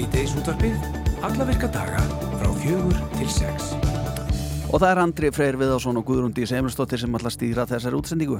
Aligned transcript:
Svíteis 0.00 0.30
útvarpið, 0.32 0.76
alla 1.20 1.44
virka 1.44 1.68
daga 1.68 1.98
frá 2.40 2.46
fjögur 2.62 3.00
til 3.18 3.26
sex. 3.28 3.66
Og 4.72 4.78
það 4.80 4.86
er 4.86 5.00
Andri 5.02 5.30
Freyr 5.36 5.58
Viðásson 5.60 6.00
og 6.00 6.06
Guðrundi 6.08 6.46
Semilstóttir 6.48 7.02
sem 7.02 7.18
allar 7.18 7.34
stýra 7.34 7.66
þessari 7.68 7.98
útsendingu. 7.98 8.38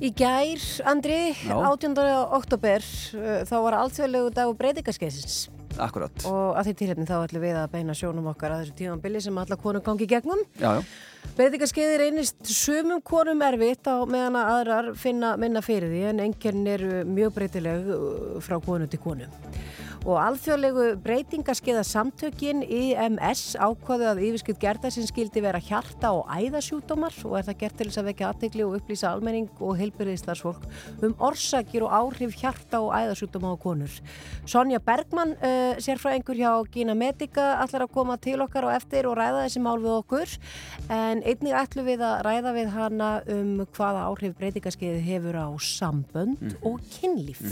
Í 0.00 0.08
gær, 0.16 0.62
Andri, 0.88 1.34
Já. 1.36 1.52
18. 1.68 1.98
oktober, 2.38 2.86
uh, 3.12 3.42
þá 3.44 3.54
var 3.66 3.76
alþjóðlegu 3.82 4.30
dag 4.38 4.54
breytingaskeiðsins 4.56 5.50
Akkurat. 5.76 6.24
og 6.24 6.56
að 6.56 6.70
því 6.70 6.74
tilhefni 6.78 7.04
þá 7.10 7.14
ætlum 7.18 7.44
við 7.44 7.60
að 7.60 7.68
beina 7.76 7.98
sjónum 8.00 8.32
okkar 8.32 8.54
að 8.56 8.62
þessu 8.64 8.78
tímanbili 8.80 9.20
sem 9.20 9.36
alla 9.36 9.60
konur 9.60 9.84
gangi 9.84 10.08
gegnum. 10.08 10.40
Já, 10.56 10.80
já. 10.80 11.28
Breytingaskeiði 11.36 12.00
reynist 12.06 12.40
sumum 12.48 13.04
konum 13.04 13.44
erfitt 13.44 13.84
á 13.84 14.00
meðan 14.08 14.40
að 14.40 14.54
aðrar 14.56 14.90
finna 14.96 15.36
minna 15.36 15.60
fyrir 15.60 15.92
því 15.92 16.02
en 16.14 16.24
enginn 16.24 16.64
eru 16.72 17.04
mjög 17.04 17.36
breytileg 17.36 17.92
uh, 17.92 18.40
frá 18.40 18.56
konu 18.64 18.88
til 18.88 19.04
konu. 19.04 19.28
Og 20.08 20.16
alþjóðlegu 20.16 20.84
breytingaskeiða 21.04 21.82
samtökin 21.84 22.62
IMS 22.64 23.52
ákvaðu 23.60 24.06
að 24.08 24.20
yfirskut 24.24 24.60
gerðarsinn 24.62 25.04
skildi 25.04 25.42
vera 25.44 25.60
hjarta 25.60 26.14
og 26.16 26.30
æðasjúdómar 26.32 27.18
og 27.28 27.34
er 27.36 27.44
það 27.50 27.58
gert 27.60 27.76
til 27.76 27.86
þess 27.90 28.00
að 28.00 28.08
vekja 28.08 28.30
aðtegli 28.30 28.64
og 28.64 28.76
upplýsa 28.78 29.10
almenning 29.10 29.50
og 29.60 29.76
heilbyrðistarsfólk 29.76 30.64
um 31.04 31.12
orsakir 31.20 31.84
og 31.84 31.92
áhrif 31.98 32.38
hjarta 32.40 32.80
og 32.80 32.94
æðasjúdóma 32.96 33.52
á 33.52 33.56
konur. 33.60 33.98
Sonja 34.48 34.80
Bergmann, 34.80 35.36
uh, 35.36 35.76
sérfræðingur 35.84 36.40
hjá 36.40 36.54
Gina 36.72 36.96
Medica, 36.96 37.60
allar 37.60 37.84
að 37.84 37.92
koma 37.98 38.16
til 38.16 38.38
okkar 38.40 38.70
og 38.70 38.74
eftir 38.78 39.10
og 39.10 39.18
ræða 39.20 39.44
þessi 39.44 39.64
mál 39.66 39.76
við 39.84 39.98
okkur 39.98 40.34
en 40.96 41.20
einnig 41.20 41.60
ætlum 41.60 41.90
við 41.92 42.08
að 42.08 42.16
ræða 42.24 42.56
við 42.56 42.72
hana 42.78 43.12
um 43.36 43.52
hvaða 43.68 44.08
áhrif 44.08 44.40
breytingaskeiði 44.40 45.04
hefur 45.12 45.40
á 45.44 45.48
sambönd 45.60 46.56
og 46.64 46.80
kynlíf. 46.96 47.44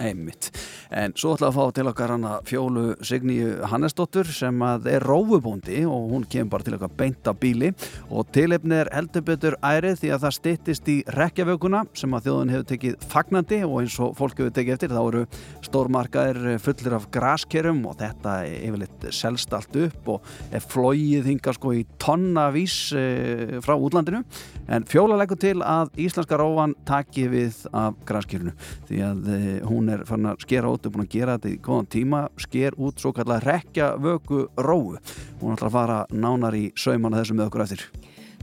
Einmitt. 0.00 0.48
En 0.88 1.12
svo 1.20 1.34
ætla 1.36 1.50
að 1.50 1.56
fá 1.58 1.72
til 1.76 1.88
okkar 1.90 2.12
hana 2.14 2.30
fjólu 2.48 2.94
Signíu 3.04 3.58
Hannesdóttur 3.68 4.28
sem 4.32 4.62
að 4.64 4.86
er 4.94 5.04
rófubóndi 5.04 5.82
og 5.84 6.06
hún 6.14 6.22
kemur 6.32 6.54
bara 6.54 6.64
til 6.64 6.76
okkar 6.78 6.94
beint 6.96 7.28
á 7.28 7.36
bíli 7.36 7.74
og 8.08 8.30
tilefni 8.32 8.78
er 8.78 8.88
heldur 8.94 9.24
betur 9.26 9.56
ærið 9.60 9.98
því 10.00 10.12
að 10.14 10.24
það 10.24 10.36
styttist 10.38 10.88
í 10.88 10.94
rekjavökunna 11.12 11.82
sem 11.98 12.16
að 12.16 12.28
þjóðun 12.28 12.52
hefur 12.54 12.68
tekið 12.70 13.04
fagnandi 13.12 13.58
og 13.66 13.74
eins 13.82 13.98
og 14.00 14.14
fólk 14.16 14.40
hefur 14.40 14.54
tekið 14.56 14.76
eftir 14.78 14.94
þá 14.94 15.02
eru 15.02 15.22
stórmarkaðir 15.68 16.56
fullir 16.64 16.96
af 16.96 17.08
graskerum 17.12 17.84
og 17.90 17.98
þetta 18.00 18.38
er 18.46 18.66
yfirleitt 18.70 19.06
selst 19.12 19.52
allt 19.52 19.76
upp 19.82 20.10
og 20.14 20.32
er 20.56 20.64
flóið 20.72 21.28
hinga 21.28 21.56
sko 21.58 21.74
í 21.76 21.84
tonnavís 22.00 22.78
e, 22.96 23.60
frá 23.60 23.76
útlandinu 23.76 24.24
en 24.72 24.88
fjóla 24.88 25.20
leggur 25.20 25.40
til 25.40 25.58
að 25.60 25.92
íslenska 26.00 26.40
rófan 26.40 26.78
taki 26.88 27.28
við 27.28 27.66
af 27.76 28.00
graskerinu 28.08 28.56
því 28.88 29.04
að 29.10 29.32
e, 29.36 29.40
hún 29.82 29.90
er 29.90 30.04
fann 30.06 30.28
að 30.30 30.44
skera 30.44 30.70
út 30.70 30.86
og 30.86 30.94
búin 30.94 31.06
að 31.06 31.14
gera 31.16 31.34
þetta 31.36 31.50
í 31.50 31.58
góðan 31.66 31.88
tíma 31.90 32.20
sker 32.40 32.76
út 32.78 33.02
svo 33.02 33.10
kallar 33.16 33.42
rekja 33.42 33.92
vöku 33.98 34.44
róu 34.62 34.94
hún 35.40 35.56
ætlar 35.56 35.68
að 35.70 35.74
fara 35.74 35.98
nánar 36.14 36.54
í 36.54 36.68
sauman 36.78 37.16
að 37.16 37.24
þessu 37.24 37.38
með 37.38 37.48
okkur 37.48 37.64
eftir 37.66 37.86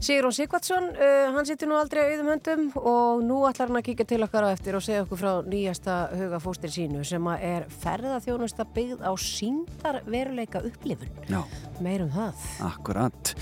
Sigrún 0.00 0.32
Sigvardsson, 0.32 0.84
uh, 0.96 1.28
hann 1.34 1.44
situr 1.44 1.68
nú 1.68 1.76
aldrei 1.76 2.06
auðum 2.06 2.30
höndum 2.32 2.60
og 2.78 3.18
nú 3.20 3.42
ætlar 3.44 3.68
hann 3.68 3.76
að 3.82 3.90
kíka 3.90 4.06
til 4.08 4.22
okkar 4.24 4.46
á 4.48 4.54
eftir 4.54 4.78
og 4.78 4.80
segja 4.80 5.02
okkur 5.04 5.18
frá 5.20 5.32
nýjasta 5.44 5.96
huga 6.16 6.38
fóstir 6.40 6.72
sínu 6.72 7.02
sem 7.04 7.26
er 7.36 7.66
ferðaþjónusta 7.82 8.64
byggð 8.72 9.04
á 9.04 9.12
síndar 9.20 9.98
veruleika 10.08 10.62
upplifun. 10.64 11.10
Já, 11.28 11.42
Meirum 11.84 12.08
það. 12.14 12.46
akkurat 12.70 13.34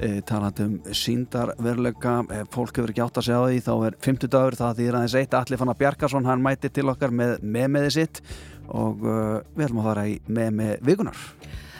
e, 0.00 0.22
talandi 0.24 0.64
um 0.64 0.78
síndar 0.96 1.52
veruleika 1.60 2.16
e, 2.32 2.40
fólk 2.48 2.80
hefur 2.80 2.94
ekki 2.94 3.04
átt 3.04 3.20
að 3.20 3.28
segja 3.28 3.44
á 3.44 3.48
því 3.52 3.60
þá 3.68 3.74
er 3.90 4.00
50 4.08 4.34
dagur 4.38 4.58
það 4.62 4.80
því 4.80 4.88
er 4.88 5.00
aðeins 5.02 5.18
eitt 5.20 5.38
Alli 5.42 5.60
Fannar 5.60 5.80
Bjarkarsson 5.84 6.32
hann 6.32 6.48
mæti 6.48 6.72
til 6.72 6.88
okkar 6.88 7.12
með 7.12 7.36
memeði 7.44 7.92
sitt 8.00 8.24
og 8.72 9.04
e, 9.04 9.20
við 9.52 9.68
ætlum 9.68 9.84
að 9.84 9.92
fara 9.92 10.08
í 10.08 10.18
meme 10.32 10.78
vikunar 10.80 11.28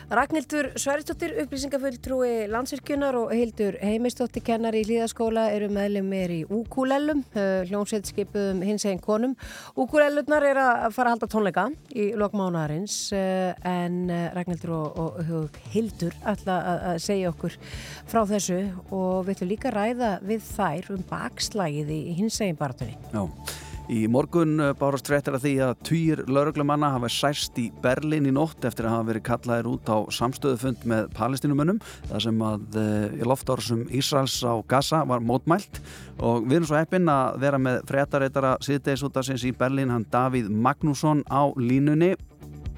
Ragnhildur 0.07 0.69
Sværistóttir, 0.79 1.33
upplýsingafulltrúi 1.43 2.47
landsvirkjunar 2.47 3.17
og 3.19 3.33
Hildur 3.35 3.75
Heimistóttir 3.83 4.45
kennar 4.47 4.77
í 4.79 4.85
hlýðaskóla 4.87 5.49
eru 5.51 5.67
meðlumir 5.75 6.31
í 6.31 6.39
Úkulellum, 6.47 7.25
hljómsveit 7.35 8.07
skipuðum 8.07 8.63
hins 8.63 8.87
eginn 8.87 9.03
konum. 9.03 9.35
Úkulellurnar 9.75 10.47
er 10.47 10.63
að 10.63 10.95
fara 10.95 11.11
að 11.11 11.17
halda 11.17 11.31
tónleika 11.35 11.67
í 11.91 12.07
lokmánaðarins 12.23 13.01
en 13.19 14.01
eh, 14.07 14.31
Ragnhildur 14.39 14.77
og, 14.79 15.21
og, 15.27 15.61
Hildur 15.75 16.15
ætla 16.23 16.63
að, 16.63 16.89
segja 17.03 17.35
okkur 17.35 17.59
frá 18.07 18.23
þessu 18.31 18.63
og 18.95 19.27
við 19.27 19.41
ætlum 19.41 19.55
líka 19.57 19.75
að 19.75 19.81
ræða 19.81 20.17
við 20.23 20.51
þær 20.55 20.93
um 20.95 21.07
bakslægið 21.11 21.97
í 21.99 22.03
hins 22.23 22.39
eginn 22.39 22.63
baratunni. 22.63 22.95
Já 23.11 23.66
Í 23.93 24.01
morgun 24.11 24.59
eh, 24.61 24.73
bárast 24.79 25.07
fréttir 25.07 25.37
að 25.37 25.45
því 25.45 25.53
að 25.67 25.73
týr 25.87 26.23
lauruglumanna 26.27 26.91
hafa 26.97 27.11
særst 27.13 27.59
í 27.63 27.69
Berlin 27.85 28.27
í 28.27 28.35
nótt 28.35 28.67
eftir 28.67 28.89
að 28.89 28.97
hafa 28.97 29.09
verið 29.13 29.27
kallaðir 29.29 29.71
út 29.71 29.93
á 29.93 29.99
samstöðufund 30.19 30.85
með 30.91 31.09
palestinumönnum 31.17 31.81
þar 32.11 32.27
sem 32.27 32.45
að 32.49 32.81
í 33.17 33.31
loftársum 33.31 33.87
Ísraels 33.95 34.37
á 34.43 34.59
Gaza 34.67 35.05
var 35.07 35.23
mótmælt 35.23 35.81
og 36.19 36.45
við 36.49 36.59
erum 36.59 36.69
svo 36.73 36.81
heppinn 36.81 37.11
að 37.13 37.41
vera 37.47 37.63
með 37.63 37.81
fréttareitara 37.89 38.57
síðdeis 38.65 39.07
út 39.07 39.17
af 39.17 39.29
sinns 39.29 39.47
í 39.47 39.55
Berlin 39.57 39.95
hann 39.95 40.07
Davíð 40.11 40.51
Magnússon 40.51 41.23
á 41.31 41.47
línunni 41.55 42.15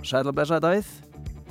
Sæl 0.04 0.26
að 0.26 0.34
blessa 0.36 0.60
Davíð 0.62 0.88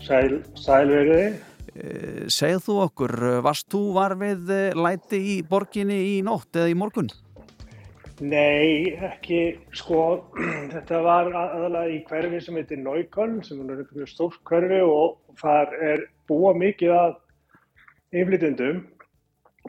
Sæl, 0.04 0.42
sælveriði. 0.56 1.38
Eh, 1.78 2.26
Segð 2.32 2.64
þú 2.68 2.76
okkur, 2.86 3.14
eh, 3.28 3.40
varst 3.46 3.68
þú 3.70 3.82
var 3.98 4.16
við 4.18 4.50
eh, 4.54 4.78
læti 4.78 5.18
í 5.18 5.38
borginni 5.46 5.98
í 6.18 6.24
nótt 6.26 6.54
eða 6.54 6.72
í 6.72 6.78
morgun? 6.78 7.10
Nei, 8.18 8.96
ekki, 9.06 9.60
sko, 9.78 10.02
þetta 10.74 11.02
var 11.06 11.28
aðalega 11.38 11.94
í 11.94 12.00
hverfi 12.08 12.40
sem 12.42 12.58
heitir 12.58 12.80
Neukölln, 12.82 13.44
sem 13.46 13.60
er 13.62 13.84
mjög 13.94 14.10
stórt 14.10 14.40
hverfi 14.50 14.80
og 14.82 15.20
þar 15.38 15.76
er 15.86 16.08
búa 16.30 16.56
mikið 16.58 16.96
að 16.98 17.14
yflitundum 18.18 18.82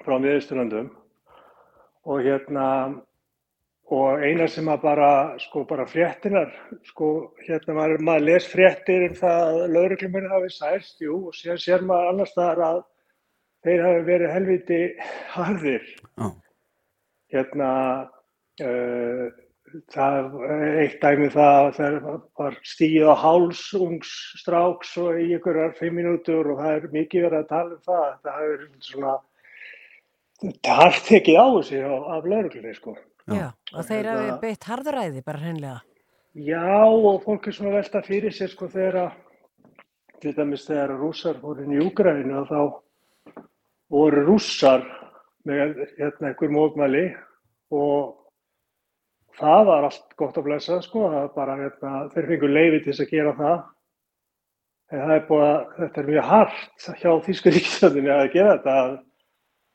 frá 0.00 0.16
miðausturlandum 0.16 0.88
og 2.08 2.24
hérna, 2.24 2.64
og 3.92 4.24
eina 4.24 4.48
sem 4.48 4.72
að 4.72 4.82
bara, 4.86 5.12
sko, 5.44 5.66
bara 5.68 5.84
fréttinar, 5.90 6.52
sko, 6.88 7.34
hérna 7.44 7.76
var, 7.76 7.98
maður 8.00 8.28
les 8.30 8.48
fréttir 8.48 9.10
um 9.10 9.16
það 9.18 9.44
að 9.44 9.64
lauruglumir 9.76 10.28
hafi 10.32 10.54
særst, 10.56 11.00
jú, 11.04 11.26
og 11.28 11.36
sér, 11.36 11.60
sér 11.60 11.84
maður 11.84 12.14
annars 12.14 12.36
þar 12.36 12.68
að 12.72 12.84
þeir 13.66 13.88
hafi 13.90 14.04
verið 14.08 14.38
helviti 14.38 14.84
harðir. 15.34 15.90
Já. 16.16 16.30
Hérna, 17.28 17.72
það 18.58 20.36
er 20.48 20.78
eitt 20.82 21.00
dæmi 21.02 21.28
það 21.34 21.58
að 21.58 21.74
það 21.78 21.98
var 22.40 22.58
stíð 22.66 23.10
á 23.12 23.14
háls 23.22 23.64
ungs 23.78 24.14
stráks 24.40 24.94
og 25.00 25.18
í 25.20 25.28
einhverjar 25.36 25.76
fimm 25.78 25.98
mínútur 26.00 26.54
og 26.54 26.62
það 26.62 26.76
er 26.76 26.88
mikið 26.94 27.26
verið 27.28 27.42
að 27.42 27.50
tala 27.52 27.76
um 27.76 27.84
það 27.90 28.08
það 28.24 28.40
hefur 28.40 28.64
svona 28.88 29.14
það 30.64 30.82
har 30.82 30.98
tekið 31.10 31.38
á 31.38 31.46
þessi 31.58 31.84
af 31.84 32.32
lauruglunni 32.32 32.74
sko 32.78 32.96
Já, 33.28 33.50
og 33.76 33.84
þeir 33.84 34.06
hafi 34.08 34.28
beitt 34.40 34.64
harðuræði 34.64 35.22
bara 35.26 35.40
hreinlega. 35.42 35.80
Já 36.38 36.62
og 36.88 37.24
fólk 37.26 37.48
er 37.48 37.56
svona 37.56 37.74
velta 37.74 38.00
fyrir 38.06 38.32
sér 38.32 38.52
sko 38.52 38.68
þegar 38.72 38.96
að 39.02 39.16
til 40.22 40.32
dæmis 40.34 40.64
þegar 40.66 40.94
rússar 40.98 41.40
voru 41.42 41.64
inn 41.64 41.76
í 41.76 41.82
Úgrænu 41.84 42.38
og 42.40 42.48
þá 42.48 42.60
voru 43.92 44.24
rússar 44.26 44.86
með 45.48 45.76
hérna 45.98 46.30
einhver 46.30 46.54
mótmæli 46.54 47.04
og 47.76 48.16
það 49.36 49.64
var 49.68 49.84
allt 49.88 50.14
gott 50.16 50.38
að 50.40 50.46
blessa 50.48 50.80
sko, 50.82 51.04
það 51.12 51.18
var 51.20 51.34
bara 51.36 51.56
hérna, 51.60 51.92
þeir 52.14 52.26
fengur 52.32 52.54
leiði 52.54 52.80
til 52.84 52.92
þess 52.92 53.04
að 53.04 53.12
gera 53.12 53.34
það. 53.38 53.58
En 54.88 55.02
það 55.04 55.14
er 55.18 55.24
búið 55.28 55.44
að, 55.44 55.62
þetta 55.78 56.00
er 56.00 56.06
mjög 56.08 56.24
hart 56.32 56.88
hjá 57.02 57.10
Þýsku 57.28 57.50
ríkistöndinni 57.52 58.12
að 58.14 58.32
gera 58.32 58.54
þetta, 58.56 58.76
að, 58.82 58.92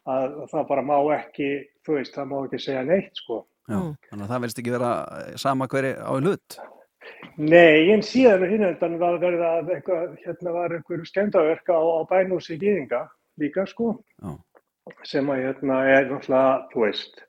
að, 0.09 0.23
að 0.41 0.47
það 0.55 0.67
bara 0.73 0.85
má 0.89 0.95
ekki, 1.19 1.49
þú 1.85 1.97
veist, 1.99 2.15
það 2.17 2.29
má 2.31 2.37
ekki 2.47 2.61
segja 2.65 2.85
neitt 2.89 3.19
sko. 3.23 3.43
Já, 3.69 3.77
Mm. 3.79 3.93
þannig 4.09 4.23
að 4.25 4.31
það 4.33 4.41
verðist 4.43 4.57
ekki 4.59 4.71
vera 4.73 4.87
sama 5.39 5.67
hverju 5.71 5.91
á 6.03 6.11
í 6.11 6.23
hlut. 6.25 6.55
Nei, 7.37 7.91
en 7.93 8.01
síðan 8.03 8.41
hinn 8.49 8.65
endan 8.67 8.97
var 8.99 9.15
verið 9.21 9.39
að 9.47 9.69
eitthvað, 9.77 10.17
hérna 10.25 10.51
var 10.51 10.73
einhver 10.75 11.05
skemmdaverka 11.07 11.71
á, 11.71 11.79
á 11.79 11.99
bænúsi 12.09 12.57
gýðinga 12.59 13.05
líka 13.39 13.63
sko, 13.69 13.93
Já. 14.19 14.33
sem 15.07 15.31
að 15.31 15.45
hérna 15.45 15.77
er 15.93 16.09
náttúrulega, 16.11 16.67
þú 16.73 16.83
veist, 16.83 17.23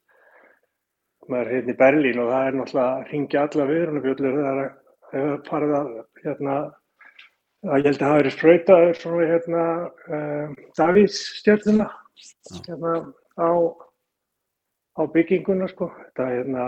maður 1.32 1.50
er 1.50 1.54
hérna 1.58 1.74
í 1.74 1.80
Berlín 1.82 2.22
og 2.22 2.30
það 2.30 2.46
er 2.46 2.56
náttúrulega 2.58 2.86
að 2.94 3.12
ringja 3.12 3.44
alla 3.44 3.68
viðrunabjöllur 3.70 4.38
það 4.38 4.48
er 4.52 4.64
að 4.64 4.72
það 5.10 5.28
er 5.30 5.44
farið 5.48 5.76
að 5.78 5.92
hérna 6.24 6.56
að 7.64 7.78
ég 7.78 7.86
held 7.88 8.02
að 8.02 8.08
hafa 8.08 8.20
verið 8.20 8.34
spröytaður 8.34 8.98
svona 9.00 9.28
hérna 9.30 9.66
um, 10.18 10.56
Davís 10.78 11.20
stjórnuna 11.40 11.88
hérna 12.66 12.96
á 13.40 13.50
á 14.94 15.02
bygginguna 15.10 15.68
sko. 15.70 15.90
Þetta 16.02 16.26
er 16.28 16.36
hérna 16.40 16.66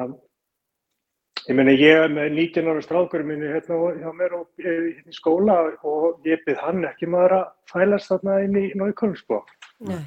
ég 1.47 1.59
meina 1.59 1.75
ég 1.77 2.01
er 2.07 2.11
með 2.11 2.33
19 2.35 2.71
ára 2.73 2.83
strákur 2.83 3.23
minni 3.27 3.53
hérna 3.53 3.79
hjá 4.01 4.09
mér 4.17 4.39
og 4.41 4.49
ég 4.63 4.71
er 4.73 4.89
hérna 4.97 5.15
í 5.15 5.19
skóla 5.19 5.59
og 5.87 6.27
ég 6.27 6.43
byrð 6.47 6.65
hann 6.65 6.89
ekki 6.89 7.11
maður 7.13 7.39
að 7.41 7.47
fælast 7.71 8.11
þarna 8.11 8.41
inn 8.47 8.59
í 8.59 8.67
náikon 8.75 9.15
sko 9.21 9.45
Nei. 9.85 10.07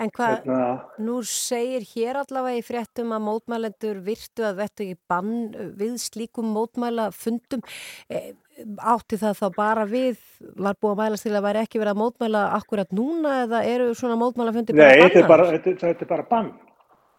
En 0.00 0.08
hvað, 0.14 0.44
Hérna, 0.46 0.66
nú 1.02 1.18
segir 1.26 1.82
hér 1.90 2.20
allavega 2.22 2.60
í 2.60 2.64
fréttum 2.64 3.10
að 3.12 3.24
mótmælendur 3.26 3.98
virtu 4.06 4.46
að 4.46 4.60
vettu 4.62 4.84
ekki 4.86 4.98
bann 5.10 5.32
við 5.76 5.96
slíkum 6.00 6.52
mótmælafundum. 6.54 7.64
E, 8.08 8.32
átti 8.78 9.18
það 9.20 9.40
þá 9.42 9.46
bara 9.56 9.86
við, 9.90 10.20
var 10.56 10.78
búið 10.80 10.94
að 10.94 11.00
mælast 11.02 11.26
til 11.26 11.34
að 11.34 11.46
væri 11.48 11.62
ekki 11.64 11.82
verið 11.82 11.92
að 11.96 12.00
mótmæla 12.04 12.44
akkurat 12.56 12.94
núna 12.96 13.34
eða 13.42 13.64
eru 13.68 13.90
svona 13.98 14.16
mótmælafundi 14.20 14.76
bara 14.76 14.88
nei, 14.94 15.02
þetta 15.02 15.20
er 15.20 15.28
bara, 15.28 15.48
þetta, 15.56 15.74
þetta 15.82 16.06
er 16.06 16.12
bara 16.14 16.28
bann. 16.30 16.52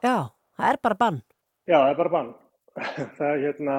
Já, 0.02 0.16
það 0.58 0.72
er 0.72 0.82
bara 0.88 1.00
bann. 1.04 1.22
Já, 1.68 1.78
það 1.78 1.92
er 1.92 2.00
bara 2.02 2.16
bann. 2.16 2.34
það 3.20 3.28
er 3.28 3.46
hérna, 3.46 3.78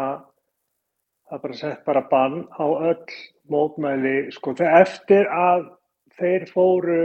það 1.27 1.39
er 1.39 1.45
bara 1.49 1.61
sett 1.65 1.85
bara 1.89 2.05
bann 2.13 2.43
á 2.55 2.67
öll 2.93 3.19
mótmæli, 3.51 4.17
sko, 4.37 4.55
þegar 4.61 4.85
eftir 4.85 5.33
að 5.33 5.67
þeir 6.21 6.47
fóru 6.53 7.01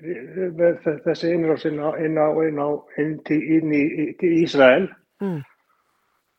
þessi 0.00 1.32
innrás 1.34 1.64
inn 1.68 1.80
á, 1.82 1.90
inn 2.00 2.16
á, 2.18 2.28
inn 2.46 2.58
á, 2.60 2.68
inn 2.98 3.16
til, 3.28 3.40
í, 3.42 4.06
til 4.20 4.32
Ísrael, 4.42 4.88
Mm. 5.22 5.42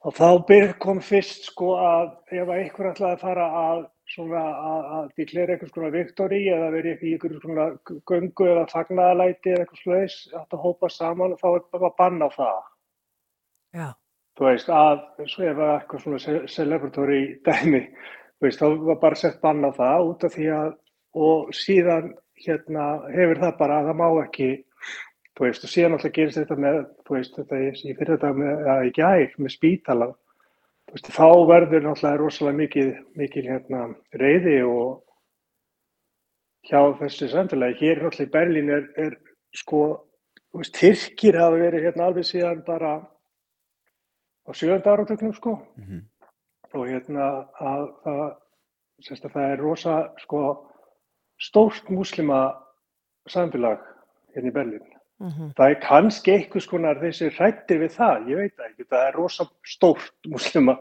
og 0.03 0.13
þá 0.17 0.73
kom 0.79 1.00
fyrst, 1.00 1.45
sko, 1.47 1.75
að 1.79 2.09
ef 2.35 2.50
einhver 2.50 2.89
ætlaði 2.91 3.13
að 3.15 3.21
fara 3.21 3.45
að 3.55 3.85
svona 4.13 4.41
að, 4.44 4.81
að 4.97 5.05
diklera 5.15 5.53
eitthvað 5.53 5.69
svona 5.71 5.91
viktori 5.94 6.41
eða 6.51 6.71
verið 6.73 7.03
í 7.07 7.13
eitthvað 7.15 7.38
svona 7.41 7.67
göngu 8.11 8.47
eða 8.51 8.65
fagnaðalæti 8.73 9.53
eða 9.53 9.63
eitthvað 9.63 9.83
slags, 9.85 10.17
að 10.35 10.57
hópa 10.65 10.89
saman 10.91 11.31
og 11.31 11.39
þá 11.39 11.47
er 11.55 11.63
bara 11.71 11.91
bann 11.97 12.19
á 12.19 12.29
það. 12.35 12.59
Já, 13.73 13.88
þú 14.38 14.50
veist, 14.50 14.69
að 14.69 15.00
svo 15.31 15.47
ef 15.47 15.57
að 15.63 15.71
eitthvað 15.77 16.03
svona 16.03 16.19
ce- 16.25 16.47
celebratory 16.57 17.21
dæmi, 17.47 17.81
þú 18.41 18.50
veist, 18.50 18.59
þá 18.59 18.67
var 18.89 19.00
bara 19.00 19.15
sett 19.15 19.39
bann 19.41 19.63
á 19.63 19.71
það 19.71 20.09
út 20.11 20.23
af 20.27 20.35
því 20.35 20.50
að, 20.59 20.75
og 21.15 21.53
síðan 21.55 22.11
hérna 22.50 22.88
hefur 23.13 23.42
það 23.42 23.56
bara 23.60 23.80
að 23.80 23.90
það 23.90 24.00
má 24.01 24.07
ekki, 24.24 24.50
þú 25.34 25.48
veist, 25.48 25.63
og 25.66 25.74
síðan 25.74 25.95
alltaf 25.98 26.13
gerist 26.16 26.40
þetta 26.42 26.57
með, 26.66 26.81
þú 27.07 27.18
veist, 27.18 27.40
þetta 27.40 27.62
ég, 27.62 27.80
ég 27.90 27.98
fyrir 28.00 28.13
þetta 28.16 28.34
með, 28.38 28.68
að 28.74 28.84
í 28.90 28.94
gær, 28.98 29.34
með 29.38 29.56
spítala, 29.56 30.10
þú 30.88 30.98
veist, 30.98 31.10
þá 31.18 31.28
verður 31.54 31.88
náttúrulega 31.88 32.22
rosalega 32.22 32.60
mikið, 32.62 32.92
mikið 33.22 33.50
hérna 33.51 33.84
reyði 34.22 34.57
og 34.68 35.01
hjá 36.69 36.80
þessu 37.01 37.30
samfélagi, 37.31 37.80
hér 37.81 38.04
náttúrulega 38.04 38.30
í 38.30 38.34
Berlín 38.38 38.74
er, 38.74 38.86
er 39.07 39.18
sko, 39.56 39.81
þú 40.51 40.62
veist, 40.62 40.78
Tyrkir 40.78 41.39
hafa 41.42 41.60
verið 41.60 41.89
hérna 41.89 42.10
alveg 42.10 42.30
síðan 42.30 42.63
bara 42.68 42.96
á 44.44 44.51
sjönda 44.51 44.92
áratöknum 44.92 45.34
sko. 45.34 45.60
Mhm. 45.78 46.10
og 46.74 46.88
hérna 46.89 47.25
að 47.62 47.84
það, 48.04 48.22
sérst 49.06 49.25
að 49.28 49.34
það 49.36 49.51
er 49.51 49.60
rosa 49.62 49.96
sko 50.24 50.39
stórt 51.41 51.89
múslima 51.89 52.41
samfélag 53.30 53.81
hérna 54.35 54.51
í 54.51 54.56
Berlín. 54.56 54.88
mhm, 55.19 55.53
Það 55.57 55.69
er 55.69 55.80
kannski 55.83 56.33
einhvers 56.33 56.68
konar 56.68 57.00
þessi 57.00 57.30
hrættir 57.38 57.80
við 57.80 57.94
það, 57.97 58.27
ég 58.30 58.41
veit 58.41 58.65
ekki, 58.68 58.89
það 58.89 59.07
er 59.07 59.13
rosa 59.13 59.47
stórt 59.63 60.27
múslima 60.27 60.80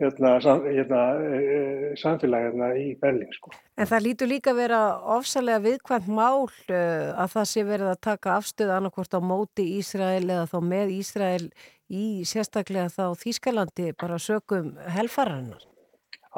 hérna, 0.00 0.40
sam, 0.40 0.64
hérna 0.64 1.02
e, 1.20 1.94
samfélag 2.00 2.48
hérna 2.48 2.70
í 2.78 2.94
Berlín 3.00 3.30
sko. 3.36 3.52
En 3.76 3.88
það 3.88 4.04
lítur 4.06 4.30
líka 4.30 4.54
að 4.54 4.62
vera 4.62 4.80
ofsalega 5.16 5.62
viðkvæmt 5.66 6.08
mál 6.08 6.46
uh, 6.48 7.12
að 7.20 7.34
það 7.34 7.50
sé 7.52 7.64
verið 7.68 7.92
að 7.92 8.00
taka 8.08 8.36
afstöð 8.36 8.72
annarkvort 8.76 9.16
á 9.16 9.20
móti 9.20 9.66
Ísrael 9.78 10.24
eða 10.24 10.46
þá 10.50 10.58
með 10.72 10.94
Ísrael 10.96 11.46
í 11.90 12.24
sérstaklega 12.28 12.88
þá 12.92 13.04
Þýskalandi 13.20 13.92
bara 14.00 14.18
sökum 14.22 14.74
helfararinnar. 14.96 15.64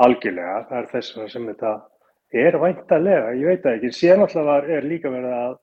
Algjörlega, 0.02 0.62
það 0.70 0.78
er 0.78 0.92
þess 0.94 1.16
vegna 1.16 1.32
sem 1.32 1.48
þetta 1.50 1.72
er 2.32 2.56
væntalega, 2.60 3.34
ég 3.36 3.50
veit 3.50 3.64
það 3.64 3.74
ekki, 3.76 3.90
síðan 3.96 4.24
alltaf 4.24 4.46
var, 4.48 4.68
er 4.72 4.86
líka 4.88 5.12
verið 5.12 5.34
að, 5.36 5.58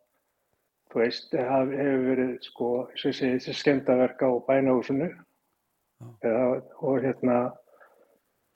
þú 0.89 1.01
veist, 1.01 1.33
haf, 1.33 1.71
hefur 1.79 2.03
verið, 2.05 2.35
sko, 2.45 2.69
ég 2.93 3.17
segi, 3.17 3.31
þessi 3.37 3.55
skemmtaverk 3.57 4.21
á 4.21 4.29
bænahúsinu. 4.47 5.09
Eða, 6.23 6.43
og 6.85 7.01
hérna, 7.03 7.39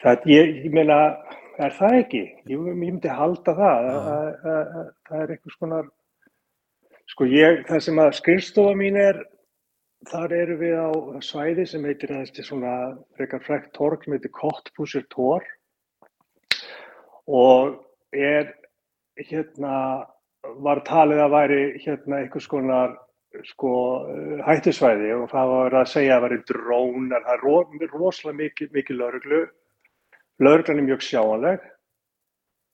það, 0.03 0.27
ég, 0.31 0.53
ég 0.67 0.75
meina, 0.77 0.99
er 1.57 1.75
það 1.79 1.97
ekki? 2.03 2.23
Ég, 2.51 2.53
ég 2.69 2.79
myndi 2.79 3.11
halda 3.11 3.55
það, 3.57 3.89
að, 3.91 4.07
að, 4.07 4.73
að, 4.81 4.89
það 5.09 5.23
er 5.23 5.35
einhvers 5.35 5.59
konar, 5.61 5.89
sko, 7.13 7.29
ég, 7.33 7.63
það 7.69 7.85
sem 7.87 8.03
að 8.03 8.17
skrifstofa 8.19 8.75
mín 8.79 8.99
er, 9.01 9.23
þar 10.09 10.35
eru 10.35 10.59
við 10.59 10.77
á 10.77 10.89
svæði 11.23 11.65
sem 11.69 11.85
heitir 11.87 12.13
svona 12.43 12.75
frekar 13.17 13.41
frækt 13.43 13.73
torg 13.77 14.03
sem 14.03 14.15
heitir 14.15 14.33
Kottbúsir 14.35 15.05
Tor. 15.13 15.45
Og 17.23 17.77
er 18.13 18.53
hérna 19.17 19.77
var 20.63 20.81
talið 20.87 21.21
að 21.23 21.33
væri 21.33 21.61
hérna 21.83 22.19
einhvers 22.19 22.47
konar 22.51 22.97
sko 23.49 23.71
hættusvæði 24.45 25.13
og 25.15 25.29
það 25.31 25.53
var 25.53 25.77
að 25.79 25.87
segja 25.93 26.17
að 26.17 26.19
það 26.19 26.25
væri 26.27 26.41
drónar, 26.49 27.23
það 27.25 27.33
er 27.33 27.45
ro, 27.45 27.55
rosalega 27.93 28.39
mikið, 28.41 28.69
mikið 28.75 28.99
lauruglu, 28.99 29.39
lauruglan 30.43 30.81
er 30.81 30.87
mjög 30.89 31.05
sjáanleg 31.07 31.65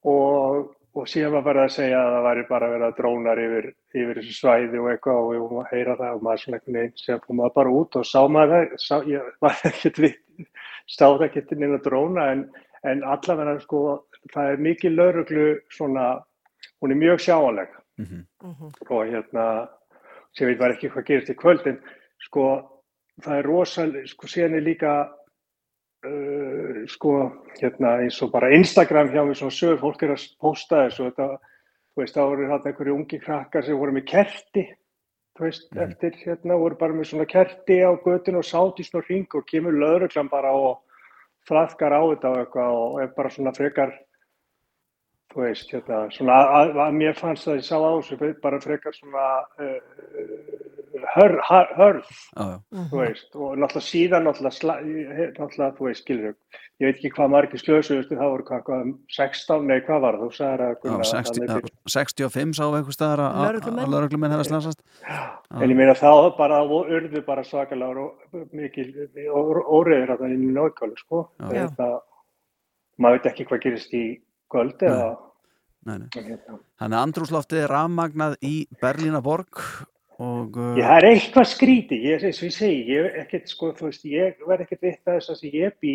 og, 0.10 0.74
og 0.96 1.08
síðan 1.12 1.36
var 1.38 1.46
verið 1.48 1.64
að 1.64 1.76
segja 1.78 2.02
að 2.02 2.12
það 2.16 2.28
væri 2.28 2.46
bara 2.50 2.72
að 2.76 2.98
drónar 2.98 3.44
yfir, 3.46 3.70
yfir 3.96 4.20
þessu 4.20 4.36
svæði 4.36 4.82
og 4.82 4.92
eitthvað 4.92 5.22
og 5.22 5.32
við 5.32 5.44
vorum 5.46 5.64
að 5.64 5.72
heyra 5.76 5.98
það 6.02 6.18
og 6.18 6.28
maður 6.28 6.44
svona 6.44 6.60
einhvern 6.60 6.80
veginn 6.82 7.04
sem 7.06 7.24
fór 7.24 7.40
maður 7.40 7.56
bara 7.62 7.76
út 7.80 8.00
og 8.02 8.10
sá 8.10 8.20
maður 8.28 8.76
það, 8.88 9.10
ég 9.14 9.32
var 9.46 9.64
ekkert 9.72 10.04
við, 10.04 10.20
það 10.98 11.26
ekkert 11.30 11.56
neina 11.56 11.82
dróna 11.86 12.30
en, 12.34 12.46
en 12.90 13.08
allavega 13.16 13.60
sko 13.64 13.84
það 14.34 14.52
er 14.54 14.58
mikið 14.66 14.96
lauruglu 14.96 15.46
svona, 15.72 16.08
hún 16.82 16.92
er 16.92 16.96
mjög 17.02 17.20
sjáanleg 17.26 17.70
Mhm. 18.00 18.26
Mhm. 18.44 18.72
og 18.90 19.06
hérna 19.12 19.68
sem 20.34 20.48
veit 20.48 20.60
var 20.60 20.72
ekki 20.72 20.90
hvað 20.90 21.06
gerist 21.06 21.30
í 21.30 21.36
kvöld 21.36 21.66
en 21.68 21.80
sko 22.20 22.44
það 23.22 23.40
er 23.40 23.44
rosalega 23.46 24.08
sko 24.08 24.28
síðan 24.28 24.56
er 24.56 24.62
líka 24.62 25.10
uh, 26.06 26.86
sko 26.88 27.14
hérna 27.60 27.98
eins 28.04 28.22
og 28.24 28.32
bara 28.32 28.52
Instagram 28.56 29.10
hjá 29.12 29.24
mér 29.28 29.36
svona 29.36 29.52
sögur 29.56 29.80
fólk 29.82 30.04
er 30.04 30.14
að 30.16 30.26
posta 30.40 30.86
þessu 30.88 31.10
þetta, 31.10 31.28
þú 31.96 32.04
veist 32.04 32.16
þá 32.16 32.22
voru 32.24 32.48
þarna 32.48 32.72
einhverju 32.72 32.96
ungi 32.96 33.20
krakkar 33.24 33.66
sem 33.66 33.78
voru 33.78 33.92
með 33.98 34.06
kerti 34.08 34.66
þú 35.38 35.46
veist 35.48 35.68
Mhm. 35.74 35.82
eftir 35.92 36.12
hérna 36.26 36.58
voru 36.60 36.78
bara 36.78 36.94
með 36.94 37.06
svona 37.12 37.26
kerti 37.28 37.82
á 37.84 37.92
götun 38.04 38.38
og 38.38 38.44
sátt 38.48 38.80
í 38.80 38.84
svona 38.88 39.08
ring 39.10 39.28
og 39.36 39.46
kemur 39.46 39.74
lögreglan 39.74 40.30
bara 40.30 40.52
og 40.54 40.80
þraðkar 41.50 41.92
á 41.92 42.02
þetta 42.16 42.30
og 42.32 42.38
eitthvað 42.46 42.72
og 42.72 43.02
er 43.02 43.08
bara 43.16 43.30
svona 43.30 43.52
frekar 43.56 43.94
þú 45.30 45.44
veist, 45.46 45.70
hérna, 45.74 45.98
svona 46.16 46.38
að, 46.60 46.72
að 46.88 46.96
mér 46.98 47.18
fannst 47.20 47.46
það 47.46 47.54
að 47.54 47.60
ég 47.60 47.68
sá 47.70 47.78
á 47.78 47.92
þessu 48.00 48.34
bara 48.42 48.60
frekar 48.64 48.96
svona 48.98 49.26
uh, 49.62 49.80
hör, 51.16 51.36
hör, 51.50 51.68
hörð, 51.78 52.08
Já, 52.34 52.46
já. 52.50 52.86
þú 52.90 52.98
veist, 53.04 53.28
og 53.38 53.52
náttúrulega 53.62 53.86
síðan 53.86 54.26
náttúrulega, 54.26 54.56
sla, 54.58 54.76
náttúrulega 54.82 55.76
þú 55.78 55.86
veist, 55.86 56.02
skilur 56.04 56.34
ég 56.80 56.88
veit 56.88 56.96
ekki 56.98 57.12
hvað 57.14 57.32
margir 57.34 57.60
slösuðustu, 57.62 58.16
það 58.18 58.32
voru 58.34 58.46
hvað, 58.48 58.62
hvað, 58.70 58.92
16, 59.18 59.66
nei, 59.70 59.80
hvað 59.86 60.02
var 60.06 60.18
það, 60.18 60.24
þú 60.26 60.38
sagðir 60.40 60.64
að 60.66 60.70
Já, 60.72 60.80
Gunnar, 60.84 61.10
60, 61.10 61.40
þannig 61.40 61.52
fyrir- 61.60 61.74
já, 61.76 61.94
65 61.96 62.54
sá 62.60 62.64
einhver 62.70 62.96
staðar 62.96 63.24
að- 63.26 63.36
að 63.40 63.82
að 63.84 63.94
lögreglumenn 63.94 64.34
hefði 64.36 64.48
slasast. 64.50 64.84
En 65.60 65.70
ég 65.70 65.76
meina 65.76 65.94
þá 66.00 66.38
bara 66.38 66.62
urðu 66.64 67.26
bara 67.26 67.44
svakalega 67.44 68.06
og 68.06 68.48
mikil 68.56 68.88
óriður 69.28 70.16
að 70.16 70.24
það 70.24 70.34
inn 70.38 70.48
í 70.50 70.54
nákvæmlega, 70.56 71.04
sko, 71.04 71.24
maður 73.00 73.20
veit 73.20 73.30
ekki 73.34 73.46
hvað 73.52 73.62
gerist 73.68 73.94
í 73.94 74.04
kvöld 74.52 74.86
eða, 74.86 75.10
Nei, 75.88 75.96
nei. 75.96 76.10
Þannig 76.12 76.98
að 76.98 77.00
andrúsloftið 77.00 77.62
er 77.64 77.72
rafmagnað 77.72 78.34
í 78.46 78.56
Berlínaborg 78.82 79.62
og 80.20 80.58
uh, 80.60 80.74
Já, 80.76 80.84
það 80.90 80.98
er 80.98 81.08
eitthvað 81.14 81.48
skríti, 81.54 82.00
ég, 82.04 82.26
eins 82.28 82.42
og 82.42 82.50
ég 82.50 82.56
segi, 82.58 82.82
ég 82.92 83.06
er 83.08 83.22
ekkert, 83.22 83.48
sko, 83.52 83.70
veist, 83.80 84.04
ég 84.10 84.42
verð 84.48 84.66
ekkert 84.66 84.84
vitt 84.90 85.08
að 85.08 85.22
þess 85.22 85.46
að 85.48 85.56
ég 85.56 85.78
bý, 85.80 85.94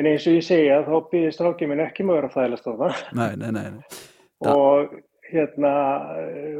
en 0.00 0.08
eins 0.08 0.24
og 0.30 0.38
ég 0.38 0.46
segja, 0.46 0.80
þá 0.86 0.94
býðir 1.12 1.36
strákið 1.36 1.70
minn 1.72 1.84
ekki 1.84 2.08
með 2.08 2.30
að 2.30 2.38
á 2.56 2.58
það. 2.64 3.04
Nei, 3.20 3.30
nei, 3.42 3.50
nei, 3.58 3.68
nei. 3.76 4.00
Og 4.54 4.96
hérna, 5.28 5.74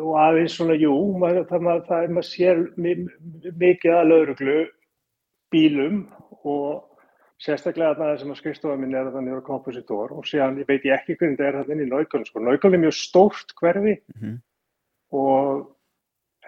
og 0.03 0.15
aðeins 0.21 0.59
svona, 0.59 0.77
jú, 0.77 0.93
maður, 1.17 1.47
það, 1.49 1.65
maður, 1.65 1.85
það 1.89 2.05
er 2.05 2.15
maður 2.17 2.29
sér 2.29 2.63
mi- 2.77 3.53
mikið 3.63 3.95
að 3.95 4.09
lauruglu 4.11 4.57
bílum 5.55 6.03
og 6.43 6.88
sérstaklega 7.39 7.95
það 7.99 8.19
sem 8.21 8.33
að 8.33 8.39
skrifstofa 8.41 8.77
minn 8.81 8.95
er 8.95 9.07
að 9.07 9.17
þannig 9.19 9.37
er 9.37 9.45
kompositor 9.47 10.13
og 10.17 10.27
síðan 10.27 10.59
veit 10.67 10.85
ég 10.89 10.97
ekki 10.97 11.17
hvernig 11.17 11.39
þetta 11.39 11.49
er 11.49 11.69
þannig 11.69 11.87
í 11.87 11.91
Náuköln, 11.93 12.27
sko, 12.27 12.41
Náuköln 12.43 12.75
er 12.75 12.85
mjög 12.87 12.97
stórt 12.99 13.55
hverfi 13.61 13.95
Mhm. 14.17 14.39
og 15.13 15.77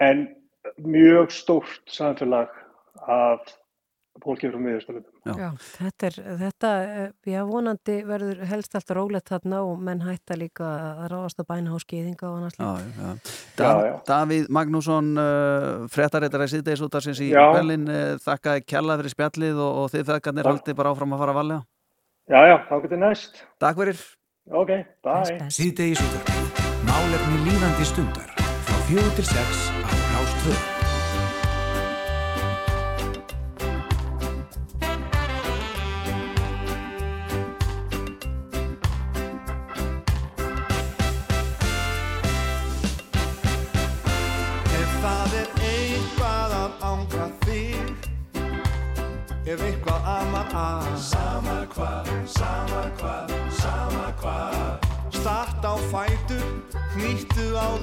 en 0.00 0.36
mjög 0.82 1.30
stórt 1.30 1.86
samfélag 1.86 2.48
af 3.06 3.54
fólki 4.24 4.50
frá 4.50 4.58
miðurstöldum. 4.60 5.06
Já. 5.26 5.32
Já, 5.40 5.48
þetta 5.78 6.06
er, 6.10 6.18
þetta, 6.42 6.70
eh, 6.84 7.08
já, 7.32 7.40
vonandi 7.48 7.96
verður 8.08 8.44
helst 8.50 8.76
allt 8.78 8.92
rólegt 8.96 9.32
þarna 9.32 9.62
og 9.66 9.80
menn 9.86 10.04
hætta 10.04 10.36
líka 10.38 10.68
að 10.68 11.08
ráðast 11.14 11.42
á 11.42 11.44
bænaháskýðinga 11.50 12.28
og 12.28 12.36
annars 12.38 12.58
líka. 12.58 12.70
já. 12.76 13.00
Já, 13.00 13.34
Dav, 13.60 13.82
já. 13.86 13.94
Davíð 14.10 14.46
Magnússon 14.48 15.10
uh, 15.18 15.88
fréttaréttara 15.92 16.46
í 16.48 16.54
síðdeis 16.54 16.84
útarsins 16.86 17.20
í 17.20 17.32
Já. 17.32 17.42
Berlín 17.56 17.88
uh, 17.90 18.16
þakkaði 18.22 18.64
kjalla 18.66 18.96
fyrir 19.00 19.14
spjallið 19.16 19.60
og, 19.60 19.82
og 19.82 19.92
þið 19.94 20.08
þakkarnir 20.14 20.48
Já. 20.48 20.50
haldið 20.54 20.78
bara 20.80 20.94
áfram 20.94 21.16
að 21.16 21.22
fara 21.24 21.34
að 21.36 21.40
valja 21.42 21.60
Já, 22.30 22.40
já, 22.46 22.56
þá 22.68 22.74
getur 22.84 23.00
næst. 23.02 23.44
Takk 23.58 23.80
fyrir 23.82 24.02
Ok, 24.50 24.70
bye. 25.04 25.20
Best. 25.38 25.58
Síðdegis 25.60 26.00
útvarpið. 26.02 26.64
Málefni 26.88 27.42
líðandi 27.46 27.86
stundar. 27.86 28.32
Frá 28.66 28.80
fjögur 28.88 29.14
til 29.18 29.28
sex 29.28 29.79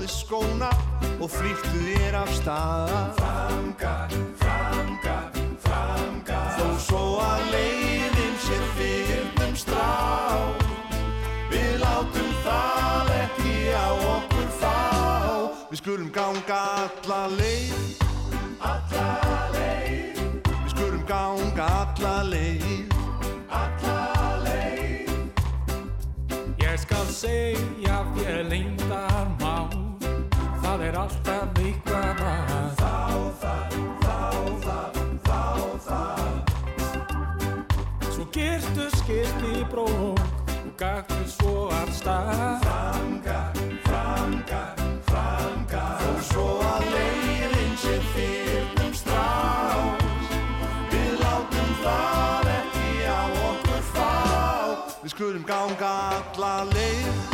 þið 0.08 0.16
skóna 0.16 0.70
Og 1.20 1.30
flýttu 1.32 1.80
þér 1.84 2.16
af 2.22 2.30
stað. 2.38 2.92
Framgar, 3.18 4.14
framgar, 4.40 5.32
framgar 5.64 6.52
Þó 6.58 6.68
svo 6.80 7.02
að 7.24 7.44
leiðin 7.52 8.38
sér 8.46 8.66
fyrnum 8.78 9.56
strá 9.58 9.90
Við 11.52 11.80
látum 11.82 12.30
það 12.46 13.12
ekki 13.18 13.56
á 13.74 13.90
okkur 14.14 14.48
fá. 14.62 14.76
Við 15.72 15.82
skulum 15.82 16.12
ganga 16.14 16.60
alla 16.84 17.20
leið. 17.34 18.04
Alla 18.62 19.08
leið. 19.56 20.22
Við 20.52 20.70
skulum 20.76 21.04
ganga 21.10 21.68
alla 21.82 22.14
leið. 22.30 22.96
Alla 23.50 23.98
leið. 24.46 25.12
Ég 26.62 26.80
skal 26.86 27.06
segja 27.12 28.04
þér 28.16 28.48
leyndar 28.52 29.36
mál 29.42 29.87
Það 30.68 30.82
er 30.84 30.96
alltaf 31.00 31.60
eitthvað 31.64 32.18
að. 32.28 32.50
Þá 32.76 32.96
það, 33.40 33.76
þá 34.02 34.18
það, 34.66 34.98
þá 35.24 35.44
það. 35.86 36.34
Svo 38.10 38.26
girtu 38.36 38.88
skirti 38.98 39.62
brók 39.72 40.20
og 40.58 40.74
gaktu 40.82 41.22
svo 41.38 41.54
af 41.72 41.94
stað. 41.96 42.34
Framgar, 42.66 43.62
framgar, 43.86 44.84
framgar 45.08 46.04
Þó 46.04 46.12
svo 46.34 46.46
að 46.74 46.84
leiðin 46.98 47.80
sér 47.86 48.04
fyrnum 48.18 48.92
strás 49.00 50.36
Við 50.92 51.16
látum 51.24 51.72
það 51.86 52.52
ekki 52.58 52.92
á 53.08 53.24
okkur 53.54 53.90
fá. 53.96 54.12
Við 55.00 55.16
skulum 55.16 55.48
ganga 55.48 55.96
alla 56.12 56.54
leið 56.76 57.26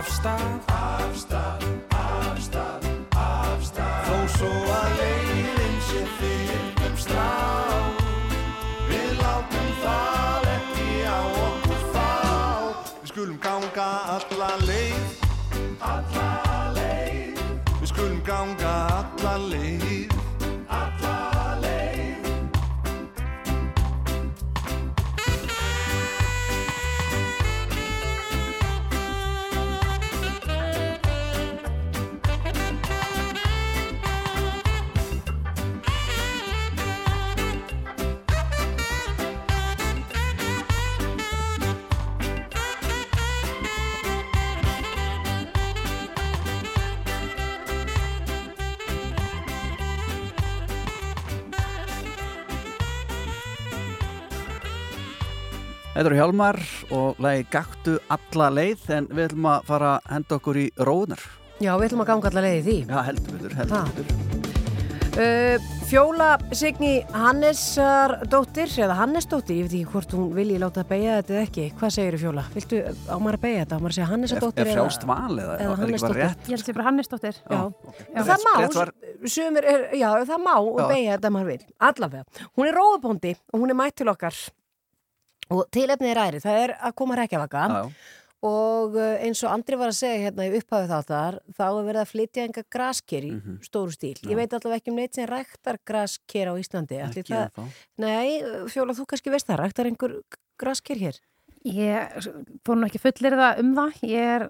svo 0.00 0.08
af 0.08 0.08
stað 0.08 0.60
Af 0.68 1.16
stað, 1.16 1.64
af 1.90 2.38
stað, 2.40 2.84
af 3.16 3.64
stað 3.64 4.04
Þó 4.06 4.16
svo 4.36 4.50
að 4.74 4.94
leiðin 5.00 5.76
sé 5.88 6.04
fyrnum 6.18 6.96
strá 6.96 7.28
Við 8.88 9.10
látum 9.20 9.68
það 9.82 10.48
ekki 10.54 10.88
á 11.04 11.20
okkur 11.20 11.82
fá. 11.92 12.08
Við 13.02 13.12
skulum 13.12 13.38
ganga 13.44 13.90
alla 14.16 14.50
leið 14.64 15.26
Alla 15.80 16.28
leið. 16.76 17.44
Við 17.80 17.88
skulum 17.92 18.24
ganga 18.24 18.74
alla 19.00 19.36
leið 19.50 19.79
Þetta 56.00 56.08
eru 56.14 56.16
Hjálmar 56.16 56.56
og 56.96 57.18
lagi 57.20 57.42
Gaktu 57.52 57.94
alla 58.08 58.46
leið 58.56 58.86
en 58.96 59.06
við 59.10 59.26
ætlum 59.26 59.48
að 59.50 59.66
fara 59.68 59.88
að 59.98 60.06
henda 60.14 60.36
okkur 60.38 60.56
í 60.56 60.62
róðunar. 60.80 61.24
Já, 61.60 61.74
við 61.76 61.90
ætlum 61.90 62.00
að 62.00 62.08
ganga 62.08 62.30
alla 62.30 62.42
leiði 62.46 62.62
því. 62.64 62.76
Já, 62.88 63.00
heldur 63.04 63.34
betur, 63.34 63.56
heldur 63.58 63.76
Ha. 63.76 63.82
betur. 63.98 64.14
Uh, 65.10 65.66
Fjóla 65.90 66.28
Signi 66.56 66.92
Hannesardóttir, 67.12 68.72
eða 68.80 68.96
Hannesdóttir, 68.96 69.58
ég 69.58 69.66
veit 69.68 69.74
ekki 69.76 69.92
hvort 69.92 70.14
hún 70.16 70.32
vilji 70.38 70.56
láta 70.62 70.86
beigja 70.88 71.18
þetta 71.18 71.36
eða 71.36 71.44
ekki. 71.50 71.66
Hvað 71.82 71.92
segir 71.98 72.16
þú 72.16 72.22
Fjóla? 72.24 72.46
Viltu 72.54 72.80
á 72.88 73.16
maður 73.20 73.36
að 73.36 73.44
beigja 73.44 73.60
þetta? 73.66 73.76
Á 73.76 73.80
maður 73.82 73.90
að 73.92 73.98
segja 73.98 74.06
Er, 74.06 74.12
Hannesardóttir 74.14 74.64
er 74.64 74.72
frjálst 74.72 75.04
val 75.10 75.34
eða, 75.36 75.58
eða 75.58 75.68
er 75.68 75.82
Hannesdóttir? 75.84 76.22
rétt? 76.22 76.48
Ég 76.48 76.54
held 76.56 76.64
sér 76.64 76.78
bara 76.80 76.88
Hannesdóttir. 76.88 77.44
Já. 77.44 77.60
ok. 77.60 78.00
Það 78.16 78.48
má, 78.48 78.52
Rétt 78.62 78.80
var, 78.80 78.94
sumir 79.36 79.68
er, 79.74 79.84
já, 80.00 80.08
það 80.32 80.40
má 80.48 80.56
og 85.50 85.66
tilefnið 85.74 86.10
er 86.14 86.20
æri. 86.28 86.40
Það 86.44 86.58
er 86.64 86.72
að 86.80 86.94
koma 87.00 87.16
rekjavaka. 87.20 87.66
og 88.42 88.94
uh, 88.96 89.18
eins 89.20 89.42
og 89.44 89.50
Andri 89.52 89.76
var 89.76 89.90
að 89.92 89.98
segja 89.98 90.20
hérna 90.30 90.46
í 90.48 90.54
upphafið 90.56 90.88
þáttar 90.94 91.34
þá 91.58 91.64
er 91.66 91.84
verið 91.90 92.00
að 92.00 92.08
flytja 92.14 92.44
enga 92.46 92.62
grasker 92.72 93.26
í 93.28 93.32
Mhm. 93.36 93.58
stóru 93.66 93.92
stíl. 93.92 94.14
Já. 94.22 94.30
Ég 94.30 94.36
veit 94.38 94.54
allavega 94.56 94.80
ekki 94.80 94.90
um 94.90 94.96
neitt 94.96 95.14
sem 95.14 95.26
ræktar 95.28 95.76
grasker 95.84 96.48
á 96.48 96.54
Íslandi. 96.56 97.00
Ekki 97.04 97.24
það, 97.28 97.68
nei, 97.98 98.40
Fjóla, 98.72 98.96
þú 98.96 99.04
kannski 99.12 99.30
veist 99.34 99.46
það, 99.46 99.58
ræktar 99.60 99.90
einhver 99.90 100.14
grasker 100.58 100.96
hér? 100.96 101.20
Ég 101.66 102.30
fór 102.64 102.80
nú 102.80 102.88
ekki 102.88 102.98
fullir 103.02 103.36
það 103.36 103.58
um 103.60 103.74
það. 103.76 104.00
Ég 104.08 104.32
er 104.40 104.46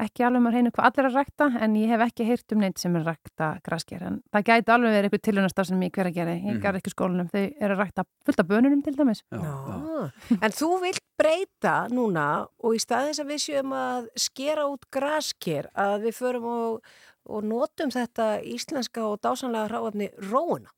ekki 0.00 0.24
alveg 0.26 0.42
maður 0.42 0.54
hreinu 0.58 0.70
hvað 0.74 0.86
allir 0.88 1.06
að 1.10 1.16
rækta 1.20 1.46
en 1.62 1.74
ég 1.78 1.88
hef 1.92 2.00
ekki 2.08 2.24
heyrt 2.26 2.52
um 2.54 2.60
neitt 2.64 2.78
sem 2.82 2.96
er 2.96 3.04
rækta 3.06 3.48
grasker. 3.64 4.02
En 4.02 4.22
það 4.34 4.44
gæti 4.48 4.72
alveg 4.74 4.94
verið 4.94 5.08
eitthvað 5.08 5.24
tilhörnastar 5.28 5.66
sem 5.68 5.80
ég 5.86 5.92
hver 5.94 6.06
að 6.10 6.14
gera. 6.18 6.34
Ég 6.34 6.54
Mhm. 6.54 6.60
gar 6.62 6.74
ekki 6.74 6.90
skólanum. 6.94 7.30
Þau 7.30 7.44
eru 7.60 7.74
að 7.74 7.82
rækta 7.84 8.04
fullt 8.24 8.40
af 8.40 8.46
bönunum 8.46 8.82
til 8.84 8.96
dæmis. 8.96 9.22
Já, 9.30 9.38
já. 9.40 10.38
En 10.42 10.50
þú 10.50 10.80
vilt 10.82 11.00
breyta 11.18 11.88
núna 11.90 12.46
og 12.62 12.74
í 12.74 12.78
staðis 12.82 13.20
að 13.22 13.30
við 13.30 13.40
séum 13.46 13.72
að 13.72 14.08
skera 14.16 14.66
út 14.66 14.84
grasker 14.90 15.68
að 15.76 16.02
við 16.08 16.14
förum 16.18 16.44
og, 16.44 16.82
og 17.26 17.42
notum 17.44 17.90
þetta 17.90 18.42
íslenska 18.42 19.00
og 19.06 19.20
dásanlega 19.22 19.68
hráefni 19.70 20.10
róuna. 20.30 20.68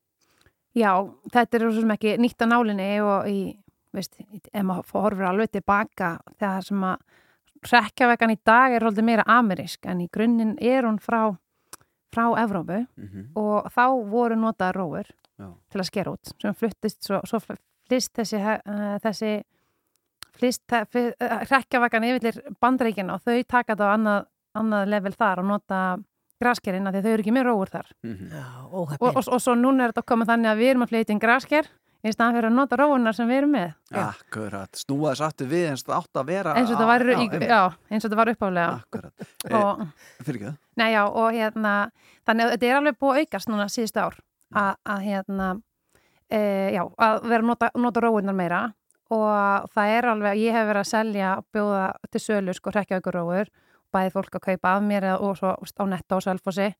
Já, 0.75 0.93
þetta 1.33 1.55
er 1.57 1.71
svo 1.71 1.81
sem 1.81 1.89
ekki 1.95 2.17
nýtt 2.21 2.37
á 2.37 2.45
nálinni 2.45 3.01
og 3.01 3.25
í, 3.25 3.57
veist, 3.93 4.13
ef 4.53 4.63
maður 4.63 4.85
horfur 4.93 5.25
alveg 5.25 5.49
tilbaka 5.51 6.19
þegar 6.37 6.63
sem 6.63 6.83
að 6.85 6.97
rekjavekan 7.71 8.31
í 8.31 8.37
dag 8.45 8.71
er 8.73 8.81
haldið 8.85 9.03
meira 9.03 9.23
amerísk 9.27 9.85
en 9.85 10.01
í 10.01 10.07
grunninn 10.13 10.57
er 10.61 10.83
hún 10.83 10.99
frá, 10.99 11.35
frá 12.13 12.25
Evrópu 12.43 12.85
Mhm. 12.97 13.31
og 13.35 13.65
þá 13.71 13.85
voru 14.09 14.35
notaða 14.35 14.73
róur 14.75 15.05
Já. 15.39 15.53
til 15.71 15.79
að 15.81 15.85
skera 15.85 16.11
út 16.11 16.33
sem 16.41 16.53
fluttist, 16.53 17.03
svo, 17.03 17.21
svo 17.25 17.39
flist 17.87 18.13
þessi, 18.13 18.37
uh, 18.37 18.97
þessi 18.99 19.43
flist, 20.37 20.61
rekjavakan 21.51 22.03
yfirlir 22.03 22.41
bandreikin 22.61 23.09
og 23.13 23.21
þau 23.25 23.43
taka 23.47 23.75
þetta 23.75 23.87
á 23.89 23.93
annað, 23.97 24.25
annað 24.55 24.87
level 24.87 25.11
þar 25.17 25.39
og 25.39 25.45
nota 25.45 25.79
graskerinn 26.41 26.85
af 26.87 26.93
því 26.93 26.99
að 26.99 27.03
þau 27.07 27.13
eru 27.15 27.23
ekki 27.23 27.33
með 27.33 27.45
róur 27.49 27.69
þar 27.73 27.87
Mhm. 28.03 28.29
Já, 28.31 28.43
og, 28.71 28.87
óheppin. 28.89 29.07
og, 29.07 29.17
og 29.33 29.41
svo 29.41 29.55
núna 29.55 29.83
er 29.87 29.91
þetta 29.93 30.05
komið 30.05 30.27
þannig 30.27 30.51
að 30.51 30.57
við 30.61 30.69
erum 30.69 30.83
að 30.83 30.89
flytja 30.89 31.09
inn 31.15 31.19
grasker 31.19 31.67
í 32.07 32.13
staðan 32.15 32.37
fyrir 32.37 32.49
að 32.49 32.55
nota 32.57 32.79
róunar 32.79 33.15
sem 33.15 33.29
við 33.29 33.41
erum 33.41 33.53
með. 33.55 33.73
Akkurat, 34.01 34.79
snúa 34.79 35.11
þess 35.11 35.25
aftur 35.27 35.49
við 35.51 35.65
eins 35.71 35.83
og 35.83 35.91
það 35.91 35.97
átt 35.99 36.21
að 36.21 36.31
vera 36.31 36.55
eins 36.55 36.71
og 36.71 36.75
þetta 36.75 36.87
var, 36.89 37.05
og 38.27 38.33
uppálega 38.33 38.67
Akkurat, 38.77 39.27
og, 39.51 39.83
e, 39.83 40.23
fyrir 40.23 40.39
ekki 40.39 40.47
það? 40.49 40.57
Nei, 40.81 40.89
já, 40.93 41.01
og 41.05 41.37
hérna 41.37 41.75
þannig 42.27 42.45
að 42.47 42.55
þetta 42.55 42.69
er 42.69 42.79
alveg 42.79 42.99
búið 43.03 43.21
aukast 43.21 43.51
núna 43.51 43.69
síðustu 43.71 44.03
ár. 44.03 44.19
Að, 44.57 44.73
að 44.95 45.05
hérna 45.05 45.47
e, 46.31 46.41
já, 46.75 46.83
að 46.87 47.21
vera 47.27 47.41
að 47.43 47.47
nota, 47.51 47.71
nota 47.75 48.03
róunar 48.07 48.37
meira. 48.37 48.65
Og 49.13 49.71
það 49.71 49.93
er 49.95 50.09
alveg, 50.11 50.41
ég 50.43 50.55
hef 50.55 50.67
verið 50.67 50.83
að 50.83 50.89
selja 50.89 51.31
bjóða 51.55 51.83
til 52.11 52.21
sölu 52.25 52.55
sko 52.57 52.73
hrekkjaukuróur 52.73 53.51
bæði 53.95 54.13
fólk 54.13 54.37
að 54.37 54.45
kaupa 54.51 54.75
af 54.75 54.85
mér 54.85 55.09
og 55.15 55.37
svo 55.39 55.53
á 55.55 55.83
netta 55.87 56.17
og 56.17 56.25
selfossi 56.25 56.71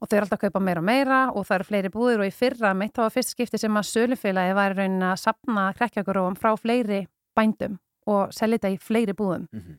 og 0.00 0.08
þau 0.08 0.16
eru 0.16 0.24
alltaf 0.24 0.38
að 0.38 0.44
kaupa 0.48 0.60
meira 0.64 0.80
og 0.80 0.86
meira 0.88 1.18
og 1.34 1.44
það 1.46 1.54
eru 1.58 1.68
fleiri 1.68 1.90
búðir 1.92 2.22
og 2.24 2.30
í 2.30 2.32
fyrra 2.34 2.72
mitt 2.74 2.94
þá 2.96 3.02
var 3.04 3.14
fyrst 3.14 3.34
skipti 3.34 3.58
sem 3.60 3.76
að 3.76 3.88
sölufélagi 3.90 4.54
var 4.56 4.72
í 4.74 4.78
raunin 4.80 5.02
að 5.10 5.20
sapna 5.20 5.66
hrekkjaukuróum 5.76 6.36
frá 6.40 6.54
fleiri 6.58 7.02
bændum 7.36 7.78
og 8.10 8.32
selja 8.32 8.58
þetta 8.58 8.74
í 8.74 8.78
fleiri 8.80 9.12
búðum 9.14 9.46
Mhm. 9.52 9.76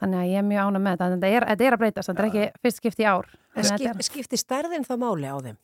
þannig 0.00 0.16
að 0.22 0.30
ég 0.32 0.38
er 0.40 0.46
mjög 0.48 0.64
ána 0.66 0.80
með 0.80 0.96
þetta 0.96 1.10
þetta 1.14 1.30
er, 1.36 1.44
þetta 1.50 1.64
er 1.66 1.72
að 1.76 1.80
breytast, 1.82 2.08
þetta 2.08 2.22
er 2.24 2.28
ekki 2.30 2.62
fyrst 2.64 2.76
skipti 2.80 3.02
í 3.04 3.10
ár 3.10 3.26
En 3.56 3.64
skip, 3.64 3.80
þetta 3.90 4.06
skipti 4.06 4.36
stærðin 4.40 4.86
þá 4.88 4.94
máli 4.96 5.28
á 5.28 5.36
þeim? 5.44 5.56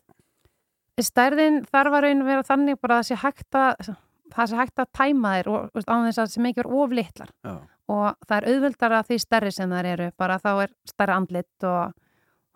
er, 0.98 1.04
stærðin 1.04 1.56
þarf 1.70 1.92
að 1.96 2.02
raun 2.06 2.20
að 2.24 2.26
vera 2.30 2.42
þannig 2.42 2.80
bara 2.82 2.98
að 2.98 3.00
það 3.00 3.08
sé 3.08 3.16
hægt 3.22 3.54
að 3.60 3.96
það 4.36 4.48
sé 4.50 4.56
hægt 4.60 4.80
að 4.82 4.88
tæma 4.98 5.32
þér 5.36 5.48
og 5.54 5.70
án 5.86 6.06
þess 6.08 6.18
að 6.18 6.24
það 6.26 6.32
sé 6.34 6.40
mikið 6.46 6.70
of 6.82 6.90
litlar 6.98 7.30
Já. 7.46 7.52
og 7.88 8.16
það 8.26 8.36
er 8.36 8.48
auðveldara 8.52 9.02
því 9.06 9.18
stærri 9.22 9.52
sem 9.54 9.70
þær 9.70 9.86
eru 9.92 10.08
bara 10.18 10.38
þá 10.42 10.48
er 10.64 10.70
stærra 10.90 11.16
andlit 11.16 11.64
og, 11.64 11.94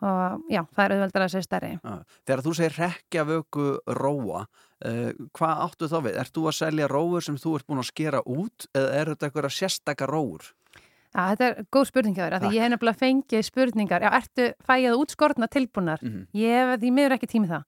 og 0.00 0.44
já, 0.50 0.62
það 0.74 0.84
er 0.84 0.94
auðveldara 0.96 1.28
að 1.28 1.34
sé 1.34 1.42
stærri. 1.44 1.72
Þegar 2.26 2.44
þú 2.46 2.54
segir 2.56 2.78
rekja 2.78 3.26
vöku 3.28 3.66
róa, 4.00 4.44
uh, 4.84 5.10
hvað 5.36 5.64
áttu 5.66 5.90
þá 5.90 5.98
við? 6.06 6.20
Ert 6.22 6.32
þú 6.36 6.46
að 6.50 6.58
selja 6.60 6.88
róur 6.90 7.26
sem 7.26 7.36
þú 7.40 7.56
ert 7.58 7.66
búin 7.68 7.82
að 7.84 7.90
skera 7.92 8.22
út 8.24 8.66
eða 8.74 8.96
er 9.00 9.12
þetta 9.14 9.28
eitthvað 9.28 9.52
sérstaka 9.58 10.08
róur? 10.10 10.52
Já, 11.10 11.24
þetta 11.32 11.46
er 11.48 11.64
góð 11.74 11.86
spurning 11.88 12.14
hjá 12.14 12.22
þér, 12.22 12.34
af 12.36 12.42
því 12.44 12.50
ég 12.54 12.62
hef 12.62 12.70
nefnilega 12.70 12.98
fengið 13.00 13.40
spurningar, 13.48 14.04
já, 14.06 14.10
ertu 14.14 14.44
fægjað 14.62 15.00
útskortna 15.02 15.48
tilbúnar? 15.50 15.98
Mhm. 16.06 16.20
Ég 16.38 16.52
hef 16.54 16.80
því 16.84 16.90
miður 16.94 17.14
ekki 17.16 17.28
tími 17.32 17.48
það, 17.50 17.64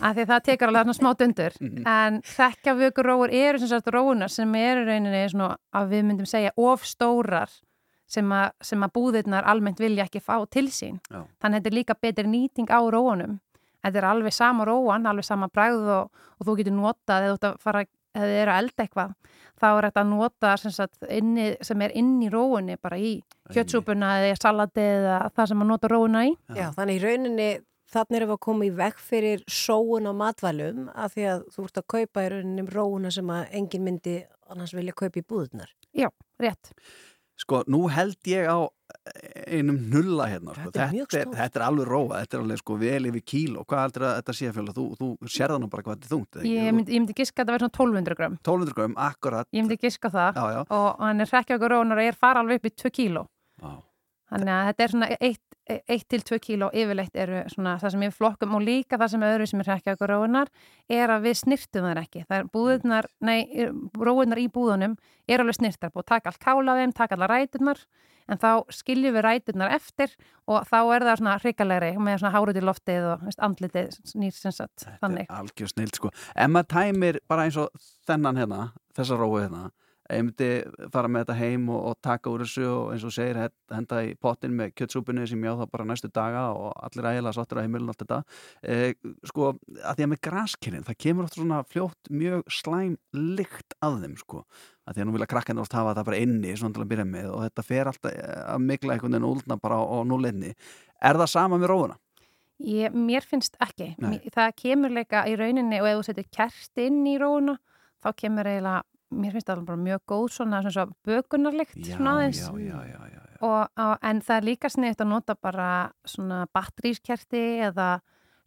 af 0.00 0.14
því 0.16 0.26
það 0.30 0.44
tekur 0.46 0.70
alveg 0.70 0.94
smá 0.94 1.10
dundur, 1.18 1.52
Mhm. 1.60 1.82
en 1.86 2.22
þekka 2.22 2.76
vöku 2.78 3.02
róur 3.02 3.28
eru 3.34 3.58
sem 3.58 3.68
sagt 3.68 3.86
róunar 3.90 4.30
sem 4.30 4.54
eru 4.54 4.84
rauninni 4.86 5.26
að 5.74 5.90
við 5.90 6.04
myndum 6.04 6.26
segja, 6.30 6.52
of 6.56 6.84
stórar 6.84 7.50
sem, 8.10 8.26
að- 8.34 8.52
sem 8.66 8.82
að 8.82 8.92
búðirnar 8.98 9.46
almennt 9.46 9.78
vilja 9.80 10.04
ekki 10.08 10.20
fá 10.24 10.36
til 10.50 10.66
sín. 10.74 10.98
Já. 11.10 11.22
Þannig 11.40 11.54
að 11.54 11.60
þetta 11.60 11.70
er 11.72 11.78
líka 11.78 11.96
betri 12.02 12.26
nýting 12.32 12.68
á 12.74 12.80
róunum. 12.90 13.38
Þetta 13.80 13.96
er 14.02 14.08
alveg 14.10 14.34
sama 14.36 14.66
róan, 14.68 15.06
alveg 15.08 15.24
sama 15.24 15.48
bræð 15.48 15.86
og, 15.94 16.10
og 16.40 16.46
þú 16.46 16.56
getur 16.58 16.74
notað 16.76 17.24
eða 17.24 17.30
þú 17.30 17.38
ert 17.38 17.46
að 17.48 17.60
fara, 17.64 17.84
eða 18.12 18.26
þið 18.26 18.40
eru 18.42 18.52
að 18.52 18.58
elda 18.64 18.84
eitthvað, 18.84 19.14
þá 19.60 19.66
er 19.70 19.86
þetta 19.86 20.02
að 20.02 20.10
nota 20.10 20.50
sem, 20.60 20.72
sagt, 20.74 20.98
inni, 21.08 21.46
sem 21.64 21.82
er 21.86 21.94
inn 21.96 22.10
í 22.20 22.28
róunni 22.32 22.76
bara 22.82 22.98
í 22.98 23.12
kjötsúpuna 23.54 24.10
eða 24.20 24.34
í 24.34 24.36
salati 24.42 24.84
eða 24.84 25.16
það 25.36 25.48
sem 25.52 25.62
að 25.64 25.70
nota 25.70 25.88
róuna 25.94 26.24
í. 26.28 26.34
Já, 26.58 26.68
þannig 26.76 26.98
í 26.98 27.04
rauninni 27.06 27.48
þannig 27.90 28.18
erum 28.20 28.28
við 28.30 28.36
að 28.36 28.44
koma 28.46 28.66
í 28.68 28.74
veg 28.82 29.00
fyrir 29.02 29.40
sóun 29.50 30.06
á 30.06 30.12
matvælum 30.14 30.84
af 30.94 31.14
því 31.16 31.24
að 31.32 31.40
þú 31.56 31.64
ert 31.64 31.80
að 31.80 31.88
kaupa 31.96 32.26
í 32.26 32.28
rauninni 32.34 32.66
róuna 32.74 33.10
sem 33.16 33.32
að 33.34 33.48
enginn 33.62 33.86
myndi 33.88 34.18
annars 34.50 34.74
vilja 34.76 34.92
kaupa 34.98 35.18
í 35.18 35.24
búðunar. 35.26 35.72
Já, 35.96 36.10
rétt. 36.38 36.70
Sko, 37.50 37.64
nú 37.66 37.88
held 37.90 38.30
ég 38.30 38.46
á 38.46 38.62
einum 39.50 39.78
nulla 39.90 40.26
hérna. 40.30 40.52
Sko. 40.54 40.68
Þetta 40.70 40.82
er 40.84 40.92
þetta, 40.94 41.06
stórt. 41.24 41.36
þetta 41.40 41.58
er 41.58 41.64
alveg 41.66 41.88
róa, 41.90 42.20
þetta 42.22 42.36
er 42.36 42.42
alveg 42.44 42.60
sko 42.60 42.76
vel 42.78 43.08
yfir 43.10 43.24
kíló. 43.32 43.64
Hvað 43.66 43.82
heldur 43.84 44.04
þetta 44.06 44.34
sé 44.38 44.52
fjöla? 44.54 44.74
Þú, 44.76 44.84
þú 45.00 45.08
sér 45.34 45.50
það 45.54 45.60
nú 45.64 45.70
bara 45.72 45.82
hvað 45.86 45.96
þetta 45.98 46.06
er 46.06 46.12
þungt. 46.14 46.38
ekki? 46.40 46.52
Ég 46.54 46.76
myndi, 46.78 46.94
ég 46.94 47.02
myndi 47.02 47.16
giska 47.18 47.42
að 47.42 47.50
þetta 47.50 47.56
verður 47.56 47.66
svona 47.66 47.90
1200 47.90 48.18
gram. 48.20 48.38
1200 48.44 48.76
grömm, 48.78 48.94
akkurat. 49.10 49.50
Ég 49.50 49.66
myndi 49.66 49.80
giska 49.82 50.12
það 50.14 50.38
Já, 50.38 50.46
já. 50.54 50.60
og 50.78 51.02
hann 51.02 51.20
er 51.26 51.32
hrekkja 51.34 51.58
okkur 51.58 51.74
róunar 51.74 51.98
og 52.04 52.10
er 52.12 52.18
fara 52.22 52.44
alveg 52.44 52.62
upp 52.62 52.70
í 52.70 52.74
2 52.84 52.94
kíló. 53.00 53.26
Þannig 54.30 54.52
að 54.54 54.66
þetta 54.70 54.84
er 54.84 54.92
svona 54.94 55.08
1 55.20 56.04
til 56.10 56.20
2 56.26 56.38
kíló 56.42 56.68
yfirleitt 56.74 57.16
eru 57.18 57.44
svona 57.52 57.76
það 57.78 57.94
sem 57.94 58.04
ég 58.06 58.14
flokkum 58.16 58.56
og 58.58 58.64
líka 58.66 58.98
það 58.98 59.12
sem 59.12 59.24
öðru 59.28 59.46
sem 59.50 59.62
er 59.62 59.70
hrekkja 59.70 59.94
okkur 59.96 60.12
róunar 60.14 60.50
er 60.90 61.12
að 61.14 61.26
við 61.28 61.40
snirtum 61.44 61.86
þær 61.86 62.02
ekki. 62.02 62.24
Það 62.26 62.38
er 62.38 62.48
búðunar, 62.54 63.08
nei, 63.22 63.40
róunar 63.98 64.40
í 64.42 64.48
búðunum 64.50 64.96
er 65.30 65.42
alveg 65.44 65.60
snirtar, 65.60 65.92
búið 65.94 66.06
að 66.06 66.12
taka 66.14 66.32
allt 66.32 66.42
kála 66.42 66.74
af 66.74 66.80
þeim, 66.82 66.94
taka 66.96 67.18
alla 67.18 67.30
ræturnar 67.30 67.82
en 68.30 68.38
þá 68.38 68.50
skiljum 68.74 69.16
við 69.16 69.24
ræturnar 69.26 69.74
eftir 69.74 70.12
og 70.50 70.66
þá 70.68 70.78
er 70.80 71.06
það 71.08 71.20
svona 71.20 71.36
hrikalegri 71.42 71.90
með 71.98 72.20
svona 72.22 72.34
hárut 72.36 72.58
í 72.60 72.64
loftið 72.64 73.08
og 73.10 73.24
veist, 73.26 73.42
andlitið 73.42 73.96
nýr 74.22 74.36
sem 74.36 74.54
sagt 74.54 74.84
Þetta 74.84 75.00
þannig. 75.02 75.26
er 75.26 75.40
algjör 75.40 75.72
snild 75.72 75.98
sko. 75.98 76.12
Ef 76.34 76.50
maður 76.54 76.70
tæmir 76.76 77.20
bara 77.30 77.46
eins 77.48 77.58
og 77.60 77.70
þennan 78.06 78.38
hérna, 78.38 78.68
þessa 78.96 79.18
róu 79.18 79.34
hérna, 79.40 79.64
ég 80.16 80.24
myndi 80.26 80.48
fara 80.92 81.08
með 81.12 81.22
þetta 81.24 81.36
heim 81.38 81.68
og, 81.70 81.80
og 81.90 81.96
taka 82.02 82.30
úr 82.32 82.42
þessu 82.44 82.64
og 82.70 82.88
eins 82.94 83.04
og 83.06 83.12
segir 83.14 83.38
hend- 83.40 83.74
henda 83.76 84.00
í 84.06 84.14
pottin 84.20 84.56
með 84.58 84.72
kjötsúpunni 84.80 85.26
sem 85.30 85.44
ég 85.46 85.54
á 85.54 85.60
það 85.60 85.70
bara 85.74 85.86
næstu 85.90 86.10
daga 86.12 86.42
og 86.56 86.72
allir 86.88 87.08
ægilega 87.12 87.34
sáttur 87.36 87.60
á 87.60 87.64
heimilin 87.64 87.92
allt 87.92 88.02
þetta. 88.02 88.18
Eh, 88.62 88.94
sko, 89.30 89.52
að 89.84 90.00
því 90.00 90.06
að 90.06 90.10
með 90.14 90.22
graskynnin, 90.28 90.84
það 90.88 90.98
kemur 91.06 91.28
oft 91.28 91.38
svona 91.38 91.62
fljótt 91.70 92.10
mjög 92.10 92.44
slæm 92.60 92.98
lykt 93.14 93.78
að 93.84 93.98
þeim 94.04 94.18
sko. 94.24 94.44
Að 94.90 94.96
því 94.96 95.02
að 95.04 95.06
nú 95.10 95.16
vilja 95.16 95.30
krakkarnir 95.30 95.62
oft 95.64 95.76
hafa 95.78 95.94
það 96.00 96.08
bara 96.10 96.20
inni 96.24 96.54
svona 96.58 96.74
til 96.74 96.82
að 96.84 96.90
byrja 96.94 97.08
með 97.14 97.30
og 97.30 97.42
þetta 97.46 97.66
fer 97.70 97.90
alltaf 97.92 98.12
eh, 98.16 98.44
að 98.54 98.64
mikla 98.66 98.94
einhvern 98.96 99.14
veginn 99.18 99.30
úldna 99.30 99.60
bara 99.62 99.78
á, 99.78 99.96
núlinni. 100.08 100.54
Er 101.00 101.20
það 101.20 101.30
sama 101.38 101.58
með 101.60 101.70
róuna? 101.74 101.98
Ég, 102.60 102.92
mér 102.92 103.24
finnst 103.24 103.54
ekki. 103.62 103.94
Nei. 104.02 104.18
Það 104.34 104.50
kemur 104.60 104.92
leika 104.92 105.22
í 105.30 105.36
rauninni 105.38 105.78
og 105.80 105.86
ef 105.88 106.00
þú 106.00 106.06
setur 106.10 106.26
kerst 106.34 106.82
inn 106.82 106.98
í 107.08 107.14
róuna 107.20 107.54
þá 108.04 108.10
kemur 108.16 108.48
eiginlega, 108.50 108.82
mér 109.10 109.32
finnst 109.32 109.46
það 109.50 109.64
bara 109.66 109.76
mjög 109.76 110.00
góð 110.08 110.28
svona, 110.36 110.60
svona, 110.62 110.70
svona 110.70 110.94
bökunarlikt 111.06 111.76
svona 111.86 112.12
aðeins. 112.16 112.40
en 114.02 114.20
það 114.20 114.36
er 114.36 114.46
líka 114.46 114.68
sniðt 114.70 115.00
að 115.00 115.08
nota 115.08 115.34
bara 115.34 115.68
svona 116.04 116.46
batterískerti 116.54 117.42
eða 117.70 118.00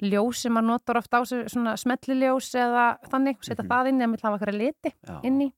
ljós 0.03 0.35
sem 0.43 0.53
maður 0.53 0.67
notar 0.67 0.97
oft 0.99 1.11
á 1.15 1.19
svona 1.25 1.73
smelliljós 1.79 2.51
eða 2.59 2.97
þannig, 3.09 3.37
setja 3.41 3.63
Mhm. 3.63 3.69
það 3.69 3.87
inn 3.89 3.99
eða 4.01 4.11
með 4.13 4.21
hafa 4.21 4.39
hverja 4.39 4.57
liti 4.59 4.93
já. 5.07 5.19
inn 5.23 5.41
í. 5.41 5.53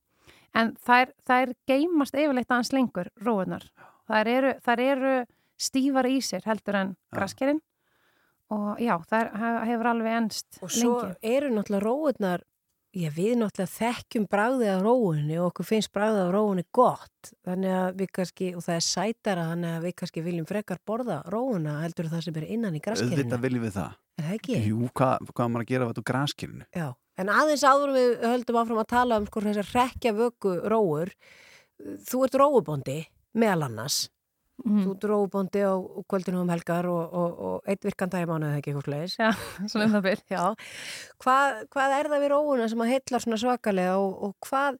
En 0.53 0.73
þær, 0.75 1.11
þær 1.27 1.53
geymast 1.67 2.13
yfirleitt 2.15 2.47
aðeins 2.47 2.71
lengur, 2.73 3.07
róunar. 3.21 3.63
Þær 4.09 4.27
eru, 4.27 4.53
eru 4.79 5.25
stífar 5.59 6.05
í 6.05 6.17
sér 6.21 6.43
heldur 6.45 6.75
en 6.75 6.95
graskerinn 7.13 7.59
og 8.51 8.77
já, 8.79 8.97
þær 9.09 9.31
hef- 9.35 9.63
hefur 9.67 9.85
alveg 9.91 10.13
ennst 10.21 10.59
Og 10.61 10.69
svo 10.69 11.01
lengi. 11.01 11.15
eru 11.23 11.49
náttúrulega 11.49 11.83
róunar, 11.83 12.41
já 12.95 13.09
við 13.11 13.33
náttúrulega 13.41 13.71
þekkjum 13.73 14.25
bráðið 14.31 14.69
af 14.71 14.83
róunni 14.85 15.37
og 15.39 15.49
okkur 15.49 15.67
finnst 15.67 15.91
bráðið 15.95 16.21
af 16.21 16.31
róunni 16.35 16.65
gott. 16.75 17.31
Þannig 17.45 17.75
að 17.75 17.99
við 17.99 18.11
kannski, 18.15 18.49
og 18.55 18.65
það 18.65 18.77
er 18.77 18.85
sætara, 18.85 19.47
þannig 19.51 19.75
að 19.75 19.87
við 19.87 19.95
kannski 20.01 20.23
viljum 20.25 20.47
frekar 20.49 20.81
borða 20.87 21.19
róuna 21.33 21.75
heldur 21.83 22.09
það 22.11 22.25
sem 22.27 22.39
er 22.39 22.47
innan 22.55 22.77
í 22.77 22.81
graskerinu. 22.85 23.17
Auðvitað 23.17 23.45
viljum 23.45 23.65
við 23.65 23.75
það. 23.75 23.97
Er 24.15 24.27
það 24.29 24.37
ekki? 24.39 24.59
Jú, 24.69 24.89
hvað, 24.95 25.29
hvað 25.31 25.43
á 25.43 25.51
maður 25.51 25.65
að 25.65 25.71
gera 25.73 25.85
við 25.85 25.93
þetta 25.93 26.09
graskirinu? 26.11 26.67
Já, 26.75 26.87
en 27.19 27.31
aðeins 27.35 27.67
áður 27.67 27.95
við 27.97 28.11
höldum 28.23 28.59
áfram 28.61 28.81
að 28.85 28.91
tala 28.95 29.19
um 29.19 29.29
sko 29.29 29.45
þessar 29.45 29.71
rekja 29.75 30.15
vöku 30.15 30.55
róur. 30.71 31.15
Þú 32.07 32.25
ert 32.27 32.39
róubondi, 32.39 32.99
meðal 33.35 33.67
annars. 33.67 34.05
Mm. 34.63 34.83
Þú 34.85 34.91
ert 34.93 35.05
róubondi 35.09 35.61
á 35.67 35.73
kvöldinu 36.07 36.39
um 36.39 36.51
helgar 36.53 36.87
og, 36.87 37.15
og, 37.19 37.39
og 37.47 37.69
eitt 37.69 37.83
virkan 37.83 38.11
dag 38.11 38.23
í 38.23 38.29
mánuði 38.29 38.61
ekki 38.61 38.71
eitthvað 38.71 38.85
slegis. 38.87 39.15
Já, 39.19 39.29
svona 39.71 39.87
um 39.89 39.95
það 39.97 40.05
byrj. 40.05 40.21
Já, 40.31 40.43
hvað, 41.25 41.57
hvað 41.75 41.95
er 41.97 42.09
það 42.13 42.23
við 42.23 42.31
róuna 42.31 42.69
sem 42.71 42.85
að 42.85 42.91
heillar 42.93 43.25
svona 43.25 43.41
svakalega 43.41 43.97
og, 43.99 44.13
og 44.29 44.47
hvað, 44.47 44.79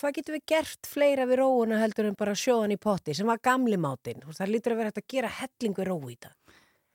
hvað 0.00 0.16
getur 0.16 0.38
við 0.38 0.44
gert 0.54 0.88
fleira 0.88 1.28
við 1.28 1.42
róuna 1.42 1.82
heldur 1.82 2.08
en 2.08 2.16
bara 2.16 2.38
sjóðan 2.40 2.72
í 2.72 2.80
potti 2.80 3.16
sem 3.18 3.28
var 3.28 3.42
gamli 3.44 3.76
mátin? 3.76 4.22
Þú 4.24 4.32
veist, 4.32 4.40
Það 4.40 4.54
lítur 4.54 4.72
að 4.72 4.80
vera 4.80 4.92
hægt 4.94 5.02
að 5.02 5.12
gera 5.12 5.34
helling 5.42 5.76
við 5.76 5.90
róu 5.92 6.08
í 6.08 6.16
það. 6.16 6.34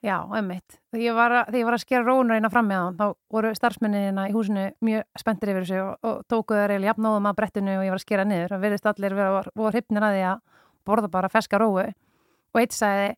Já, 0.01 0.17
emmitt. 0.33 0.79
Þegar 0.89 1.03
ég 1.05 1.13
var 1.13 1.33
að, 1.43 1.53
ég 1.59 1.67
var 1.67 1.75
að 1.77 1.83
skera 1.83 2.01
róunar 2.07 2.39
eina 2.41 2.49
fram 2.49 2.65
með 2.65 2.79
hann, 2.81 2.95
þá 2.97 3.13
voru 3.29 3.53
starfsmenninina 3.53 4.23
í 4.25 4.33
húsinu 4.33 4.63
mjög 4.81 5.21
spenntir 5.21 5.51
yfir 5.53 5.67
þessu 5.67 5.77
og, 5.83 5.91
og 6.01 6.23
tókuðu 6.25 6.57
þær 6.57 6.73
eiginlega 6.73 6.89
jafnóðum 6.95 7.29
að 7.29 7.37
brettinu 7.37 7.75
og 7.77 7.85
ég 7.85 7.93
var 7.93 8.01
að 8.01 8.05
skera 8.07 8.25
niður 8.25 8.57
og 8.57 10.41
að 10.81 10.85
að 10.85 10.87
borða 10.89 11.11
bara 11.11 11.29
feska 11.29 11.59
róu 11.61 11.77
og 12.53 12.59
eitt 12.59 12.73
sagði 12.75 13.15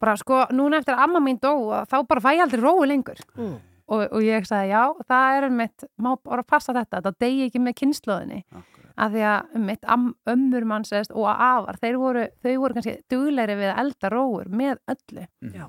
bara 0.00 0.16
sko, 0.16 0.42
núna 0.52 0.78
eftir 0.78 0.94
að 0.94 1.04
amma 1.06 1.20
mín 1.24 1.38
dó 1.40 1.54
þá 1.88 1.96
bara 2.06 2.20
fæ 2.20 2.34
ég 2.36 2.42
aldrei 2.44 2.60
róu 2.60 2.84
lengur 2.86 3.16
Mm. 3.36 3.56
og, 3.88 4.12
og 4.12 4.20
ég 4.22 4.44
sagði 4.46 4.70
já, 4.74 4.82
það 5.08 5.36
er 5.44 5.50
mitt 5.50 5.84
má 5.98 6.16
bara 6.22 6.42
passa 6.42 6.72
þetta, 6.74 7.00
það 7.02 7.16
degi 7.20 7.46
ekki 7.48 7.60
með 7.62 7.74
kynnslóðinni 7.80 8.42
Akkurat. 8.52 8.92
af 8.96 9.12
því 9.12 9.22
að 9.30 9.56
mitt 9.64 9.84
am, 9.88 10.14
ömmur 10.26 10.64
mann 10.64 10.84
sést 10.84 11.12
og 11.12 11.26
afar, 11.28 11.76
þeir 11.80 11.96
voru, 11.98 12.26
þau 12.42 12.56
voru 12.60 12.74
kannski 12.74 12.96
duglegri 13.10 13.56
við 13.56 13.72
að 13.72 13.80
elda 13.84 14.08
róur 14.12 14.48
með 14.48 14.78
öllu 14.88 15.26
Já. 15.54 15.68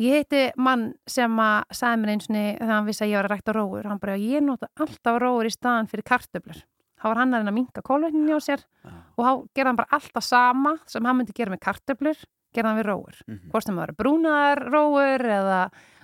Ég 0.00 0.14
heiti 0.16 0.52
mann 0.56 0.94
sem 1.06 1.34
að 1.36 1.64
sagði 1.76 1.98
mér 2.00 2.10
einsinni 2.14 2.44
þegar 2.56 2.70
hann 2.72 2.86
vissi 2.86 3.04
að 3.04 3.10
ég 3.10 3.16
var 3.18 3.26
að 3.28 3.32
rækta 3.34 3.52
róur. 3.52 3.84
Hann 3.84 3.98
bara, 4.00 4.14
ég 4.16 4.40
nota 4.40 4.68
alltaf 4.80 5.18
róur 5.20 5.44
í 5.44 5.50
staðan 5.52 5.90
fyrir 5.90 6.06
kartöflur. 6.08 6.62
Þá 7.00 7.06
var 7.08 7.20
hann 7.22 7.32
að 7.34 7.40
reyna 7.40 7.52
að 7.54 7.58
minka 7.60 7.82
kólvetninni 7.86 8.34
á 8.36 8.40
sér 8.44 8.60
Já. 8.84 8.90
og 9.16 9.24
þá 9.24 9.30
gerði 9.56 9.68
hann 9.72 9.78
bara 9.80 9.96
alltaf 9.96 10.26
sama 10.26 10.74
sem 10.86 11.04
hann 11.08 11.16
myndi 11.20 11.32
gera 11.36 11.54
með 11.54 11.62
kartöflur, 11.64 12.18
gerði 12.52 12.68
hann 12.68 12.80
við 12.82 12.90
róur. 12.90 13.22
Mhm. 13.26 13.46
Hvort 13.54 13.64
sem 13.70 13.78
það 13.80 13.86
eru 13.88 13.96
brúnaðar 14.02 14.62
róur 14.74 15.24
eða 15.38 15.60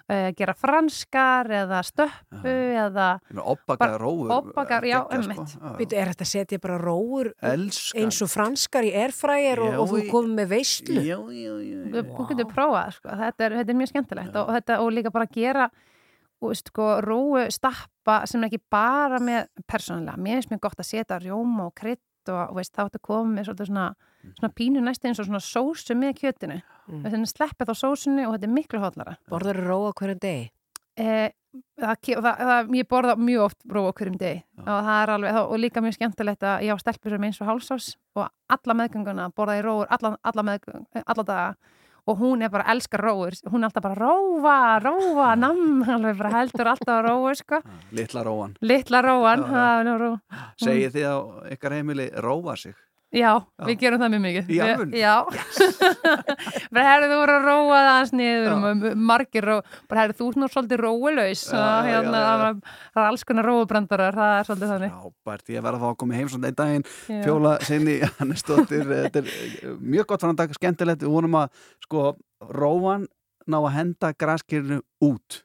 uh, 0.06 0.30
gera 0.38 0.54
franskar 0.54 1.50
eða 1.50 1.80
stöppu 1.84 2.52
eða 2.86 3.08
Obbakaða 3.42 3.98
róur. 4.00 4.30
obbakaðar, 4.38 4.86
já, 4.86 5.00
geggjað, 5.02 5.16
einmitt. 5.18 5.52
Sko. 5.56 5.72
Er 5.98 6.12
þetta 6.12 6.26
að 6.26 6.30
setja 6.32 6.60
bara 6.62 6.78
róur 6.78 7.32
Elskar. 7.42 8.00
eins 8.04 8.20
og 8.22 8.30
franskar 8.32 8.86
í 8.86 8.94
airfryer 8.94 9.60
og, 9.64 9.72
Já, 9.74 9.80
og 9.82 9.90
þú 9.92 10.00
komið 10.12 10.38
með? 10.38 10.54
Já, 10.86 11.18
já, 11.18 11.18
já. 11.26 11.82
já. 11.90 12.06
þú 12.16 12.28
getur 12.30 12.48
prófað, 12.54 12.94
sko. 13.00 13.18
þetta, 13.24 13.44
er, 13.50 13.58
þetta 13.60 13.74
er 13.74 13.80
mjög 13.82 13.92
skemmtilegt 13.92 14.40
og, 14.40 14.54
þetta, 14.56 14.80
og 14.80 14.92
líka 14.96 15.12
bara 15.12 15.26
gera 15.26 15.68
sko, 16.56 16.88
róu 17.04 17.46
stappa 17.52 18.22
sem 18.28 18.42
er 18.42 18.50
ekki 18.50 18.62
bara 18.70 19.20
með 19.22 19.48
persónulega, 19.68 20.18
mér 20.20 20.40
finnst 20.40 20.52
mér 20.52 20.62
gott 20.66 20.82
að 20.82 20.90
setja 20.90 21.20
rjóma 21.22 21.68
og 21.70 21.74
krydd 21.78 22.02
og 22.32 22.56
veist, 22.58 22.74
þá 22.74 22.86
ertu 22.88 23.00
komið 23.06 23.52
svona, 23.54 23.86
svona 24.34 24.52
pínu 24.56 24.82
næstu 24.82 25.08
eins 25.08 25.20
og 25.22 25.28
svona 25.28 25.42
sósu 25.42 25.96
með 25.98 26.16
kjötinu. 26.20 26.60
Mm. 26.86 27.02
þannig 27.06 27.30
sleppið 27.32 27.72
á 27.72 27.74
sósunni 27.74 28.26
og 28.26 28.36
þetta 28.36 28.46
er 28.46 28.54
miklu 28.54 28.78
hotlara 28.82 29.16
Borður 29.30 29.58
þú 29.58 29.66
róa 29.66 29.94
hverjum 29.98 30.20
degi? 30.22 30.44
Eh, 30.96 31.32
það, 31.82 31.96
það, 32.06 32.42
það, 32.48 32.68
ég 32.78 32.88
borða 32.88 33.16
mjög 33.20 33.46
oft 33.46 33.64
róa 33.74 33.94
hverjum 33.96 34.18
degi 34.20 34.42
og 34.62 34.68
það 34.68 35.00
er 35.00 35.12
alveg, 35.16 35.38
og 35.42 35.56
líka 35.60 35.82
mjög 35.84 35.96
skemmtilegt 35.98 36.46
að 36.46 36.66
ég 36.66 36.78
á 36.78 36.82
stelpur 36.82 37.16
sem 37.16 37.26
eins 37.26 37.40
og 37.42 37.50
hálsás 37.50 37.88
og 38.16 38.28
alla 38.54 38.78
meðgönguna 38.80 39.26
borða 39.34 39.58
ég 39.58 39.66
róur 39.66 39.90
alla, 39.90 40.14
alla, 40.22 40.58
alla 41.02 41.26
daga 41.26 41.74
og 42.06 42.18
hún 42.20 42.42
er 42.46 42.50
bara 42.54 42.66
elskar 42.72 43.02
róur, 43.02 43.34
hún 43.50 43.64
er 43.64 43.68
alltaf 43.70 43.82
bara 43.82 43.98
rófa, 43.98 44.56
rófa, 44.84 45.28
namm, 45.36 45.82
alveg 45.96 46.18
bara 46.20 46.30
heldur 46.38 46.70
alltaf 46.72 46.94
að 47.00 47.04
róu, 47.08 47.34
sko, 47.34 47.60
Litla 47.98 48.22
róan. 48.26 48.56
litla 48.62 49.02
róan. 49.02 49.46
Segið 50.62 50.92
þið 50.94 51.06
á 51.10 51.16
ykkar 51.56 51.76
heimili 51.80 52.10
róa 52.22 52.56
sig? 52.56 52.76
Já, 53.14 53.30
við 53.62 53.76
gerum 53.80 54.00
það 54.02 54.10
mjög 54.12 54.22
mikið. 54.24 54.48
Í 54.50 54.56
Við-? 54.58 54.94
Já. 54.98 55.12
bara 56.74 56.86
herrðu 56.88 57.10
þú 57.12 57.18
voru 57.20 57.36
að 57.36 57.46
róa 57.46 57.76
það 57.76 57.90
aðeins 57.92 58.12
niður 58.18 58.48
Já. 58.48 58.54
og 58.56 58.98
margir 59.10 59.46
ró, 59.46 59.54
bara 59.86 60.02
herrðu 60.02 60.16
þú 60.18 60.30
ert 60.32 60.40
nú 60.42 60.48
svolítið 60.50 60.82
Já, 61.46 61.62
já, 61.62 61.86
hérna, 61.86 62.18
já, 62.18 62.26
já. 62.26 62.36
það 62.42 62.60
það 62.66 63.02
er 63.02 63.06
alls 63.06 63.24
konar 63.30 63.48
róubrandarar, 63.50 64.18
það 64.18 64.34
er 64.34 64.48
svolítið 64.50 64.72
þannig. 64.74 64.98
Frábært, 65.06 65.54
ég 65.54 65.66
verða 65.66 65.78
að 65.78 65.86
fá 65.86 65.88
að 65.92 65.98
koma 66.02 66.18
heim 66.18 66.32
svona 66.34 66.50
einn 66.50 66.58
daginn 66.60 66.86
Já. 67.06 67.22
Fjóla 67.22 67.54
sinni 67.70 67.96
Hannesdóttir 68.18 68.86
þetta 68.90 69.22
er 69.22 69.32
eh, 69.32 69.72
mjög 69.94 70.10
gott 70.12 70.26
framdag, 70.26 70.54
skemmtilegt 70.58 71.06
við 71.06 71.14
vonum 71.14 71.40
að 71.40 71.64
sko 71.86 72.06
róan 72.50 73.06
ná 73.46 73.60
að 73.62 73.74
henda 73.78 74.12
graskirinu 74.18 74.82
út 75.06 75.42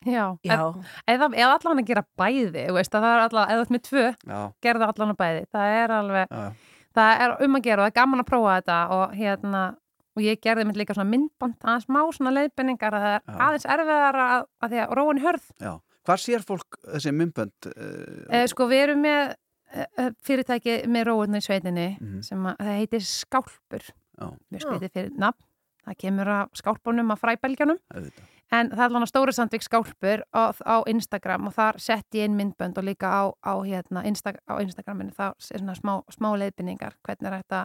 Já, 0.00 0.32
Já, 0.40 0.72
eða, 1.04 1.26
allan 1.28 1.82
að 1.82 1.88
gera 1.90 2.02
bæði, 2.16 2.62
veist, 2.72 2.94
að 2.96 3.02
það 3.04 3.14
er 3.14 3.22
allan, 3.26 3.50
eða 3.52 3.64
með 3.74 3.82
tvö, 3.84 4.04
Já, 4.16 4.38
gerðu 4.64 4.86
allan 4.86 5.12
að 5.12 5.18
bæði, 5.20 5.42
það 5.52 5.72
er 5.76 5.92
alveg, 5.92 6.30
já, 6.30 6.69
það 6.94 7.20
er 7.24 7.36
um 7.46 7.56
að 7.58 7.62
gera 7.68 7.82
og 7.82 7.86
það 7.86 7.92
er 7.92 7.98
gaman 8.00 8.20
að 8.24 8.28
prófa 8.30 8.56
þetta 8.60 8.78
og 8.96 9.12
hérna, 9.18 9.62
og 10.16 10.22
ég 10.26 10.40
gerði 10.42 10.64
mynd 10.66 10.76
líka 10.80 10.94
svona 10.96 11.10
myndband, 11.10 11.56
aðeins 11.62 11.86
má 11.88 12.00
svona 12.16 12.32
leiðbenningar 12.34 12.96
að 12.98 13.04
það 13.06 13.14
er 13.14 13.22
Já. 13.26 13.38
aðeins 13.46 13.68
erfiðar 13.76 14.18
að, 14.24 14.46
að 14.60 14.70
því 14.74 14.80
að 14.84 14.96
róin 15.00 15.22
hörð, 15.26 15.46
já 15.60 15.72
Hvar 16.08 16.16
sér 16.18 16.40
fólk 16.42 16.78
þessi 16.88 17.10
mymbönd? 17.12 17.66
Uh, 17.68 18.24
Eh, 18.32 18.46
sko 18.48 18.64
við 18.66 18.80
erum 18.86 19.02
með 19.04 19.34
eh, 19.76 20.08
fyrirtæki 20.24 20.78
með 20.88 21.04
róurna 21.10 21.38
í 21.38 21.44
sveitinni 21.44 21.84
Mhm. 22.00 22.22
sem 22.24 22.46
að 22.48 22.56
það 22.58 22.78
heitir 22.80 23.04
Skálpur 23.04 23.84
Já. 23.84 24.26
við 24.50 24.64
skreitið 24.64 24.90
fyrir 24.96 25.12
nafn 25.20 25.44
það 25.86 25.98
kemur 26.00 26.26
að 26.32 26.48
skálpunum 26.56 27.12
að 27.14 27.20
fræbelgjanum 27.20 27.78
auðvitað. 27.94 28.24
En 28.50 28.70
það 28.72 28.84
er 28.84 28.96
alveg 28.96 29.10
stóri 29.10 29.34
sandvík 29.34 29.64
Skálpur 29.64 30.24
á, 30.34 30.42
á 30.50 30.76
Instagram 30.90 31.50
og 31.50 31.54
þar 31.56 31.78
sett 31.82 32.18
ég 32.18 32.28
inn 32.28 32.38
myndbönd 32.38 32.78
og 32.80 32.86
líka 32.86 33.10
á, 33.10 33.22
á, 33.42 33.54
hérna, 33.62 34.04
Insta, 34.08 34.34
á 34.46 34.54
Instagraminu. 34.62 35.14
Þá 35.14 35.26
er 35.30 35.62
svona 35.62 35.76
smá, 35.78 35.94
smá 36.10 36.32
leiðbynningar 36.40 36.98
hvernig 37.06 37.30
er 37.30 37.38
þetta 37.42 37.62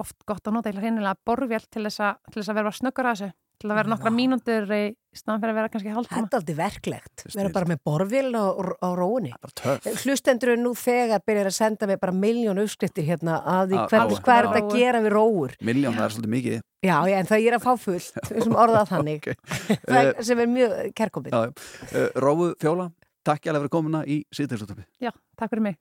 oft 0.00 0.24
gott 0.26 0.48
að 0.48 0.56
nota 0.56 0.72
eða 0.72 0.82
hreinlega 0.84 1.14
borvél 1.26 1.62
til 1.70 1.84
þess 1.86 2.02
að, 2.02 2.18
til 2.32 2.40
þess 2.40 2.52
að 2.52 2.60
vera 2.60 2.72
snöggur 2.74 3.10
að 3.10 3.20
þessu 3.20 3.32
til 3.60 3.68
að 3.70 3.78
vera 3.80 3.92
nokkra 3.92 4.12
mínútur 4.14 4.70
í 4.72 4.82
staðan 5.16 5.42
fyrir 5.42 5.52
að 5.52 5.58
vera 5.58 5.70
kannski 5.72 5.92
hálftíma. 5.92 6.16
Þetta 6.16 6.36
er 6.36 6.40
aldrei 6.40 6.56
verklegt. 6.60 7.24
Verður 7.34 7.54
bara 7.56 7.68
með 7.70 7.80
borvél 7.88 8.30
á, 8.32 8.46
á 8.56 8.88
róunni. 8.96 9.32
Bara 9.36 9.56
töff. 9.60 10.04
Hlustendur 10.04 10.54
er 10.54 10.60
nú 10.62 10.72
þegar 10.78 11.24
byrjar 11.26 11.50
að 11.50 11.56
senda 11.58 11.88
mig 11.90 12.00
bara 12.00 12.14
miljón 12.16 12.62
uppskriftir 12.62 13.08
hérna 13.10 13.40
að 13.42 13.74
því 13.74 13.82
hvað 13.90 14.14
er 14.14 14.48
þetta 14.48 14.62
að 14.62 14.72
gera 14.78 15.02
við 15.04 15.14
róur. 15.16 15.56
Miljón, 15.66 15.98
það 15.98 16.06
er 16.06 16.16
svolítið 16.16 16.34
mikið. 16.36 16.64
Já, 16.80 16.94
já, 17.10 17.16
en 17.18 17.28
það 17.28 17.42
ég 17.44 17.50
er 17.50 17.58
að 17.58 17.66
fá 17.66 17.84
fullt, 17.84 18.22
sem 18.46 18.56
orðað 18.56 18.94
þannig, 18.94 19.28
það, 19.90 20.10
sem 20.30 20.40
er 20.40 20.50
mjög 20.54 20.78
kærkominn. 20.96 21.36
Já, 21.36 21.50
já. 21.50 21.90
Uh, 21.90 22.08
Rófu 22.24 22.50
Fjóla, 22.62 22.88
takk 23.26 23.44
ég 23.44 23.52
alveg 23.52 23.66
fyrir 23.66 23.74
komuna 23.76 24.02
í 24.08 24.22
síðdegisúttöpi 24.34 24.86
Já, 25.02 25.12
takk 25.36 25.52
fyrir 25.52 25.66
mig 25.68 25.80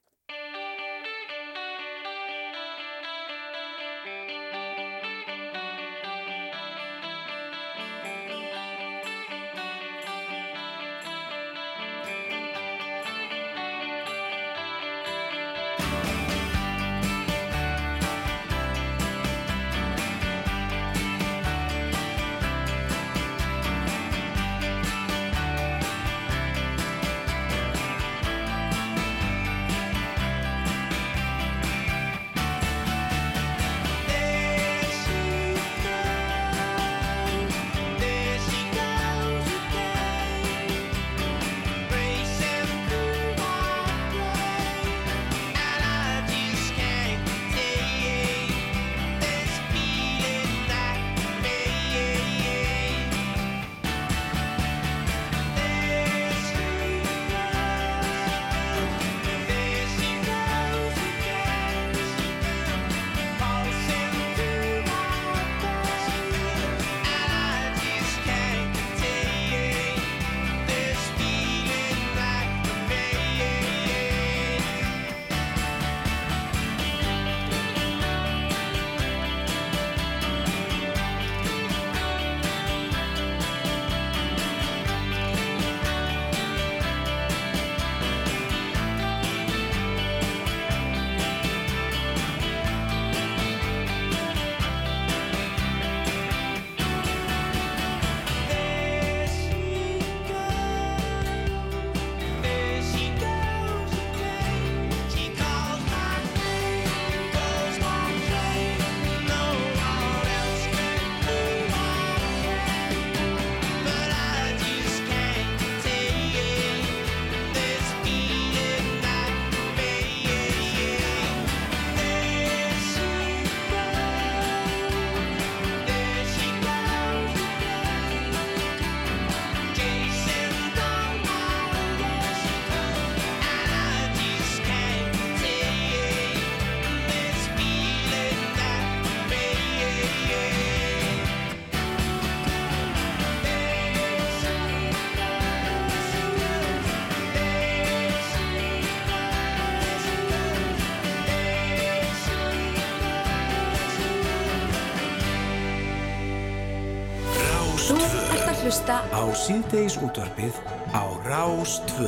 hlusta 158.69 158.99
Á 159.09 159.25
síðdeis 159.33 159.95
útvarpið 159.97 160.53
á 160.93 161.01
Rás 161.25 161.79
2. 161.89 162.05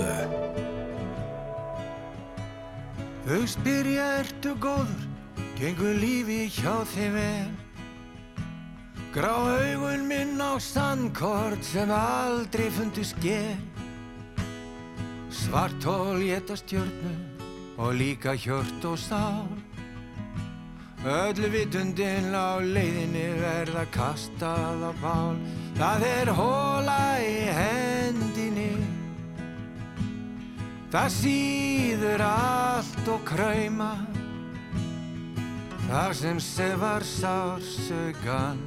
Þau 3.26 3.42
spyrja 3.50 4.06
ertu 4.20 4.54
góður, 4.62 5.08
gengur 5.58 5.98
lífi 5.98 6.44
hjá 6.54 6.86
þeim 6.94 7.18
vel. 7.18 7.50
Grá 9.16 9.34
augun 9.34 10.06
minn 10.06 10.38
á 10.38 10.62
sandkort 10.62 11.66
sem 11.66 11.90
aldrei 11.90 12.70
fundu 12.78 13.08
sker. 13.10 13.58
Svartól 15.34 16.22
geta 16.22 16.54
stjörnu 16.62 17.18
og 17.82 17.98
líka 17.98 18.38
hjört 18.38 18.86
og 18.86 19.02
sál 19.02 19.50
Öllu 21.02 21.50
vitundin 21.50 22.30
á 22.30 22.62
leiðinni 22.62 23.26
verða 23.42 23.88
kastað 23.90 24.86
á 24.86 24.92
bál 25.02 25.38
Það 25.82 26.04
er 26.06 26.30
hóla 26.38 27.02
í 27.26 27.38
hendinni. 27.58 28.74
Það 30.94 31.08
síður 31.16 32.24
allt 32.28 33.10
og 33.10 33.24
krauma. 33.26 33.94
Það 35.88 36.14
sem 36.20 36.44
sefar 36.44 37.04
sársögan 37.08 38.62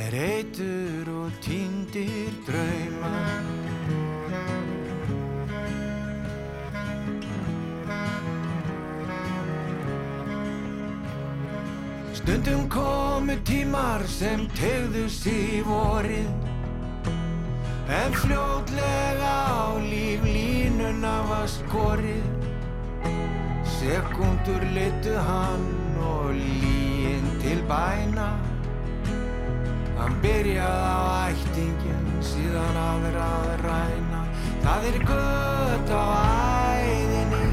er 0.00 0.16
eitur 0.18 1.08
og 1.14 1.38
týndir 1.44 2.34
drauma 2.48 3.14
Stundum 12.20 12.68
komu 12.68 13.32
tímar 13.48 14.02
sem 14.04 14.42
tegðu 14.52 15.08
sig 15.08 15.62
vorið. 15.64 16.28
En 17.88 18.12
fljótlega 18.12 19.30
á 19.48 19.80
líf 19.80 20.20
línuna 20.28 21.14
var 21.30 21.48
skorið. 21.48 22.28
Sekundur 23.64 24.66
litu 24.76 25.16
hann 25.16 25.64
og 25.96 26.36
líin 26.36 27.24
til 27.40 27.64
bæna. 27.64 28.36
Hann 29.96 30.20
byrjaði 30.20 30.92
á 30.92 31.32
ættingin 31.32 32.06
síðan 32.20 32.80
aðra 32.84 33.30
að 33.40 33.64
ræna. 33.64 34.22
Það 34.60 34.90
er 34.92 35.00
gött 35.08 35.96
á 35.96 36.04
æðinni. 36.84 37.48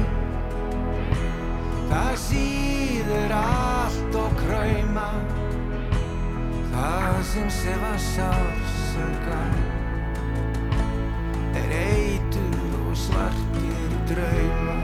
Það 1.88 2.14
síður 3.08 3.32
allt 3.32 4.16
og 4.20 4.32
krauma. 4.36 5.08
Það 6.72 7.16
sem 7.24 7.48
sefa 7.50 7.92
sársöka 7.98 9.38
Er 11.58 11.72
eitur 11.72 12.76
og 12.84 12.96
svartir 12.96 13.96
drauma. 14.10 14.76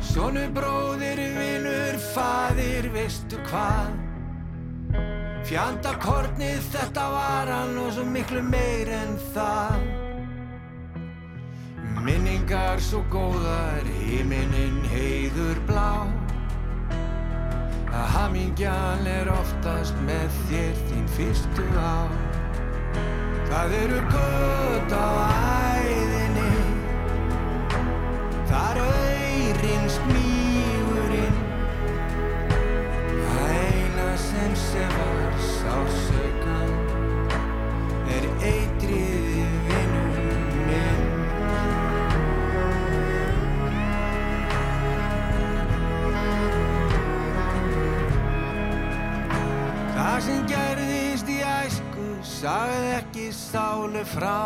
Sónu 0.00 0.48
bróðir, 0.54 1.20
vinur, 1.36 2.00
faðir, 2.14 2.92
veistu 2.94 3.42
hvað 3.50 4.05
Fjandakornið 5.46 6.64
þetta 6.72 7.02
var 7.12 7.50
hann 7.52 7.76
og 7.78 7.92
svo 7.94 8.02
miklu 8.10 8.40
meir 8.42 8.88
en 8.90 9.12
það. 9.30 9.84
Minningar 12.02 12.80
svo 12.82 13.04
góðar, 13.12 13.86
himinin 14.08 14.80
heiður 14.90 15.60
blá. 15.68 15.92
Að 17.94 18.08
hamingjan 18.16 19.06
er 19.06 19.30
oftast 19.36 19.94
með 20.08 20.34
þér 20.48 20.80
þín 20.88 21.06
fyrstu 21.14 21.66
á. 21.78 22.10
Það 23.46 23.76
eru 23.84 24.00
gött 24.16 24.96
á 24.98 25.08
æðinni. 25.78 26.50
Þar 28.50 28.82
auðrin 28.82 29.86
smígurinn. 30.00 31.38
Það 32.50 33.54
eina 33.60 34.10
sem 34.26 34.58
sefar 34.66 35.15
sásaukan 35.76 36.70
er 38.08 38.26
eitrið 38.40 39.26
í 39.36 39.46
vinnum 39.66 40.14
minn. 40.68 41.02
Það 49.96 50.18
sem 50.28 50.46
gerðist 50.52 51.32
í 51.32 51.40
æsku 51.44 52.08
sagði 52.24 52.92
ekki 52.96 53.26
sálu 53.36 54.04
frá. 54.14 54.38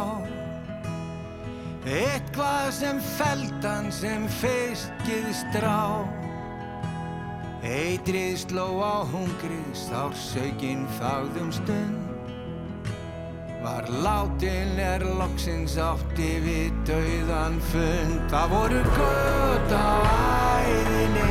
Eitthvað 1.86 2.72
sem 2.76 2.98
feldan 3.16 3.92
sem 3.94 4.26
feiskið 4.40 5.30
strá 5.44 5.78
Eitrið 7.70 8.34
sló 8.48 8.66
á 8.82 9.06
hungrið, 9.06 9.68
sársökin 9.78 10.88
þáðum 10.98 11.52
stund. 11.54 12.08
Var 13.62 13.86
látin 14.02 14.74
er 14.80 15.04
loksins 15.20 15.76
átti 15.78 16.32
við 16.42 16.74
dauðan 16.88 17.60
fund. 17.70 18.26
Það 18.32 18.50
voru 18.56 18.82
gött 18.96 19.74
á 19.76 19.90
æðinni. 20.66 21.30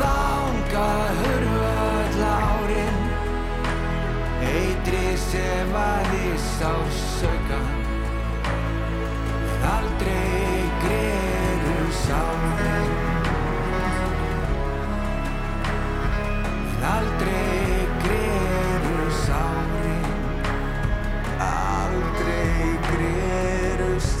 Þangað 0.00 1.18
hurfað 1.20 2.14
lárin 2.22 3.00
Eitrið 4.50 5.18
sefaði 5.26 6.30
sársökan 6.46 7.68
Aldrei 9.74 10.64
greru 10.86 11.90
sárin 12.00 12.59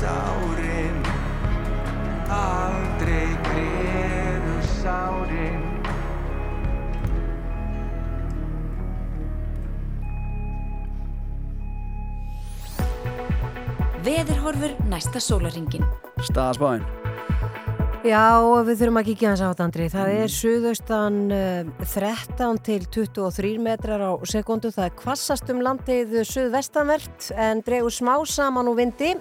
sárin 0.00 0.96
Aldrei 2.30 3.28
greru 3.44 4.56
sárin 4.80 5.60
Veðurhorfur 14.00 14.72
næsta 14.88 15.20
sólaringin. 15.20 15.84
Staðasbáin 16.24 16.86
Já, 18.00 18.40
við 18.64 18.78
þurfum 18.80 18.98
að 19.02 19.08
kíkja 19.10 19.28
hans 19.28 19.42
á 19.44 19.52
þetta, 19.52 19.64
Andri. 19.66 19.86
Það 19.92 20.10
er 20.16 20.30
suðaustan 20.32 21.18
uh, 21.36 21.84
13 21.84 22.60
til 22.64 22.78
23 22.88 23.50
metrar 23.60 24.00
á 24.00 24.16
sekundu. 24.24 24.72
Það 24.72 24.86
er 24.86 24.94
kvassast 24.96 25.52
um 25.52 25.60
landið 25.60 26.22
suðvestanvert 26.24 27.28
en 27.36 27.60
dregur 27.66 27.92
smá 27.92 28.14
saman 28.24 28.72
úr 28.72 28.80
vindi 28.80 29.18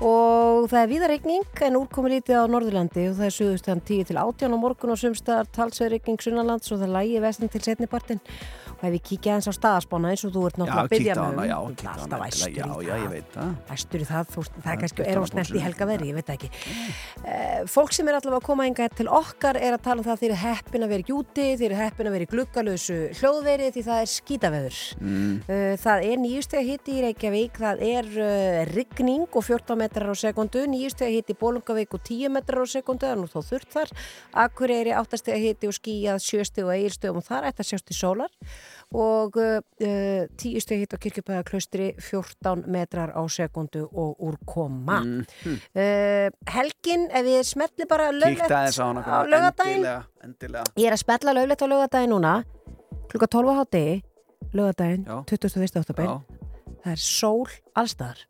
og 0.00 0.68
það 0.70 0.78
er 0.78 0.90
víðarregning 0.90 1.62
en 1.66 1.76
úrkomur 1.78 2.14
lítið 2.14 2.40
á 2.40 2.44
Norðurlandi. 2.48 3.04
Og 3.10 3.18
það 3.18 3.28
er 3.28 3.34
suðaustan 3.36 3.82
10 3.84 4.08
til 4.08 4.18
18 4.22 4.54
á 4.54 4.58
morgun 4.62 4.94
og 4.94 5.00
sumstaðar 5.00 5.50
talsveðregning 5.52 6.22
sunnanlands 6.22 6.72
og 6.72 6.80
það 6.80 6.94
lægi 6.96 7.22
vestan 7.26 7.52
til 7.52 7.62
setnipartin 7.66 8.22
ef 8.82 8.94
við 8.96 9.02
kíkja 9.08 9.36
hans 9.36 9.48
á 9.48 9.52
staðaspána 9.54 10.10
eins 10.12 10.24
og 10.26 10.32
þú 10.34 10.42
ert 10.48 10.58
náttúrulega 10.60 10.82
að 10.82 10.92
byggja 10.92 11.14
með 11.16 11.26
hana, 11.28 11.44
já, 11.46 11.56
um, 11.58 11.74
kíkta 11.78 11.92
á 11.92 12.02
alltaf 12.02 12.22
hana, 12.22 12.48
já, 12.52 12.66
já, 12.82 12.94
ég 13.02 13.10
veit 13.12 13.36
það 13.36 13.74
Æstur 13.76 14.02
í 14.02 14.06
það, 14.08 14.32
þú, 14.32 14.44
það 14.56 14.72
er 14.72 14.80
kannski, 14.82 15.06
er 15.06 15.20
á 15.20 15.24
snett 15.30 15.42
í 15.42 15.52
bóksin. 15.52 15.64
helga 15.66 15.88
veri, 15.92 16.08
ég 16.10 16.18
veit 16.18 16.32
ekki. 16.34 16.50
Uh, 17.22 17.60
fólk 17.70 17.94
sem 17.96 18.10
er 18.10 18.18
allavega 18.18 18.40
að 18.40 18.48
koma 18.48 18.66
enga 18.68 18.88
til 18.92 19.08
okkar 19.08 19.58
er 19.60 19.76
að 19.76 19.84
tala 19.86 20.02
um 20.02 20.06
það 20.06 20.14
að 20.16 20.22
þeir 20.22 20.30
eru 20.32 20.40
heppin 20.42 20.86
að 20.86 20.92
vera 20.92 21.04
í 21.04 21.08
gjúti, 21.10 21.46
þeir 21.60 21.66
eru 21.68 21.78
heppin 21.80 22.10
að 22.10 22.16
vera 22.16 22.26
í 22.26 22.30
gluggalösu 22.32 22.98
hljóðveri 23.20 23.70
því 23.76 23.84
það 23.88 24.02
er 24.02 24.12
skítaveður. 24.12 24.80
mm. 24.98 25.32
Uh, 25.46 25.72
það 25.82 26.06
er 26.08 26.22
nýjustega 26.22 26.64
hitti 26.66 26.96
í 26.96 27.04
Reykjavík, 27.06 27.62
það 27.62 27.84
er 27.88 28.10
uh, 28.18 28.60
rigning 28.72 29.26
og 29.30 29.46
14 29.46 29.80
metrar 29.80 30.10
á 30.10 30.16
sekundu, 30.18 30.66
nýjustega 30.70 31.12
hitti 31.12 31.36
í 31.36 31.40
Bólungavík 31.40 31.96
og 31.96 32.04
10 32.08 32.34
metrar 32.34 32.64
á 32.64 32.66
sekundu, 32.68 33.08
er 33.08 33.20
nú 33.20 33.30
þó 33.30 33.40
þurrt 33.46 33.70
þar, 33.72 33.94
Akureyri 34.44 34.94
8 34.98 35.20
stega 35.20 35.40
hitti 35.40 35.70
og 35.70 35.76
skíjað 35.76 36.22
7 36.24 36.46
steg 36.48 36.66
og 36.66 36.74
eigilstegum 36.76 37.20
og 37.22 37.26
þar 37.26 37.50
ætti 37.50 37.64
að 37.64 37.70
sjást 37.72 37.92
í 37.92 37.96
sólar 37.96 38.32
og 38.92 39.36
uh, 39.40 39.58
10 39.80 40.62
steg 40.64 40.84
hitt 40.84 40.96
á 40.96 40.98
kirkjubæðaklaustri 41.02 41.92
14 41.98 42.64
metrar 42.72 43.12
á 43.16 43.22
sekundu 43.28 43.86
og 43.90 44.20
úrkoma. 44.20 45.02
Mm. 45.02 45.58
Uh, 45.74 46.28
helgin, 46.52 47.08
ef 47.10 47.26
við 47.26 47.42
smetli 47.48 47.88
bara 47.90 48.10
löglegt 48.14 48.50
á 48.50 48.68
endilega. 50.22 50.64
Ég 50.78 50.88
er 50.88 50.96
að 50.96 51.02
spella 51.04 51.34
löglegt 51.36 51.64
á 51.64 51.66
laugadaginn 51.66 52.12
núna 52.14 52.34
klukka 53.12 53.28
12 53.28 53.52
á 53.52 53.54
hátegi 53.60 54.02
laugadaginn, 54.52 55.04
Já. 55.06 55.16
21. 55.28 55.80
oktober 55.80 56.08
það 56.82 56.92
er 56.94 57.00
sól 57.00 57.48
allstaðar 57.78 58.24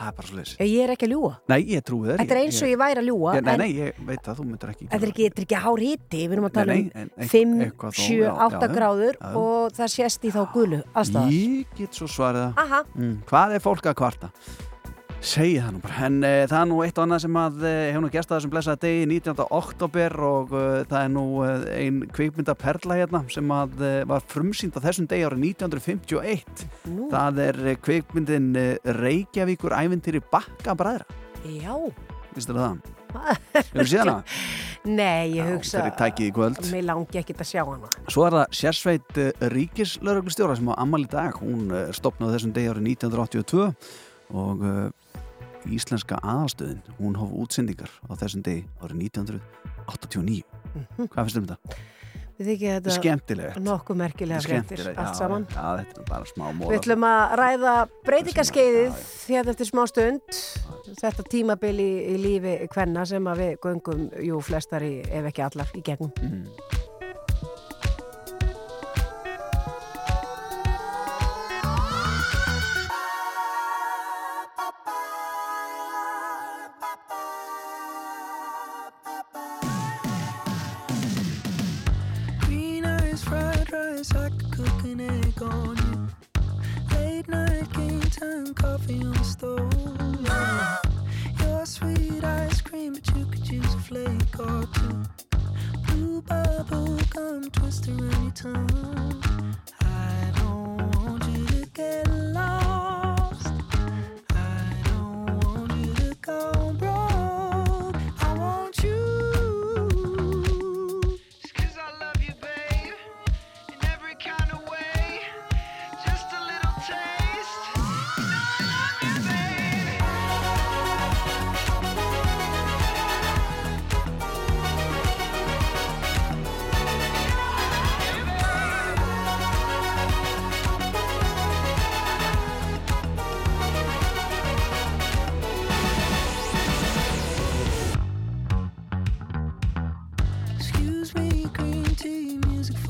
það 0.00 0.10
er 0.10 0.16
bara 0.18 0.30
svo 0.30 0.38
leys 0.40 0.52
ég 0.64 0.84
er 0.86 0.92
ekki 0.94 1.06
að 1.08 1.12
ljúa 1.14 1.32
Nei, 1.52 1.58
ég 1.74 1.84
trúi 1.86 2.06
þér 2.08 2.20
þetta 2.22 2.36
er 2.36 2.40
eins 2.42 2.60
og 2.64 2.70
ég 2.72 2.80
væri 2.80 3.02
að 3.02 3.08
ljúa 3.10 3.34
Nei, 3.40 3.56
nei, 3.60 3.68
ég 3.76 4.00
veit 4.08 4.30
að 4.32 4.40
þú 4.40 4.46
myndir 4.48 4.72
ekki 4.74 4.88
þetta 4.88 5.00
er 5.06 5.12
ekki, 5.12 5.28
þetta 5.28 5.42
er 5.42 5.46
ekki 5.48 5.60
hár 5.66 5.84
hiti 5.84 6.22
við 6.24 6.36
erum 6.38 6.48
að 6.48 6.56
tala 6.56 6.76
um 6.78 6.80
nei, 6.80 7.02
en 7.04 7.10
ein- 7.20 7.30
5, 7.34 7.54
eitthvað 7.66 7.94
þó, 7.98 8.02
7, 8.06 8.16
já, 8.20 8.30
8 8.32 8.50
já, 8.50 8.64
já. 8.64 8.72
gráður 8.78 9.20
Já. 9.20 9.30
og 9.44 9.76
það 9.76 9.92
sést 9.96 10.24
í 10.24 10.32
þá 10.34 10.40
gulu 10.54 10.80
allstaðar 10.94 11.36
Ég 11.36 11.76
get 11.78 12.00
svo 12.00 12.10
svarið 12.10 12.48
það 12.48 12.64
Aha, 12.64 12.82
mm. 12.96 13.14
Hvað 13.30 13.54
er 13.58 13.64
fólk 13.68 13.90
að 13.92 13.98
kvarta? 14.00 14.32
Segji 15.20 15.58
það 15.60 15.74
nú 15.74 15.80
bara, 15.84 15.96
en 16.06 16.14
uh, 16.24 16.30
það 16.48 16.54
er 16.56 16.68
nú 16.70 16.76
eitt 16.80 16.96
og 16.96 17.04
annað 17.04 17.18
sem 17.26 17.34
að 17.36 17.56
uh, 17.60 17.72
hefur 17.90 18.02
nú 18.06 18.08
gæst 18.14 18.30
að 18.30 18.38
þessum 18.38 18.52
blessaða 18.54 18.78
degi 18.80 19.00
19. 19.10 19.42
oktober 19.52 20.14
og 20.24 20.52
uh, 20.56 20.68
það 20.88 21.00
er 21.02 21.10
nú 21.12 21.24
ein 21.76 21.98
kvikmyndaperla 22.16 22.96
hérna 23.02 23.20
sem 23.28 23.50
að 23.52 23.82
var 24.08 24.24
frumsýnd 24.32 24.78
á 24.80 24.84
þessum 24.86 25.08
degi 25.10 25.26
árið 25.28 25.42
1951. 25.50 26.62
Nú, 26.94 27.08
Það 27.12 27.40
er 27.44 27.58
kvikmyndin 27.84 28.46
Reykjavíkur 28.96 29.74
ævintýri 29.76 30.22
Bakka 30.32 30.72
bræðra. 30.80 31.04
já. 31.44 31.76
Vistu 32.32 32.56
það? 32.56 32.78
Hefur 33.74 33.90
séð 33.90 34.00
hana? 34.06 34.14
Nei, 34.88 35.34
ég 35.36 35.50
hugsa 35.50 35.82
í 35.84 36.30
kvöld. 36.32 36.62
Mér 36.70 36.86
langi 36.88 37.20
ekkit 37.20 37.42
að 37.44 37.50
sjá 37.50 37.60
hana. 37.66 37.90
Svo 38.08 38.24
er 38.24 38.38
það 38.38 38.56
sérsveit 38.56 39.20
ríkislauruglustjóra 39.52 40.56
sem 40.56 40.72
á 40.72 40.80
ammal 40.80 41.02
í 41.04 41.10
dag. 41.12 41.36
Hún 41.42 41.68
stopnaði 41.92 42.38
þessum 42.38 42.56
degi 42.56 42.72
árið 42.72 42.88
1982 42.94 43.68
og 44.30 44.64
íslenska 45.68 46.18
aðalstöðin, 46.22 46.82
hún 46.98 47.16
hóf 47.20 47.32
útsendingar 47.44 47.92
á 48.08 48.12
þessum 48.16 48.44
degi 48.46 48.66
árið 48.80 49.06
1989. 49.10 50.44
Hvað 51.10 51.24
finnst 51.24 51.36
þér 51.36 51.42
um 51.42 51.48
þetta? 51.50 51.80
Við 52.40 52.48
þykja 52.54 52.74
þetta 52.78 52.92
Skemmtilegt. 52.96 53.56
nokkuð 53.60 53.96
merkilega 54.00 54.40
Skemmtilegt, 54.40 54.96
allt 54.96 55.18
saman. 55.18 55.44
Já, 55.52 55.64
þetta 55.82 56.00
er 56.00 56.06
bara 56.08 56.28
smá 56.30 56.46
móla. 56.48 56.70
Við 56.70 56.78
ætlum 56.78 57.04
að 57.04 57.34
ræða 57.42 57.74
já. 58.88 59.02
hérna 59.28 59.52
eftir 59.52 59.68
smá 59.68 59.82
stund. 59.90 60.40
Þetta 61.02 61.28
tímabil 61.36 61.76
í, 61.76 61.90
í 62.14 62.18
lífi 62.24 62.56
hvenna 62.72 63.04
sem 63.04 63.28
að 63.28 63.44
við 63.44 63.56
göngum, 63.66 64.06
jú, 64.24 64.40
flestar 64.40 64.88
í, 64.88 64.94
ef 65.04 65.28
ekki 65.34 65.44
allar, 65.50 65.74
í 65.76 65.84
gegnum. 65.84 66.14
Mm. 66.24 66.79
You. 85.40 86.08
Late 86.92 87.28
night 87.28 87.72
game 87.72 88.00
time, 88.02 88.52
coffee 88.54 89.00
on 89.02 89.12
the 89.12 89.24
stove. 89.24 89.72
Your 91.40 91.64
sweet 91.64 92.22
ice 92.22 92.60
cream, 92.60 92.94
but 92.94 93.16
you 93.16 93.24
could 93.26 93.48
use 93.48 93.74
a 93.74 93.78
flake 93.78 94.38
or 94.38 94.66
two. 94.74 95.02
Blue 95.86 96.22
bubble 96.22 96.98
gum 97.14 97.50
twister 97.50 97.96
tongue. 98.34 99.54
I 99.80 100.32
don't 100.36 100.96
want 100.96 101.24
you 101.28 101.46
to 101.46 101.66
get 101.72 102.08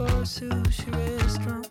for 0.01 0.07
a 0.07 0.25
sushi 0.25 0.91
restaurant. 0.97 1.69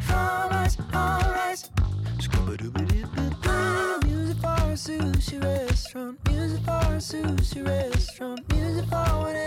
Fried 0.00 0.50
rice, 0.50 0.76
all 0.94 1.20
rice. 1.30 1.68
Scooba-dooba-doo-ba-doo. 2.16 4.08
Music 4.08 4.38
for 4.38 4.48
a 4.48 4.76
sushi 4.84 5.42
restaurant. 5.42 6.18
Music 6.30 6.60
for 6.64 6.72
a 6.72 7.00
sushi 7.08 7.66
restaurant. 7.66 8.40
Music 8.50 8.86
for 8.86 9.04
whatever 9.20 9.45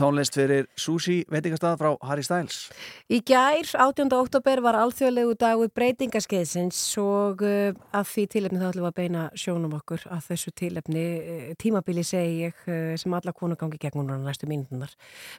tónlist 0.00 0.36
fyrir 0.36 0.68
Sushi 0.80 1.20
veitingastað 1.30 1.76
frá 1.80 1.90
Harry 2.08 2.24
Styles. 2.24 2.68
Í 3.12 3.20
gær, 3.26 3.66
18. 3.74 4.08
oktober, 4.16 4.62
var 4.64 4.78
alþjóðlegu 4.80 5.34
dagur 5.40 5.70
breytingaskeiðsins 5.76 6.78
og 7.02 7.42
uh, 7.44 7.74
að 7.96 8.06
því 8.12 8.24
tilefni 8.34 8.60
þá 8.60 8.68
ætlum 8.70 8.86
við 8.86 8.90
að 8.90 8.98
beina 9.00 9.24
sjónum 9.38 9.74
okkur 9.76 10.06
að 10.08 10.22
þessu 10.30 10.52
tilefni 10.56 11.04
uh, 11.18 11.50
tímabili 11.60 12.04
segi 12.06 12.46
ég 12.46 12.62
uh, 12.66 12.94
sem 13.00 13.16
alla 13.16 13.34
konur 13.36 13.60
gangi 13.60 13.80
gegn 13.82 14.00
núna 14.00 14.16
næstu 14.22 14.48
mínutunar. 14.50 14.94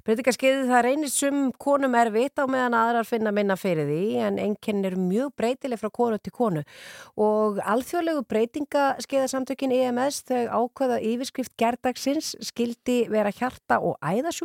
Breytingaskeiði 0.05 0.67
það 0.69 0.85
reynist 0.87 1.21
sum 1.21 1.49
konum 1.61 1.97
erfitt 1.97 2.41
á 2.41 2.45
meðan 2.45 2.77
aðrar 2.77 3.09
finna 3.09 3.33
minna 3.33 3.57
fyrir 3.57 3.89
því 3.89 4.03
en 4.27 4.39
enkenn 4.45 4.85
er 4.85 4.97
mjög 4.99 5.33
breytileg 5.39 5.81
frá 5.81 5.89
konu 5.93 6.21
til 6.21 6.35
konu 6.35 6.65
og 7.17 7.61
alþjóðlegu 7.65 8.25
breytingaskeiðasamtökin 8.29 9.73
EMS 9.79 10.21
þau 10.29 10.43
ákveða 10.61 11.01
yfirskrift 11.11 11.55
gerdagsins 11.59 12.35
skildi 12.51 13.01
vera 13.11 13.33
hjarta 13.33 13.79
og 13.81 13.97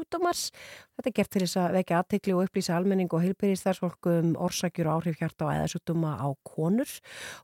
æðasjútumars 0.07 0.51
Þetta 0.97 1.11
er 1.11 1.13
gert 1.13 1.31
til 1.35 1.41
þess 1.43 1.59
að 1.61 1.75
vekja 1.77 1.97
aðtekli 2.01 2.33
og 2.33 2.47
upplýsa 2.47 2.73
almenning 2.73 3.11
og 3.13 3.21
heilbyrðistarfsfólk 3.21 4.07
um 4.15 4.31
orsakjur 4.47 4.89
og 4.89 5.03
áhrif 5.03 5.19
hjarta 5.21 5.45
og 5.45 5.51
æðasútuma 5.53 6.15
á 6.17 6.29
konur. 6.41 6.89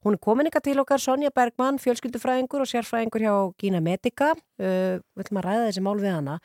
Hún 0.07 0.17
er 0.17 0.23
komin 0.25 0.49
ykkar 0.49 0.65
til 0.65 0.81
okkar, 0.81 1.03
Sonja 1.03 1.29
Bergmann, 1.37 1.81
fjölskyldufræðingur 1.83 2.65
og 2.65 2.71
sérfræðingur 2.71 3.27
hjá 3.27 3.35
Gína 3.61 3.83
Medica. 3.85 4.31
Uh, 4.57 5.05
við 5.13 5.27
ætlum 5.27 5.43
að 5.43 5.47
ræða 5.51 5.67
þessi 5.69 5.83
mál 5.85 6.01
við 6.01 6.15
hana 6.15 6.39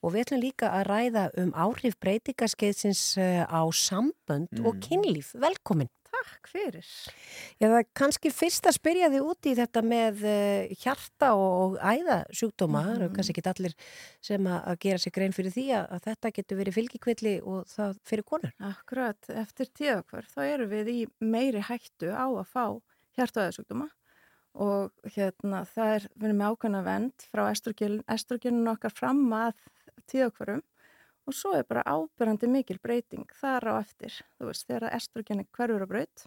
og 0.00 0.14
við 0.14 0.24
ætlum 0.24 0.42
líka 0.46 0.72
að 0.72 0.86
ræða 0.88 1.26
um 1.42 1.52
áhrif 1.52 1.98
breytingaskeiðsins 2.00 3.04
uh, 3.20 3.44
á 3.44 3.60
sambönd 3.68 4.64
og 4.64 4.80
kynlíf. 4.80 5.34
Velkomin. 5.36 5.92
Takk 6.14 6.48
fyrir. 6.52 6.86
Já, 7.58 7.66
það 7.66 7.76
er 7.80 7.86
kannski 7.98 8.30
fyrst 8.34 8.68
að 8.68 8.76
spyrja 8.76 9.10
þig 9.12 9.28
út 9.32 9.48
í 9.48 9.54
þetta 9.58 9.82
með 9.84 10.22
uh, 10.30 10.74
hjarta 10.82 11.30
og 11.38 11.76
æðasjúkdóma. 11.80 12.84
Það 12.86 12.94
eru 12.94 13.08
kannski 13.16 13.34
ekki 13.34 13.44
allir 13.50 13.76
sem 14.24 14.48
að, 14.50 14.60
að 14.70 14.78
gera 14.86 15.02
sig 15.02 15.16
grein 15.16 15.34
fyrir 15.36 15.54
því 15.54 15.66
að, 15.80 15.88
að 15.96 16.06
þetta 16.08 16.32
getur 16.38 16.60
verið 16.60 16.78
fylgikvilli 16.78 17.34
og 17.42 17.68
það 17.72 17.98
fyrir 18.10 18.28
konur. 18.30 18.54
Akkurat, 18.70 19.30
eftir 19.44 19.72
tíðakvör 19.80 20.30
þá 20.30 20.40
erum 20.46 20.72
við 20.72 20.92
í 20.94 20.98
meiri 21.24 21.64
hættu 21.66 22.14
á 22.14 22.26
að 22.26 22.46
fá 22.52 22.64
hjartaðarsjúkdóma 23.18 23.90
og 24.64 25.10
hérna 25.16 25.64
það 25.66 25.96
er, 25.96 26.06
við 26.14 26.28
erum 26.28 26.40
með 26.40 26.52
ákveðna 26.54 26.84
vend 26.86 27.26
frá 27.32 27.42
estrogeninu 27.50 28.70
okkar 28.74 28.94
fram 28.94 29.24
að 29.34 29.56
tíðakvörum 30.10 30.62
og 31.24 31.36
svo 31.36 31.54
er 31.56 31.66
bara 31.68 31.84
ábyrrandi 31.86 32.48
mikil 32.50 32.78
breyting 32.82 33.26
þar 33.40 33.70
á 33.70 33.74
eftir, 33.78 34.14
þú 34.38 34.50
veist, 34.50 34.66
þegar 34.68 34.94
estrogenin 34.96 35.48
hverfur 35.54 35.84
á 35.84 35.88
braut, 35.88 36.26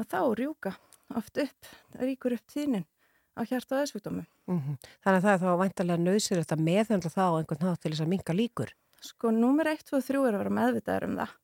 að 0.00 0.10
þá 0.14 0.20
rjúka 0.40 0.74
oft 1.14 1.38
upp, 1.44 1.70
ríkur 2.00 2.36
upp 2.36 2.46
tíðnin 2.50 2.86
á 3.34 3.40
hjart 3.44 3.72
og 3.72 3.82
aðsvíkdómi. 3.82 4.24
Mm 4.48 4.78
Þannig 5.04 5.18
að 5.18 5.24
það 5.26 5.32
er 5.34 5.42
þá 5.42 5.60
vantarlega 5.62 6.04
nöðsir 6.04 6.40
þetta 6.40 6.56
meðhendla 6.56 7.10
þá 7.10 7.24
á 7.26 7.36
einhvern 7.38 7.64
nátt 7.66 7.80
til 7.82 7.92
þess 7.92 8.04
að 8.04 8.12
minga 8.12 8.34
líkur. 8.34 8.74
Sko, 9.04 9.30
númer 9.30 9.68
1, 9.68 9.84
2 9.90 9.96
og 9.98 10.04
3 10.06 10.20
er 10.28 10.34
að 10.34 10.42
vera 10.44 10.58
meðvitaður 10.58 11.08
um 11.08 11.16
það 11.20 11.34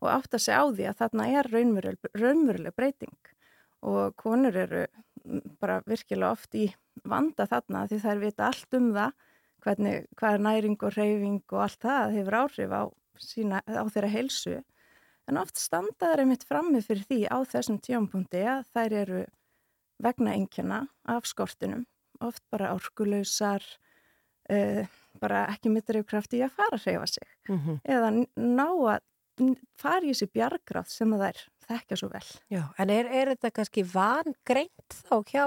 og 0.00 0.08
átt 0.08 0.34
að 0.34 0.44
segja 0.44 0.60
á 0.62 0.66
því 0.70 0.84
að 0.88 0.98
þarna 1.00 1.26
er 1.28 1.48
raunveruleg, 1.50 2.10
raunveruleg 2.16 2.76
breyting 2.76 3.32
og 3.80 4.14
konur 4.20 4.56
eru 4.56 4.84
bara 5.60 5.80
virkilega 5.86 6.32
oft 6.32 6.54
í 6.56 6.68
vanda 7.04 7.46
þarna 7.48 7.86
því 7.88 7.98
þær 8.04 8.22
vita 8.22 8.46
allt 8.48 8.78
um 8.78 8.88
það 8.96 9.12
hvernig, 9.64 10.06
hvað 10.18 10.36
er 10.36 10.44
næring 10.46 10.78
og 10.80 10.96
reyfing 10.96 11.42
og 11.52 11.64
allt 11.66 11.84
það 11.84 12.16
hefur 12.18 12.38
áhrif 12.40 12.74
á, 12.74 12.82
sína, 13.20 13.62
á 13.66 13.84
þeirra 13.92 14.12
heilsu 14.14 14.56
en 15.30 15.40
oft 15.40 15.60
standaður 15.60 16.24
einmitt 16.24 16.46
frammi 16.48 16.80
fyrir 16.84 17.06
því 17.08 17.20
á 17.30 17.38
þessum 17.48 17.78
tjónpunkti 17.84 18.42
að 18.48 18.64
þær 18.74 18.96
eru 19.04 19.22
vegna 20.00 20.34
engjana 20.34 20.80
af 21.04 21.28
skortinum 21.28 21.84
oft 22.20 22.42
bara 22.52 22.74
orkulösar 22.76 23.64
uh, 24.50 24.84
bara 25.20 25.46
ekki 25.52 26.02
krafti 26.04 26.40
í 26.40 26.44
að 26.44 26.56
fara 26.56 26.76
að 26.76 26.86
reyfa 26.86 27.06
sig 27.06 27.28
Mm 27.50 27.58
-hmm. 27.58 27.80
eða 27.84 28.10
ná 28.36 28.68
að 28.94 29.00
fara 29.80 30.04
í 30.04 30.12
þessi 30.12 30.28
bjargráð 30.30 30.88
sem 30.92 31.12
að 31.12 31.22
þær 31.24 31.38
þekkja 31.70 31.96
svo 31.96 32.08
vel. 32.08 32.26
Já, 32.50 32.62
en 32.78 32.90
er, 32.90 33.06
er 33.06 33.32
þetta 33.34 33.50
kannski 33.50 33.84
vangreint 33.86 34.96
þá 35.08 35.16
hjá 35.30 35.44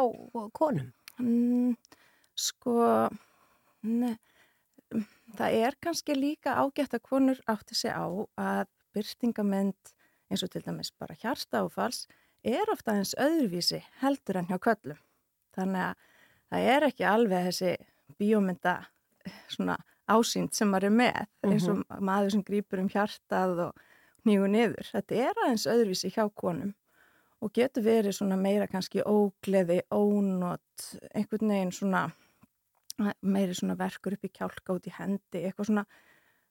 konum? 0.57 0.91
Mm, 1.20 1.76
sko, 2.36 3.09
ne, 3.84 4.15
það 5.38 5.59
er 5.67 5.77
kannski 5.84 6.15
líka 6.17 6.57
ágætt 6.59 6.95
að 6.97 7.05
konur 7.07 7.41
átti 7.49 7.77
sig 7.77 7.93
á 7.93 8.05
að 8.38 8.67
byrtingament 8.93 9.93
eins 10.29 10.43
og 10.45 10.51
til 10.53 10.63
dæmis 10.65 10.91
bara 10.97 11.17
hjartáfals 11.19 12.05
er 12.43 12.69
ofta 12.71 12.97
eins 12.97 13.15
öðruvísi 13.19 13.81
heldur 14.01 14.41
en 14.41 14.49
hjá 14.49 14.59
köllum. 14.61 14.99
Þannig 15.55 15.88
að 15.88 16.05
það 16.49 16.69
er 16.75 16.88
ekki 16.89 17.07
alveg 17.07 17.49
þessi 17.49 17.73
bíómynda 18.19 18.75
svona 19.47 19.77
ásýnd 20.09 20.53
sem 20.55 20.69
maður 20.69 20.89
er 20.89 20.95
með 20.99 21.49
eins 21.49 21.67
og 21.71 21.84
maður 22.03 22.36
sem 22.36 22.45
grýpur 22.45 22.81
um 22.84 22.89
hjartað 22.91 23.67
og 23.69 23.84
nýgu 24.27 24.49
niður. 24.51 24.89
Þetta 24.91 25.19
er 25.27 25.43
aðeins 25.45 25.67
öðruvísi 25.69 26.11
hjá 26.13 26.25
konum 26.36 26.73
og 27.43 27.51
getur 27.55 27.84
verið 27.84 28.15
svona 28.15 28.38
meira 28.39 28.69
kannski 28.71 29.03
ógleði, 29.03 29.81
ónót, 29.91 30.86
einhvern 31.11 31.51
veginn 31.51 31.73
svona 31.75 32.05
meiri 33.22 33.56
svona 33.58 33.78
verkur 33.80 34.18
upp 34.18 34.28
í 34.28 34.32
kjálka 34.34 34.76
út 34.76 34.88
í 34.89 34.94
hendi, 34.94 35.41
eitthvað 35.41 35.70
svona, 35.70 35.86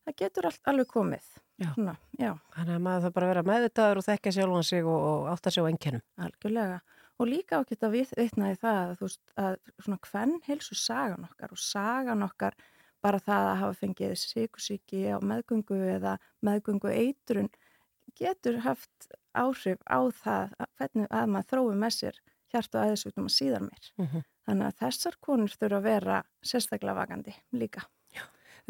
það 0.06 0.18
getur 0.22 0.48
allt 0.48 0.72
alveg 0.72 0.90
komið. 0.90 1.28
Já. 1.62 1.68
Svona, 1.76 1.94
já. 2.18 2.32
Þannig 2.56 2.74
að 2.74 2.84
maður 2.86 3.04
það 3.06 3.14
bara 3.18 3.30
vera 3.30 3.44
meðvitaður 3.46 4.00
og 4.00 4.06
þekkja 4.08 4.34
sjálfan 4.38 4.66
sig 4.66 4.88
og, 4.88 5.06
og 5.12 5.30
átt 5.30 5.48
að 5.48 5.56
sjá 5.56 5.62
ennkennum. 5.68 6.04
Algjörlega. 6.26 6.80
Og 7.20 7.28
líka 7.28 7.60
ágætt 7.60 7.84
að 7.86 7.96
vitnaði 8.18 8.58
það 8.58 8.78
að 8.82 8.94
þú 8.98 9.08
veist 9.08 9.34
að 9.38 9.56
svona 9.84 9.98
hvern 10.08 10.38
heilsu 10.48 10.78
sagan 10.78 11.26
okkar 11.28 11.52
og 11.54 11.60
sagan 11.60 12.26
okkar 12.26 12.56
bara 13.02 13.20
það 13.22 13.48
að 13.50 13.60
hafa 13.60 13.78
fengið 13.78 14.14
sykusíki 14.18 15.02
á 15.10 15.18
meðgöngu 15.22 15.78
eða 15.96 16.16
meðgöngu 16.46 16.90
eitrun 16.90 17.50
getur 18.18 18.60
haft 18.64 19.08
áhrif 19.38 19.80
á 19.86 20.00
það 20.10 20.54
að, 20.58 20.68
hvernig 20.78 21.08
að 21.10 21.32
maður 21.34 21.50
þrói 21.52 21.78
með 21.82 21.96
sér 21.98 22.20
hjart 22.52 22.76
og 22.76 22.82
aðeinsvíknum 22.82 23.28
að 23.30 23.36
síðar 23.36 23.64
mér. 23.66 23.90
Mm 23.98 24.06
-hmm. 24.06 24.24
Þannig 24.46 24.68
að 24.68 24.78
þessar 24.82 25.18
konur 25.22 25.52
þurfa 25.54 25.78
að 25.78 25.88
vera 25.88 26.20
sérstaklega 26.42 26.98
vakandi 26.98 27.34
líka. 27.54 27.84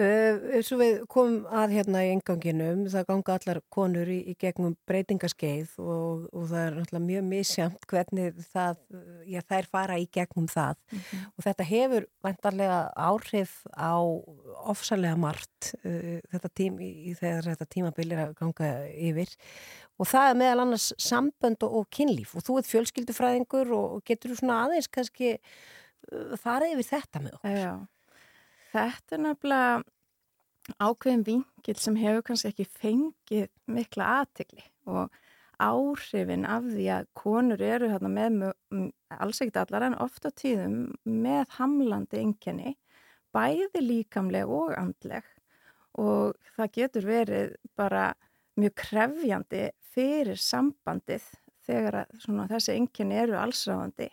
Uh, 0.01 0.63
svo 0.65 0.79
við 0.81 1.03
komum 1.13 1.43
að 1.53 1.75
hérna 1.77 2.01
í 2.07 2.15
enganginum, 2.15 2.87
það 2.89 3.03
ganga 3.11 3.35
allar 3.37 3.59
konur 3.69 4.09
í, 4.09 4.23
í 4.33 4.35
gegnum 4.41 4.73
breytingaskeið 4.89 5.75
og, 5.85 6.23
og 6.33 6.47
það 6.49 6.63
er 6.63 6.79
náttúrulega 6.79 7.09
mjög 7.11 7.27
misjamt 7.29 7.85
hvernig 7.91 8.39
það, 8.55 8.81
já 9.29 9.43
þær 9.53 9.69
fara 9.77 9.99
í 10.01 10.09
gegnum 10.09 10.49
það 10.49 10.81
Mm 10.93 10.99
-hmm. 10.99 11.27
og 11.37 11.45
þetta 11.45 11.65
hefur 11.65 12.07
vantarlega 12.25 12.79
áhrif 12.97 13.53
á 13.77 13.93
ofsalega 14.73 15.17
margt 15.17 15.75
uh, 15.85 16.19
þetta 16.33 16.49
tím, 16.55 16.81
í, 16.81 17.15
þegar 17.15 17.53
þetta 17.53 17.67
tímabil 17.69 18.13
er 18.13 18.25
að 18.27 18.35
ganga 18.41 18.73
yfir 18.97 19.29
og 19.99 20.09
það 20.09 20.31
er 20.31 20.37
meðal 20.41 20.61
annars 20.65 20.93
sambönd 20.97 21.63
og, 21.63 21.73
og 21.73 21.89
kynlíf 21.93 22.35
og 22.37 22.43
þú 22.43 22.59
ert 22.59 22.71
fjölskyldufræðingur 22.73 23.73
og, 23.77 23.87
og 23.99 24.05
getur 24.05 24.33
þú 24.33 24.41
svona 24.41 24.63
aðeins 24.65 24.89
kannski 24.89 25.37
uh, 25.37 26.37
farið 26.41 26.79
yfir 26.79 26.97
þetta 26.97 27.21
með 27.21 27.37
okkur. 27.37 27.59
Já. 27.61 27.75
Þetta 28.73 29.17
er 29.17 29.23
nefnilega 29.27 29.83
ákveðin 30.81 31.27
vingil 31.27 31.77
sem 31.81 31.99
hefur 31.99 32.25
kannski 32.27 32.53
ekki 32.53 32.69
fengið 32.71 33.49
mikla 33.69 34.09
aðtegli 34.21 34.65
og 34.89 35.13
áhrifin 35.63 36.47
af 36.49 36.65
því 36.71 36.87
að 36.95 37.09
konur 37.19 37.63
eru 37.63 37.91
hérna 37.93 38.11
með, 38.11 38.39
alls 39.19 39.43
ekkert 39.43 39.61
allar 39.63 39.87
en 39.89 39.99
ofta 40.03 40.33
tíðum 40.35 40.79
með 41.05 41.45
hamlandi 41.59 42.23
enginni, 42.23 42.75
bæði 43.35 43.83
líkamleg 43.85 44.51
og 44.51 44.75
andleg. 44.79 45.27
Og 46.01 46.39
það 46.57 46.75
getur 46.79 47.07
verið 47.07 47.55
bara 47.77 48.09
mjög 48.57 48.75
krefjandi 48.81 49.67
fyrir 49.93 50.41
sambandið 50.41 51.25
þegar 51.67 52.03
að, 52.03 52.15
svona, 52.25 52.49
þessi 52.51 52.77
enginni 52.79 53.19
eru 53.21 53.37
allsráðandi 53.39 54.09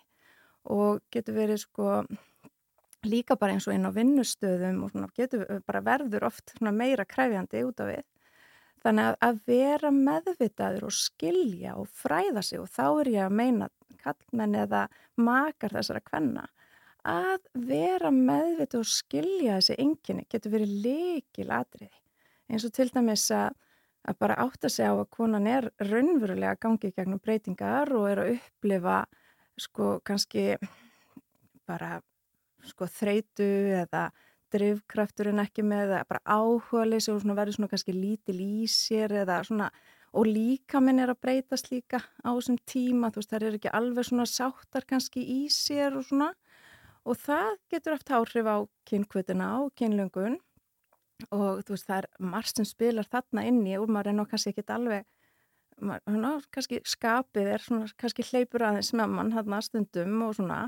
og 0.69 0.99
getur 1.13 1.37
verið 1.39 1.63
sko 1.63 2.01
líka 3.07 3.37
bara 3.39 3.55
eins 3.55 3.67
og 3.67 3.75
inn 3.75 3.87
á 3.87 3.91
vinnustöðum 3.95 4.83
og 4.83 4.93
svona 4.93 5.09
getur 5.15 5.45
bara 5.67 5.83
verður 5.85 6.27
oft 6.27 6.55
meira 6.61 7.05
kræfjandi 7.07 7.63
út 7.67 7.83
af 7.83 7.93
við. 7.93 8.05
Þannig 8.79 9.09
að, 9.09 9.17
að 9.27 9.39
vera 9.47 9.91
meðvitaður 9.91 10.87
og 10.87 10.95
skilja 10.95 11.75
og 11.79 11.89
fræða 11.91 12.43
sig 12.45 12.61
og 12.61 12.69
þá 12.71 12.85
er 12.87 13.11
ég 13.13 13.25
að 13.25 13.35
meina 13.41 13.69
kallmenn 13.99 14.55
eða 14.55 14.85
makar 15.19 15.75
þessara 15.75 16.03
kvenna 16.03 16.45
að 17.07 17.47
vera 17.53 18.11
meðvitað 18.11 18.83
og 18.83 18.91
skilja 18.91 19.57
þessi 19.59 19.77
enginni 19.79 20.27
getur 20.29 20.53
verið 20.55 20.75
leikil 20.83 21.49
atriði. 21.51 21.95
Eins 22.49 22.65
og 22.65 22.73
til 22.75 22.89
dæmis 22.91 23.29
að, 23.31 23.55
að 24.07 24.19
bara 24.19 24.39
átta 24.43 24.69
sig 24.69 24.87
á 24.87 24.93
að 24.93 25.07
konan 25.13 25.47
er 25.47 25.69
raunverulega 25.79 26.57
gangið 26.59 26.95
gegnum 26.95 27.21
breytingar 27.23 27.91
og 27.95 28.09
er 28.09 28.23
að 28.23 28.33
upplifa 28.37 28.99
sko 29.59 29.99
kannski 30.03 30.55
bara 31.67 31.99
sko 32.67 32.87
þreitu 32.89 33.47
eða 33.83 34.09
drivkrafturinn 34.53 35.41
ekki 35.43 35.63
með 35.65 35.93
eða 35.93 36.03
bara 36.09 36.21
áhuga 36.25 36.87
leysi 36.87 37.11
og 37.13 37.23
verður 37.27 37.55
svona 37.55 37.71
kannski 37.71 37.93
lítil 37.93 38.39
í 38.41 38.67
sér 38.71 39.13
eða 39.21 39.41
svona 39.45 39.69
og 40.17 40.25
líka 40.25 40.81
minn 40.81 41.01
er 41.01 41.11
að 41.13 41.21
breytast 41.21 41.69
líka 41.69 42.01
á 42.01 42.29
þessum 42.33 42.57
tíma, 42.65 43.11
þú 43.13 43.21
veist 43.21 43.33
það 43.33 43.45
er 43.45 43.57
ekki 43.59 43.73
alveg 43.79 44.07
svona 44.07 44.25
sáttar 44.25 44.87
kannski 44.89 45.21
í 45.21 45.41
sér 45.53 45.99
og 45.99 46.07
svona. 46.07 46.31
Og 47.05 47.17
það 47.17 47.51
getur 47.71 47.95
haft 47.95 48.09
áhrif 48.11 48.49
á 48.49 48.57
kynkvötina 48.89 49.51
og 49.61 49.71
kynlöngun 49.77 50.39
og 51.35 51.61
þú 51.67 51.75
veist 51.75 51.87
það 51.87 52.01
er 52.01 52.09
margt 52.31 52.57
sem 52.57 52.67
spilar 52.67 53.07
þarna 53.07 53.45
inni 53.47 53.77
og 53.77 53.89
maður 53.91 54.11
er 54.11 54.17
nú 54.17 54.25
kannski 54.29 54.53
ekki 54.53 54.65
alveg 54.73 55.07
maður, 55.79 56.19
ná, 56.19 56.31
kannski 56.53 56.81
skapið 56.87 57.49
er 57.53 57.63
svona 57.63 57.89
kannski 57.99 58.25
hleypur 58.29 58.65
aðeins 58.67 58.91
með 58.95 59.15
mann 59.15 59.33
þarna 59.35 59.61
stundum 59.65 60.21
og 60.27 60.37
svona 60.37 60.59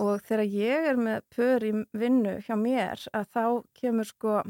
og 0.00 0.24
þegar 0.26 0.46
ég 0.56 0.88
er 0.92 0.98
með 1.00 1.22
pör 1.34 1.66
í 1.66 1.72
vinnu 1.96 2.38
hjá 2.46 2.56
mér 2.58 3.04
að 3.16 3.30
þá 3.34 3.44
kemur 3.76 4.08
sko 4.08 4.40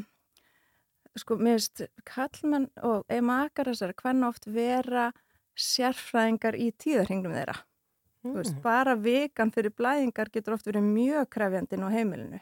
sko 1.19 1.37
mér 1.41 1.59
veist 1.59 1.83
kallmenn 2.07 2.69
og 2.87 3.03
eða 3.11 3.27
makar 3.27 3.71
þessar 3.71 3.97
hvernig 3.99 4.29
oft 4.29 4.47
vera 4.47 5.11
sérfræðingar 5.59 6.57
í 6.59 6.71
tíðarhingnum 6.79 7.35
þeirra. 7.35 7.57
Mm. 8.21 8.37
veist, 8.37 8.57
bara 8.63 8.95
vikan 9.01 9.53
fyrir 9.55 9.73
blæðingar 9.77 10.31
getur 10.33 10.57
oft 10.57 10.69
verið 10.69 10.87
mjög 10.87 11.29
krefjandinn 11.35 11.87
á 11.89 11.91
heimilinu. 11.95 12.41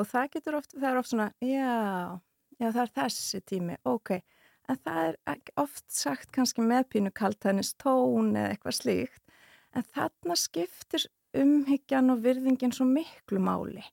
Og 0.00 0.08
það 0.08 0.30
getur 0.36 0.58
oft, 0.58 0.72
það 0.72 0.88
er 0.90 1.00
oft 1.00 1.12
svona 1.12 1.30
já, 1.44 2.20
já 2.56 2.68
það 2.68 2.82
er 2.84 2.94
þessi 2.96 3.42
tími 3.44 3.76
ok, 3.84 4.14
en 4.72 4.78
það 4.80 5.02
er 5.10 5.42
oft 5.60 5.84
sagt 5.92 6.32
kannski 6.32 6.64
með 6.64 6.86
pínu 6.94 7.12
kaltænis 7.14 7.74
tón 7.76 8.32
eða 8.32 8.54
eitthvað 8.54 8.78
slíkt. 8.78 9.20
En 9.76 9.84
þarna 9.88 10.36
skiptir 10.36 11.06
umhyggjan 11.38 12.12
og 12.12 12.22
virðingin 12.24 12.74
svo 12.74 12.86
miklu 12.88 13.40
máli. 13.42 13.84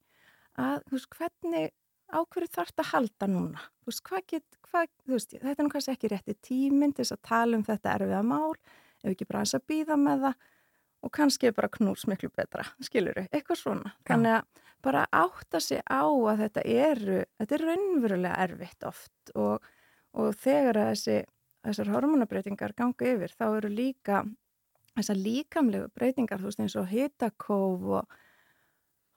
Að 0.59 0.83
veist 0.91 1.11
hvernig 1.15 1.71
ákverju 2.09 2.51
þarf 2.51 2.71
þetta 2.71 2.85
að 2.85 2.91
halda 2.93 3.29
núna? 3.31 3.65
Veist 3.87 4.03
hvað 4.07 4.25
get, 4.33 4.59
hvað, 4.69 4.87
veist 5.09 5.35
þetta 5.35 5.55
er 5.55 5.67
nú 5.67 5.73
kannski 5.73 5.95
ekki 5.95 6.11
rétti 6.13 6.37
tíminn 6.45 6.93
til 6.93 7.05
þess 7.05 7.17
að 7.17 7.25
tala 7.29 7.59
um 7.59 7.65
þetta 7.67 7.95
erfiða 7.95 8.23
mál, 8.27 8.55
ef 9.03 9.13
ekki 9.13 9.29
bara 9.29 9.43
eins 9.43 9.55
að 9.55 9.67
býða 9.71 9.99
með 9.99 10.25
það 10.27 10.47
og 10.99 11.13
kannski 11.15 11.47
er 11.47 11.55
bara 11.55 11.71
knús 11.71 12.05
miklu 12.11 12.31
betra, 12.35 12.65
skilur 12.83 13.15
þau, 13.15 13.27
eitthvað 13.31 13.61
svona. 13.61 13.93
Ja. 13.93 14.07
þannig 14.11 14.35
að 14.35 14.65
bara 14.83 15.05
átta 15.11 15.59
sig 15.63 15.81
á 15.83 16.03
að 16.07 16.45
þetta 16.45 16.63
eru, 16.63 17.19
þetta 17.39 17.55
er 17.55 17.65
raunverulega 17.67 18.45
erfitt 18.45 18.87
oft 18.87 19.33
og, 19.35 19.65
og 20.15 20.35
þegar 20.39 20.81
þessi, 20.89 21.17
þessar 21.67 21.91
hormonabreitingar 21.95 22.75
ganga 22.77 23.09
yfir 23.13 23.35
þá 23.35 23.45
eru 23.49 23.71
líka 23.73 24.21
þessar 24.99 25.19
líkamlegu 25.19 25.91
breytingar, 25.95 26.41
þú 26.41 26.49
veist 26.49 26.63
eins 26.63 26.75
og 26.79 26.89
hitakóf 26.91 27.85
og, 27.99 28.17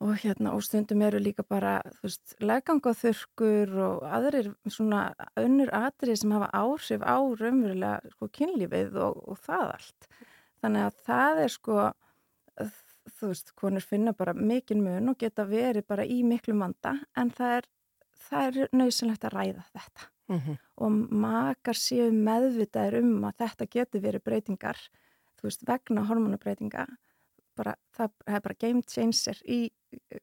og 0.03 0.13
hérna 0.23 0.55
og 0.57 0.65
stundum 0.67 1.03
eru 1.07 1.21
líka 1.23 1.45
bara 1.47 1.79
þú 1.99 2.09
veist, 2.09 2.37
leggangaþurkur 2.43 3.75
og 3.87 4.07
aðrir 4.09 4.53
svona 4.67 5.05
önnur 5.41 5.73
atrið 5.77 6.23
sem 6.23 6.35
hafa 6.35 6.51
áhrif 6.57 7.05
á 7.05 7.19
raunverulega 7.19 8.15
sko 8.15 8.31
kynlífið 8.39 8.97
og, 8.99 9.21
og 9.35 9.43
það 9.43 9.75
allt 9.77 10.09
þannig 10.63 10.87
að 10.87 11.03
það 11.11 11.43
er 11.45 11.55
sko 11.57 11.91
þú 13.19 13.33
veist, 13.33 13.55
konur 13.59 13.85
finna 13.85 14.15
bara 14.15 14.35
mikinn 14.35 14.83
mun 14.85 15.13
og 15.13 15.19
geta 15.19 15.47
verið 15.49 15.87
bara 15.89 16.07
í 16.07 16.23
miklu 16.27 16.55
manda 16.59 16.97
en 17.19 17.31
það 17.35 17.61
er, 17.61 17.71
það 18.29 18.49
er 18.49 18.75
nöðsynlegt 18.83 19.29
að 19.29 19.39
ræða 19.39 19.69
þetta 19.75 20.13
Mm 20.33 20.39
-hmm. 20.39 20.59
og 20.77 20.91
makar 21.11 21.75
séu 21.75 22.11
meðvitaðir 22.11 23.03
um 23.03 23.25
að 23.25 23.37
þetta 23.43 23.67
getur 23.67 24.01
verið 24.01 24.23
breytingar 24.25 24.79
þú 25.43 25.51
veist, 25.51 25.67
vegna 25.69 26.07
hormonabreitinga 26.09 26.87
bara, 27.59 27.75
það, 27.93 28.13
það 28.25 28.37
er 28.39 28.45
bara 28.47 28.59
game 28.63 28.83
changer 28.89 29.41
í 29.45 29.61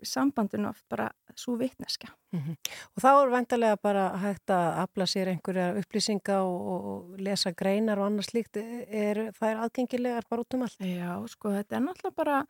sambandinu 0.05 0.69
oft 0.71 0.85
bara 0.89 1.09
svo 1.37 1.55
vitneska. 1.59 2.07
Mm 2.33 2.39
-hmm. 2.39 2.55
Og 2.95 3.03
þá 3.03 3.09
er 3.09 3.29
vantarlega 3.29 3.77
bara 3.81 4.17
hægt 4.17 4.49
að 4.49 4.77
afla 4.83 5.05
sér 5.05 5.27
einhverja 5.27 5.75
upplýsinga 5.77 6.41
og, 6.41 6.61
og 6.67 7.19
lesa 7.19 7.51
greinar 7.51 7.99
og 7.99 8.05
annars 8.05 8.33
líkt 8.33 8.57
er, 8.57 9.31
það 9.31 9.49
er 9.49 9.57
aðgengilegar 9.57 10.23
bara 10.29 10.41
út 10.41 10.53
um 10.53 10.61
allt? 10.61 10.79
Já, 10.79 11.27
sko, 11.27 11.49
þetta 11.49 11.75
er 11.75 11.81
náttúrulega 11.81 12.15
bara 12.15 12.45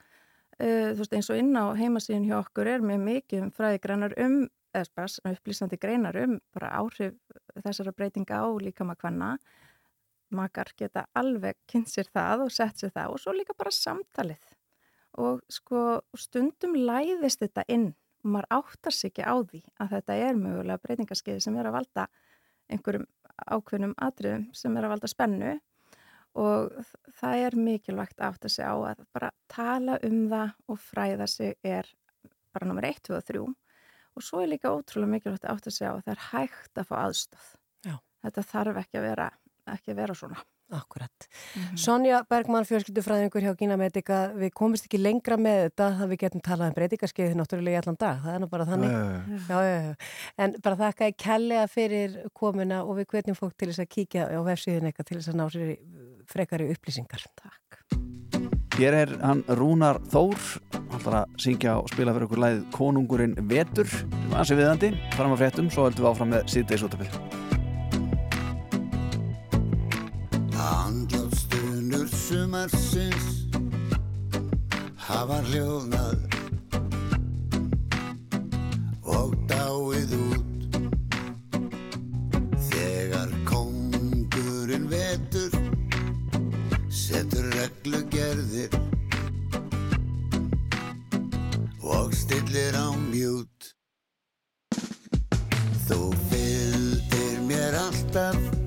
uh, 0.59 0.89
þú 0.93 0.97
veist, 0.97 1.13
eins 1.13 1.29
og 1.29 1.37
inn 1.37 1.57
á 1.57 1.65
heimasíðin 1.75 2.27
hjá 2.27 2.39
okkur 2.39 2.67
er 2.67 2.81
með 2.81 2.99
mikið 2.99 3.43
um 3.43 3.51
fræðigreinar 3.51 4.13
um 4.17 4.47
eða 4.73 4.85
bara 4.95 5.33
upplýsandi 5.33 5.77
greinar 5.77 6.15
um 6.23 6.39
bara 6.53 6.69
áhrif 6.69 7.15
þessara 7.63 7.91
breytinga 7.91 8.37
á 8.37 8.47
líka 8.61 8.83
maður 8.83 9.01
hvenna 9.01 9.37
makar 10.35 10.71
geta 10.77 11.05
alveg 11.17 11.57
kynnt 11.69 11.91
sér 11.91 12.09
það 12.13 12.45
og 12.45 12.53
sett 12.53 12.81
sér 12.81 12.93
það 12.95 13.15
og 13.15 13.21
svo 13.23 13.35
líka 13.35 13.55
bara 13.57 13.73
samtalið 13.73 14.55
og 15.19 15.41
sko 15.51 15.99
stundum 16.17 16.75
læðist 16.77 17.41
þetta 17.43 17.65
inn 17.67 17.87
og 18.23 18.33
maður 18.33 18.49
áttar 18.59 18.95
sig 18.95 19.11
ekki 19.11 19.25
á 19.25 19.35
því 19.39 19.61
að 19.79 19.95
þetta 19.95 20.17
er 20.27 20.39
mögulega 20.39 20.83
breytingaskeiði 20.83 21.45
sem 21.45 21.57
er 21.57 21.69
að 21.69 21.77
valda 21.79 22.05
einhverjum 22.69 23.07
ákveðnum 23.49 23.95
atriðum 24.03 24.49
sem 24.53 24.77
er 24.77 24.85
að 24.85 24.93
valda 24.95 25.09
spennu 25.09 25.55
og 26.39 26.75
það 27.19 27.45
er 27.45 27.57
mikilvægt 27.57 28.19
að 28.19 28.27
átta 28.33 28.51
sig 28.51 28.67
á 28.67 28.75
að 28.75 29.01
bara 29.15 29.31
tala 29.49 29.97
um 30.05 30.19
það 30.29 30.51
og 30.69 30.81
fræða 30.83 31.27
sig 31.27 31.55
er 31.65 31.89
bara 32.53 32.69
nummer 32.69 32.85
1, 32.85 33.01
2 33.07 33.17
og 33.17 33.25
3 33.31 33.41
og 34.19 34.25
svo 34.25 34.43
er 34.43 34.51
líka 34.51 34.71
ótrúlega 34.73 35.13
mikilvægt 35.15 35.47
að 35.47 35.55
átta 35.55 35.73
sig 35.73 35.87
á 35.87 35.93
að 35.93 36.03
það 36.05 36.13
er 36.13 36.23
hægt 36.29 36.81
að 36.81 36.89
fá 36.89 36.95
aðstöð. 37.05 37.47
Já. 37.87 37.95
Þetta 38.25 38.45
þarf 38.51 38.79
ekki 38.81 38.99
að 38.99 39.05
vera, 39.07 39.27
ekki 39.73 39.95
vera 39.97 40.15
svona. 40.15 40.39
Akkurat. 40.69 41.09
Mm 41.55 41.61
-hmm. 41.61 41.77
Sonja 41.77 42.23
Bergmann, 42.29 42.65
fjölskyldufræðingur 42.65 43.41
hjá 43.41 43.55
Gina 43.57 43.77
Medica, 43.77 44.31
við 44.33 44.51
komist 44.53 44.85
ekki 44.85 45.01
lengra 45.01 45.37
með 45.37 45.63
þetta 45.63 45.87
að 46.03 46.09
við 46.09 46.19
getum 46.23 46.41
talað 46.41 46.67
um 46.67 46.73
breytingarskeiði 46.73 47.35
náttúrulega 47.35 47.75
í 47.75 47.81
allan 47.81 47.97
dag, 47.99 48.21
það 48.23 48.35
er 48.35 48.39
nú 48.39 48.47
bara 48.47 48.65
þannig. 48.65 48.91
Já, 49.49 49.57
já, 49.63 49.81
já. 49.81 49.95
En 50.37 50.55
bara 50.63 50.75
þakka 50.75 51.05
ég 51.05 51.17
kellega 51.17 51.67
fyrir 51.67 52.29
komuna 52.33 52.83
og 52.83 52.97
við 52.97 53.05
hvetjum 53.05 53.35
fólk 53.35 53.57
til 53.57 53.69
þess 53.69 53.79
að 53.79 53.89
kíkja 53.89 54.29
á 54.29 54.41
vefsíðin 54.45 54.85
eitthvað 54.85 55.05
til 55.05 55.17
þess 55.17 55.29
að 55.29 55.35
ná 55.35 55.49
sér 55.49 55.77
frekari 56.29 56.69
upplýsingar. 56.69 57.25
Takk. 57.35 57.99
Hér 58.79 58.93
er 58.93 59.09
hann 59.19 59.43
Rúnar 59.59 59.99
Þór 60.07 60.39
hann 61.03 61.17
að 61.19 61.35
syngja 61.43 61.75
og 61.81 61.89
spila 61.91 62.13
fyrir 62.15 62.29
okkur 62.29 62.43
læð 62.45 62.63
Konungurinn 62.71 63.35
Vetur 63.49 63.89
sem 63.91 64.31
ansi 64.31 64.55
viðandi, 64.55 64.93
fram 65.17 65.35
að 65.35 65.43
fréttum 65.43 65.69
svo 65.73 65.89
höldum 65.89 66.05
við 66.05 66.11
áfram 66.13 66.35
með 66.37 66.49
síðdeis 66.55 67.48
útafið 70.59 70.67
Andlástunur 70.89 72.07
sumarsins 72.11 73.47
hafa 74.97 75.39
hljóðnað 75.47 76.19
og 79.05 79.35
dáið 79.47 80.13
út. 80.19 80.77
Þegar 82.69 83.31
kongurinn 83.47 84.89
vetur 84.91 85.55
setur 86.91 87.49
reglugerðir 87.55 88.75
og 91.81 92.13
stillir 92.13 92.75
á 92.75 92.91
mjút 93.09 93.73
Þú 95.87 96.13
fylgir 96.29 97.45
mér 97.47 97.79
alltaf 97.79 98.58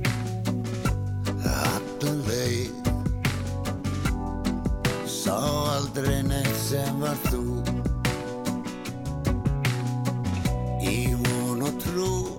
aldrei 5.95 6.23
neitt 6.25 6.57
sem 6.57 7.01
var 7.01 7.19
þú. 7.29 7.43
Í 10.89 11.13
von 11.21 11.67
og 11.69 11.75
trú 11.85 12.32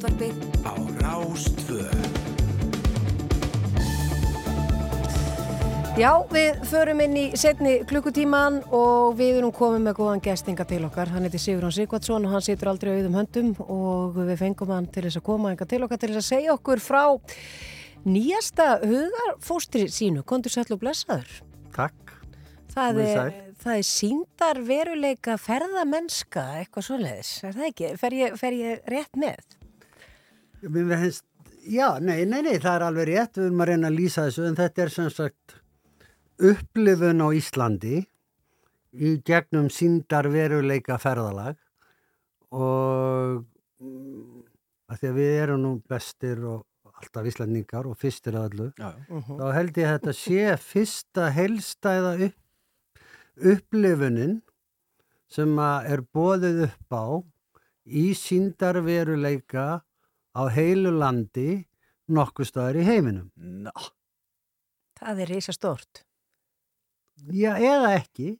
útvarpið 0.00 0.36
á 0.64 0.72
Rástvö 1.04 1.84
Já, 6.00 6.14
við 6.32 6.62
förum 6.70 7.02
inn 7.04 7.16
í 7.20 7.24
setni 7.36 7.74
klukkutíman 7.84 8.62
og 8.72 9.18
við 9.18 9.42
erum 9.42 9.52
komið 9.52 9.82
með 9.84 9.98
góðan 9.98 10.22
gestinga 10.24 10.64
til 10.64 10.78
okkar. 10.86 11.10
Hann 11.12 11.26
heiti 11.26 11.42
Sigurðan 11.42 11.74
Sigvardsson 11.76 12.24
og 12.24 12.32
hann 12.32 12.46
situr 12.46 12.70
aldrei 12.72 12.94
auðum 12.94 13.18
höndum 13.18 13.52
og 13.66 14.16
við 14.16 14.40
fengum 14.40 14.72
hann 14.72 14.88
til 14.88 15.04
þess 15.04 15.20
að 15.20 15.26
koma 15.28 15.52
enga 15.52 15.68
til 15.68 15.82
okkar 15.84 16.00
til 16.00 16.12
þess 16.14 16.22
að 16.22 16.28
segja 16.30 16.56
okkur 16.56 16.80
frá 16.80 17.02
nýjasta 18.08 18.70
hugarfóstri 18.80 19.84
sínu. 19.92 20.24
Kondur 20.24 20.56
sætlu 20.56 20.78
og 20.78 20.84
blessaður. 20.86 21.42
Takk. 21.76 22.16
Það 22.72 23.04
er, 23.04 23.14
sæl. 23.18 23.54
það 23.66 23.84
er 23.84 23.88
síndar 23.92 24.64
veruleika 24.64 25.36
ferðamennska, 25.36 26.48
eitthvað 26.62 26.88
svoleiðis, 26.88 27.38
er 27.44 27.58
það 27.58 27.72
ekki? 27.74 27.96
Fer 28.00 28.22
ég, 28.22 28.38
fer 28.40 28.62
ég 28.62 28.94
rétt 28.94 29.18
með? 29.20 29.59
Finnst, 30.60 31.24
já, 31.64 31.88
nei, 32.04 32.24
nei, 32.28 32.42
nei, 32.44 32.56
það 32.60 32.74
er 32.76 32.84
alveg 32.88 33.08
rétt, 33.08 33.38
við 33.38 33.46
erum 33.48 33.62
að 33.64 33.70
reyna 33.72 33.90
að 33.90 33.96
lýsa 33.96 34.26
þessu, 34.28 34.46
en 34.50 34.58
þetta 34.58 34.82
er 34.84 34.92
sem 34.94 35.10
sagt 35.14 35.56
upplifun 36.50 37.22
á 37.24 37.28
Íslandi 37.36 38.00
í 38.90 39.12
gegnum 39.26 39.68
síndar 39.72 40.28
veruleika 40.32 40.96
ferðalag 41.00 41.56
og 42.50 43.44
mm, 43.80 44.42
að 44.90 45.00
því 45.02 45.10
að 45.12 45.18
við 45.20 45.34
erum 45.44 45.62
nú 45.64 45.72
bestir 45.88 46.40
og 46.42 46.66
alltaf 47.00 47.28
Íslandingar 47.30 47.86
og 47.88 47.96
fyrstir 48.00 48.36
að 48.36 48.48
öllu, 48.50 48.68
Já, 48.76 48.90
já. 49.08 49.20
þá 49.30 49.44
held 49.56 49.78
ég 49.80 49.86
að 49.88 49.94
þetta 49.98 50.16
sé 50.18 50.56
fyrsta 50.60 51.28
helstæða 51.36 52.14
upp, 52.26 53.04
upplifunin 53.54 54.40
sem 55.30 55.54
að 55.62 55.92
er 55.94 56.02
bóðið 56.12 56.64
upp 56.66 56.96
á 56.96 57.04
í 57.86 58.10
síndarveruleika 58.18 59.68
á 60.36 60.42
heilu 60.54 60.92
landi 60.98 61.64
nokkuð 62.10 62.48
staðar 62.50 62.78
í 62.80 62.86
heiminum. 62.86 63.30
Ná, 63.36 63.72
Það 65.00 65.20
er 65.24 65.30
reysa 65.32 65.52
stort. 65.56 66.02
Já, 67.32 67.54
eða 67.60 67.90
ekki. 67.98 68.30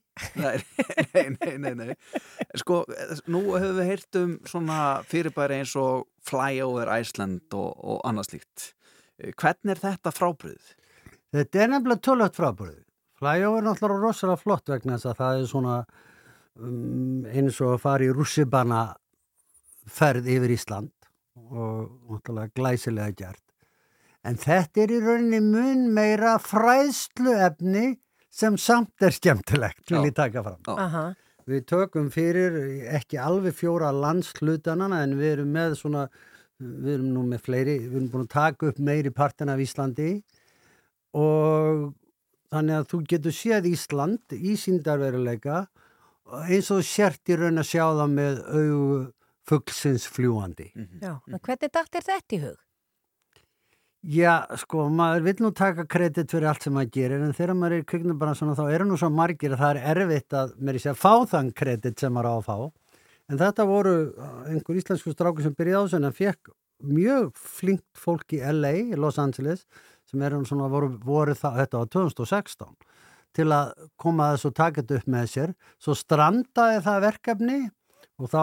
nei, 0.40 0.58
nei, 1.14 1.24
nei, 1.36 1.54
nei, 1.60 1.72
nei. 1.80 1.94
Sko, 2.60 2.82
nú 3.32 3.40
höfum 3.54 3.78
við 3.78 3.88
heyrt 3.88 4.18
um 4.20 4.34
svona 4.48 4.78
fyrirbæri 5.08 5.58
eins 5.60 5.72
og 5.80 6.06
Flyover 6.28 6.88
Iceland 7.00 7.56
og, 7.56 7.72
og 7.80 7.98
annað 8.08 8.30
slíkt. 8.30 8.70
Eh, 9.20 9.32
Hvernig 9.36 9.74
er 9.74 9.82
þetta 9.84 10.12
frábriðið? 10.16 10.70
Þetta 11.36 11.60
er 11.64 11.72
nefnilega 11.74 12.04
tölvögt 12.08 12.40
frábúrið. 12.40 12.78
Flyover 13.20 13.60
er 13.62 13.66
náttúrulega 13.68 14.04
rosalega 14.08 14.40
flott 14.44 14.72
vegna 14.72 14.96
þess 14.96 15.10
að 15.12 15.18
það 15.20 15.40
er 15.42 15.50
svona 15.52 15.74
um, 16.60 17.26
eins 17.28 17.60
og 17.64 17.74
að 17.76 17.82
fara 17.84 18.08
í 18.08 18.12
rússibana 18.16 18.80
ferð 19.90 20.28
yfir 20.36 20.56
Ísland 20.56 20.92
og 21.36 21.90
náttúrulega 22.08 22.54
glæsilega 22.56 23.16
gert. 23.16 23.44
En 24.26 24.36
þetta 24.36 24.82
er 24.84 24.92
í 24.92 25.00
rauninni 25.00 25.40
mun 25.40 25.86
meira 25.96 26.36
fræðsluefni 26.42 27.94
sem 28.30 28.56
samt 28.60 29.02
er 29.02 29.14
skemmtilegt, 29.14 29.86
vil 29.90 30.10
ég 30.10 30.16
taka 30.16 30.42
fram. 30.44 30.60
Aha. 30.76 31.06
Við 31.50 31.64
tökum 31.70 32.10
fyrir 32.14 32.58
ekki 32.94 33.18
alveg 33.18 33.56
fjóra 33.56 33.90
landslutanana 33.96 35.00
en 35.06 35.16
við 35.18 35.32
erum 35.38 35.54
með 35.56 35.78
svona, 35.80 36.04
við 36.60 36.92
erum 36.98 37.08
nú 37.14 37.24
með 37.30 37.46
fleiri, 37.46 37.78
við 37.86 37.96
erum 37.96 38.10
búin 38.12 38.26
að 38.28 38.34
taka 38.36 38.70
upp 38.70 38.82
meiri 38.90 39.10
partin 39.14 39.50
af 39.50 39.62
Íslandi 39.64 40.12
og 41.16 41.88
þannig 42.52 42.76
að 42.76 42.88
þú 42.92 43.00
getur 43.14 43.34
séð 43.34 43.70
Ísland 43.70 44.36
í 44.36 44.54
síndarveruleika 44.60 45.64
eins 46.46 46.70
og 46.70 46.84
sért 46.86 47.32
í 47.32 47.38
raun 47.40 47.58
að 47.58 47.70
sjá 47.72 47.84
það 47.88 48.12
með 48.14 48.42
augu 48.46 49.00
fuggsins 49.50 50.06
fljúandi. 50.10 50.70
Já, 51.02 51.14
en 51.26 51.38
hvernig 51.38 51.72
dagt 51.74 51.98
er 51.98 52.06
þetta 52.06 52.36
í 52.36 52.42
hug? 52.46 52.58
Já, 54.00 54.46
sko, 54.56 54.86
maður 54.88 55.26
vil 55.26 55.34
nú 55.44 55.50
taka 55.52 55.84
kredit 55.84 56.30
fyrir 56.32 56.48
allt 56.48 56.64
sem 56.64 56.72
maður 56.72 56.92
gerir 56.94 57.20
en 57.20 57.34
þegar 57.36 57.58
maður 57.58 57.74
er 57.76 57.82
í 57.82 57.88
kviknubransunum 57.90 58.56
þá 58.56 58.62
eru 58.72 58.86
nú 58.88 58.96
svo 58.96 59.10
margir 59.12 59.52
að 59.52 59.60
það 59.60 59.80
er 59.82 59.90
erfitt 59.92 60.36
að 60.40 60.54
mér 60.56 60.78
sé 60.80 60.94
að 60.94 61.02
fá 61.02 61.12
þann 61.28 61.50
kredit 61.52 62.00
sem 62.00 62.14
maður 62.16 62.30
á 62.32 62.34
að 62.38 62.46
fá 62.46 62.56
en 63.30 63.40
þetta 63.42 63.66
voru 63.68 63.92
uh, 64.08 64.30
einhver 64.48 64.80
íslensku 64.80 65.12
strákur 65.12 65.44
sem 65.44 65.56
byrjaði 65.58 65.76
á 65.76 65.84
þessu 65.84 65.98
en 65.98 66.08
hann 66.08 66.16
fekk 66.16 66.52
mjög 66.80 67.28
flinkt 67.36 68.00
fólk 68.00 68.32
í 68.32 68.40
LA, 68.40 68.72
í 68.88 68.96
Los 68.96 69.20
Angeles 69.20 69.66
sem 70.08 70.24
er 70.24 70.38
svona 70.48 70.72
voru, 70.72 70.94
voru 71.04 71.36
það, 71.36 71.60
þetta 71.60 71.82
var 71.82 71.92
2016 71.92 72.74
til 73.36 73.50
að 73.52 73.74
koma 74.00 74.30
að 74.30 74.38
þessu 74.38 74.54
þetta 74.56 74.96
upp 74.96 75.12
með 75.12 75.30
sér 75.34 75.56
svo 75.76 75.94
strandaði 75.98 76.80
það 76.88 77.04
verkefni 77.04 77.60
og 78.16 78.32
þá 78.32 78.42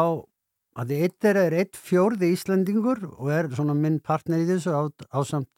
að 0.77 0.93
eitt 0.97 1.25
er, 1.25 1.39
eitt 1.57 1.77
fjórði 1.77 2.31
Íslendingur 2.35 3.01
og 3.17 3.31
er 3.33 3.49
svona 3.55 3.73
minn 3.77 3.99
partner 4.03 4.43
í 4.43 4.47
þessu 4.49 4.73
á, 4.77 4.81
ásamt 5.09 5.49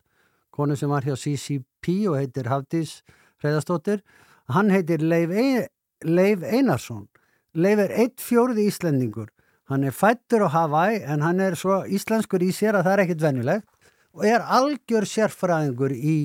konu 0.56 0.78
sem 0.80 0.92
var 0.92 1.04
hjá 1.04 1.18
CCP 1.20 2.08
og 2.12 2.20
heitir 2.20 2.48
Hafdís 2.52 3.02
Hreiðastóttir. 3.44 4.02
Hann 4.50 4.72
heitir 4.72 5.04
Leif, 5.04 5.32
Ein, 5.32 5.68
Leif 6.04 6.44
Einarsson. 6.44 7.08
Leif 7.54 7.84
er 7.84 7.94
eitt 8.06 8.24
fjórði 8.24 8.68
Íslendingur. 8.70 9.30
Hann 9.70 9.86
er 9.86 9.94
fættur 9.94 10.48
á 10.48 10.50
Hawaii 10.50 11.04
en 11.06 11.22
hann 11.22 11.40
er 11.44 11.56
svo 11.60 11.84
íslenskur 11.86 12.42
í 12.42 12.50
sér 12.56 12.80
að 12.80 12.88
það 12.88 12.94
er 12.94 13.02
ekkit 13.04 13.26
venjulegt 13.26 13.92
og 14.18 14.26
er 14.26 14.42
algjör 14.42 15.06
sérfræðingur 15.06 15.94
í 15.94 16.16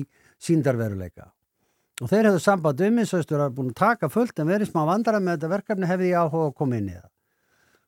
síndarveruleika. 0.41 1.29
Og 2.01 2.09
þeir 2.09 2.31
hefðu 2.31 2.41
samband 2.43 2.81
um 2.87 2.97
eins 2.99 3.13
og 3.13 3.27
þú 3.27 3.37
er 3.37 3.53
búin 3.53 3.69
að 3.71 3.77
taka 3.83 4.09
fullt 4.11 4.39
en 4.41 4.49
verið 4.49 4.71
smá 4.71 4.81
vandara 4.89 5.21
með 5.21 5.37
þetta 5.37 5.51
verkefni 5.53 5.91
hefði 5.91 6.09
ég 6.09 6.25
áhuga 6.25 6.49
að 6.49 6.57
koma 6.57 6.79
inn 6.79 6.89
í 6.89 6.95
það. 6.97 7.11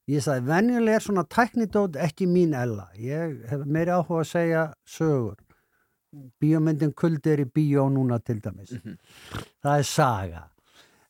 Ég 0.08 0.24
sagði, 0.24 0.46
venjuleg 0.48 0.96
er 0.96 1.04
svona 1.04 1.26
tæknidót 1.28 1.98
ekki 2.00 2.30
mín 2.32 2.54
ella. 2.56 2.86
Ég 2.96 3.42
hef 3.50 3.66
meiri 3.68 3.92
áhuga 3.92 4.22
að 4.22 4.30
segja 4.30 4.62
sögur. 4.88 5.36
Bíómyndin 6.40 6.94
kuldi 6.96 7.34
er 7.34 7.44
í 7.44 7.48
bíó 7.52 7.90
núna 7.92 8.22
til 8.24 8.40
dæmis. 8.44 8.72
Það 9.64 9.74
er 9.74 9.90
saga. 9.90 10.44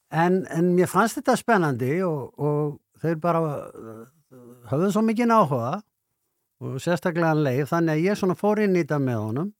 En, 0.09 0.39
en 0.49 0.71
mér 0.73 0.89
fannst 0.89 1.19
þetta 1.19 1.35
spennandi 1.37 1.91
og, 2.07 2.33
og 2.41 3.03
þeir 3.03 3.19
bara 3.21 3.43
uh, 3.67 4.01
höfðu 4.71 4.89
svo 4.95 5.03
mikið 5.05 5.35
áhuga 5.35 5.75
og 6.63 6.81
sérstaklega 6.81 7.35
leið. 7.37 7.65
Þannig 7.69 7.93
að 7.93 8.05
ég 8.07 8.19
svona 8.19 8.37
fór 8.39 8.63
inn 8.65 8.75
í 8.75 8.81
þetta 8.81 9.01
með 9.03 9.21
honum. 9.27 9.53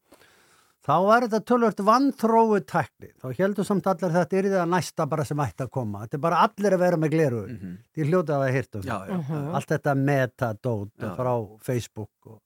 Þá 0.88 0.94
var 1.04 1.26
þetta 1.26 1.44
tölvört 1.44 1.82
vanþróu 1.84 2.60
tækni. 2.64 3.10
Þá 3.20 3.28
heldur 3.42 3.68
samt 3.68 3.88
allir 3.92 4.14
þetta 4.14 4.38
er 4.40 4.46
það 4.54 4.70
næsta 4.72 5.08
bara 5.12 5.26
sem 5.28 5.42
ætti 5.44 5.66
að 5.66 5.72
koma. 5.76 6.06
Þetta 6.06 6.16
er 6.16 6.22
bara 6.24 6.44
allir 6.46 6.76
að 6.78 6.84
vera 6.86 7.00
með 7.02 7.12
gleru. 7.12 7.42
Mm 7.44 7.58
-hmm. 7.58 7.74
Því 7.92 8.06
hljóta 8.08 8.38
að 8.38 8.46
um 8.48 8.84
Já, 8.88 8.98
já. 9.10 9.18
það. 9.28 9.50
Allt 9.60 9.72
þetta 9.74 9.96
metadót 9.96 11.08
frá 11.18 11.34
Facebook. 11.60 12.14
Og... 12.26 12.42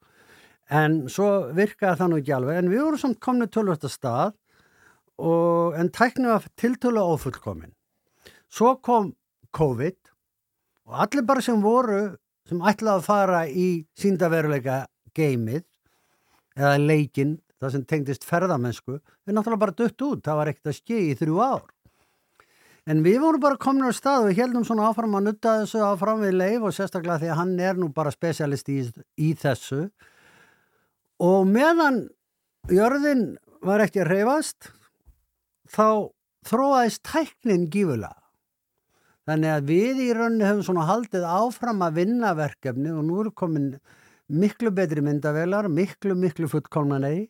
En 0.69 1.09
svo 1.09 1.53
virkaði 1.53 1.99
það 1.99 2.09
nú 2.09 2.17
ekki 2.17 2.33
alveg. 2.33 2.57
En 2.57 2.71
við 2.71 2.81
vorum 2.81 2.97
samt 3.03 3.19
komni 3.19 3.47
tölvört 3.47 3.85
að 3.85 3.93
stað 3.93 4.33
og, 5.21 5.75
en 5.77 5.89
tækni 5.89 6.27
var 6.27 6.47
tiltölu 6.57 7.03
ófullkomin. 7.13 7.75
Svo 8.49 8.75
kom 8.81 9.13
COVID 9.53 9.97
og 10.89 10.97
allir 11.05 11.27
bara 11.27 11.41
sem 11.41 11.61
voru 11.61 12.17
sem 12.49 12.57
ætlaði 12.57 12.97
að 12.97 13.05
fara 13.05 13.45
í 13.47 13.85
síndaveruleika 13.99 14.87
geimið 15.15 15.63
eða 16.57 16.77
leikinn, 16.81 17.37
það 17.61 17.75
sem 17.75 17.83
tengdist 17.87 18.25
ferðamennsku, 18.25 18.97
við 18.97 19.37
náttúrulega 19.37 19.63
bara 19.65 19.77
dött 19.77 20.05
út, 20.07 20.23
það 20.25 20.39
var 20.39 20.51
ekkert 20.51 20.71
að 20.71 20.77
ske 20.79 20.99
í 21.11 21.13
þrjú 21.19 21.41
ár. 21.45 21.67
En 22.89 23.03
við 23.05 23.19
vorum 23.21 23.43
bara 23.43 23.59
komin 23.61 23.85
á 23.85 23.93
stað 23.93 24.23
og 24.23 24.31
við 24.31 24.39
heldum 24.41 24.63
svona 24.65 24.87
áfram 24.89 25.13
að 25.19 25.27
nutta 25.27 25.59
þessu 25.61 25.83
áfram 25.85 26.23
við 26.25 26.33
leif 26.39 26.63
og 26.65 26.73
sérstaklega 26.73 27.21
því 27.21 27.29
að 27.29 27.37
hann 27.37 27.51
er 27.61 27.77
nú 27.77 27.91
bara 27.93 28.13
spesialist 28.13 28.71
í, 28.73 28.79
í 29.21 29.29
þessu. 29.37 29.83
Og 31.21 31.45
meðan 31.45 32.07
jörðin 32.73 33.35
var 33.61 33.83
ekki 33.85 34.01
að 34.01 34.09
reyfast, 34.15 34.71
þá 35.69 36.09
þróaðist 36.49 37.03
tæknin 37.05 37.69
gífulega. 37.69 38.17
Þannig 39.29 39.53
að 39.53 39.67
við 39.69 39.99
í 40.01 40.07
rauninni 40.17 40.47
höfum 40.47 40.65
svona 40.65 40.87
haldið 40.89 41.27
áfram 41.29 41.83
að 41.85 41.99
vinna 41.99 42.31
verkefni 42.33 42.89
og 42.89 43.05
nú 43.05 43.19
eru 43.21 43.31
komin 43.37 43.75
miklu 44.31 44.71
betri 44.73 45.03
myndavelar, 45.05 45.69
miklu, 45.69 46.15
miklu 46.17 46.49
fullkomnanei 46.49 47.29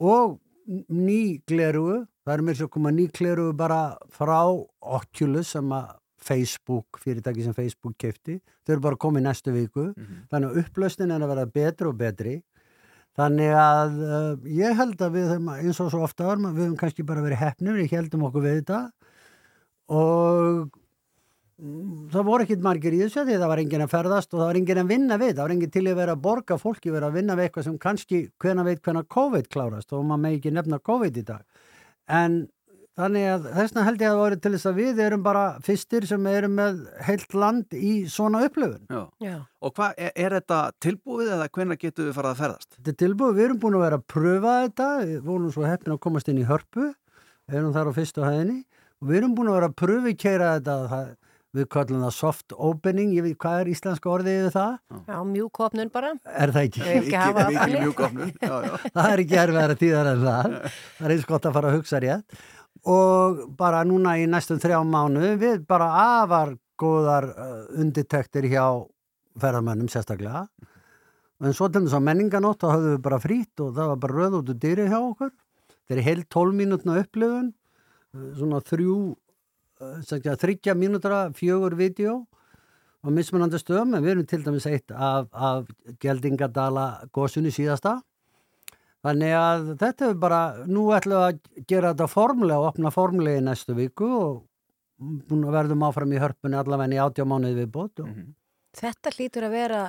og 0.00 0.38
ný 0.66 1.40
glerugu, 1.46 2.04
það 2.26 2.34
er 2.34 2.42
mér 2.42 2.58
svo 2.58 2.68
koma 2.72 2.90
ný 2.94 3.06
glerugu 3.14 3.54
bara 3.56 3.96
frá 4.12 4.42
Oculus 4.80 5.54
sem 5.54 5.72
að 5.72 5.94
Facebook, 6.26 6.98
fyrirtæki 6.98 7.44
sem 7.44 7.54
Facebook 7.54 7.94
kefti, 8.00 8.40
þau 8.66 8.74
eru 8.74 8.84
bara 8.88 8.98
komið 8.98 9.26
næstu 9.28 9.52
viku, 9.54 9.92
þannig 10.32 10.50
að 10.50 10.60
upplausnin 10.64 11.12
er 11.14 11.22
að 11.22 11.32
vera 11.34 11.46
betri 11.46 11.86
og 11.86 11.98
betri. 12.00 12.36
Þannig 13.16 13.52
að 13.56 13.92
uh, 14.04 14.32
ég 14.44 14.76
held 14.76 15.00
að 15.00 15.14
við 15.14 15.30
höfum, 15.30 15.46
eins 15.54 15.78
og 15.80 15.92
svo 15.92 16.02
ofta 16.04 16.26
við 16.34 16.66
höfum 16.66 16.76
kannski 16.76 17.04
bara 17.06 17.22
verið 17.24 17.40
hefnir, 17.40 17.78
við 17.78 17.94
heldum 17.94 18.26
okkur 18.28 18.44
við 18.44 18.58
þetta. 18.58 18.80
Og 19.88 20.66
mm, 20.66 20.74
það 22.12 22.26
voru 22.28 22.44
ekkit 22.44 22.64
margir 22.64 22.92
í 22.92 22.98
þessu 23.00 23.22
því 23.24 23.38
það 23.40 23.50
var 23.52 23.60
enginn 23.62 23.84
að 23.86 23.92
ferðast 23.94 24.34
og 24.34 24.40
það 24.40 24.50
var 24.50 24.58
enginn 24.60 24.80
að 24.82 24.90
vinna 24.90 25.16
við, 25.20 25.30
það 25.30 25.46
var 25.46 25.54
enginn 25.54 25.72
til 25.72 25.84
að 25.86 26.00
vera 26.02 26.16
að 26.16 26.24
borga 26.26 26.58
fólki 26.60 26.92
vera 26.92 27.08
að 27.08 27.16
vinna 27.16 27.36
við 27.38 27.48
eitthvað 27.48 27.68
sem 27.70 27.78
kannski 27.80 28.20
hvena 28.42 28.66
veit 28.66 28.82
hvena 28.84 29.06
COVID 29.16 29.48
klárast 29.48 29.96
og 29.96 30.04
maður 30.04 30.22
með 30.26 30.36
ekki 30.36 30.52
nefna 30.52 30.82
COVID 30.84 31.16
í 31.16 31.24
dag 31.30 31.64
en 32.12 32.36
þannig 32.96 33.26
að 33.28 33.48
þessna 33.56 33.86
held 33.86 34.04
ég 34.04 34.08
að 34.10 34.14
það 34.14 34.20
voru 34.22 34.38
til 34.44 34.52
þess 34.54 34.68
að 34.68 34.78
við 34.82 35.00
erum 35.06 35.24
bara 35.24 35.46
fyrstir 35.64 36.06
sem 36.08 36.28
erum 36.30 36.54
með 36.60 36.78
heilt 37.08 37.36
land 37.36 37.76
í 37.76 37.92
svona 38.12 38.44
upplöfun 38.46 38.86
Já. 38.92 39.02
Já. 39.24 39.36
Og 39.64 39.74
hvað, 39.76 39.96
er, 39.96 40.12
er 40.12 40.38
þetta 40.38 40.60
tilbúið 40.84 41.34
eða 41.36 41.50
hvenær 41.56 41.80
getur 41.80 42.08
við 42.08 42.16
farað 42.16 42.36
að 42.36 42.40
ferðast? 42.44 42.70
Þetta 42.76 42.92
er 42.92 43.00
tilbúið, 43.02 43.36
við 43.36 43.48
erum 43.48 43.60
búin 43.64 43.76
að 43.80 43.84
vera 43.86 44.00
að 44.00 44.08
pröfa 44.12 44.56
þetta, 44.66 44.88
við 45.08 45.20
vorum 45.28 45.52
svo 45.56 45.68
heppin 45.68 45.96
að 45.96 46.02
komast 46.06 46.32
inn 46.32 46.40
í 46.40 46.48
hörpu, 46.48 46.88
við 47.48 47.60
erum 47.60 47.76
þar 47.76 47.92
á 47.92 47.96
fyrstu 47.96 48.24
hæðinni 48.24 48.58
og 49.00 49.10
við 49.10 49.20
erum 49.20 49.36
búin 49.36 49.52
að 49.52 49.58
vera 49.58 49.70
að 49.72 49.78
pröfi 49.82 50.16
keira 50.16 50.52
þetta, 50.56 50.76
það, 50.92 51.14
við 51.56 51.68
kallum 51.72 52.02
það 52.06 52.12
soft 52.16 52.54
opening, 52.56 53.14
ég 53.16 53.24
veit 53.26 53.38
hvað 53.42 53.62
er 53.62 53.70
íslenska 53.72 54.10
orðið 54.12 54.40
yfir 54.42 54.54
það? 54.56 54.74
Já, 55.08 55.16
mjúkopnun 55.30 55.92
bara. 55.94 56.12
Er 56.32 56.52
það 56.54 56.68
ekki? 56.68 56.84
Ekki 56.84 57.06
Mikið 57.06 57.40
þannig. 57.56 57.80
mjúkofnun. 57.86 58.34
Já, 58.42 58.54
já. 58.66 58.74
það 58.96 59.08
er 59.12 59.24
ekki 59.24 59.40
erfið 59.44 59.62
að 59.64 59.74
tíðar 59.82 60.10
en 60.12 60.22
það, 60.26 60.56
það 60.98 61.08
er 61.08 61.16
eins 61.16 61.26
gott 61.32 61.48
að 61.50 61.56
fara 61.58 61.72
að 61.72 61.78
hugsa 61.80 62.02
rétt 62.04 62.38
og 62.86 63.40
bara 63.58 63.82
núna 63.88 64.14
í 64.20 64.26
næstum 64.30 64.60
þrjá 64.62 64.78
mánu 64.86 65.32
við 65.40 65.64
bara 65.66 65.88
afar 66.22 66.52
góðar 66.78 67.26
uh, 67.32 67.62
undirtektir 67.80 68.46
hjá 68.52 68.64
ferðarmönnum 69.40 69.88
sérstaklega 69.90 70.44
en 71.44 71.56
svo 71.56 71.68
til 71.68 71.82
þess 71.84 71.96
að 71.98 72.04
menninganótt 72.06 72.62
þá 72.62 72.68
höfðum 72.70 72.94
við 72.94 73.02
bara 73.08 73.18
frýtt 73.20 73.62
og 73.64 73.72
það 73.76 73.90
var 73.92 73.98
bara 74.04 74.18
röð 74.20 74.36
út 74.38 74.52
úr 74.54 74.60
dýri 74.62 74.86
hjá 74.88 74.98
okkur 75.00 75.32
þeir 75.88 75.96
eru 75.96 76.06
heil 76.06 76.22
12 76.36 76.56
mínútna 76.60 76.98
upplifun 77.02 77.50
uh, 77.50 78.28
svona 78.38 78.62
þrjú 78.70 78.98
þryggja 79.78 80.74
mínútra 80.74 81.26
fjögur 81.36 81.76
vídeo 81.76 82.26
á 83.04 83.08
mismunandi 83.12 83.60
stöðum 83.60 83.96
en 83.96 84.04
við 84.04 84.14
erum 84.16 84.26
til 84.26 84.42
dæmis 84.44 84.66
eitt 84.66 84.90
af, 84.90 85.28
af 85.32 85.66
Geldingadala 86.00 87.06
gósunni 87.12 87.52
síðasta 87.54 88.00
Þannig 89.06 89.36
að 89.38 89.68
þetta 89.78 90.08
er 90.08 90.18
bara, 90.18 90.40
nú 90.66 90.88
ætlum 90.96 91.20
við 91.20 91.24
að 91.28 91.64
gera 91.70 91.92
þetta 91.92 92.08
formulega 92.10 92.58
og 92.58 92.68
opna 92.72 92.90
formulega 92.90 93.38
í 93.38 93.44
næstu 93.46 93.76
viku 93.76 94.08
og 94.16 95.44
verðum 95.52 95.84
áfram 95.86 96.14
í 96.16 96.20
hörpunni 96.22 96.58
allavega 96.58 96.96
í 96.96 97.02
átjámánuði 97.04 97.60
við 97.60 97.70
bótt. 97.70 98.02
Mm 98.02 98.14
-hmm. 98.14 98.32
Þetta 98.76 99.12
hlýtur 99.14 99.46
að 99.46 99.56
vera 99.56 99.82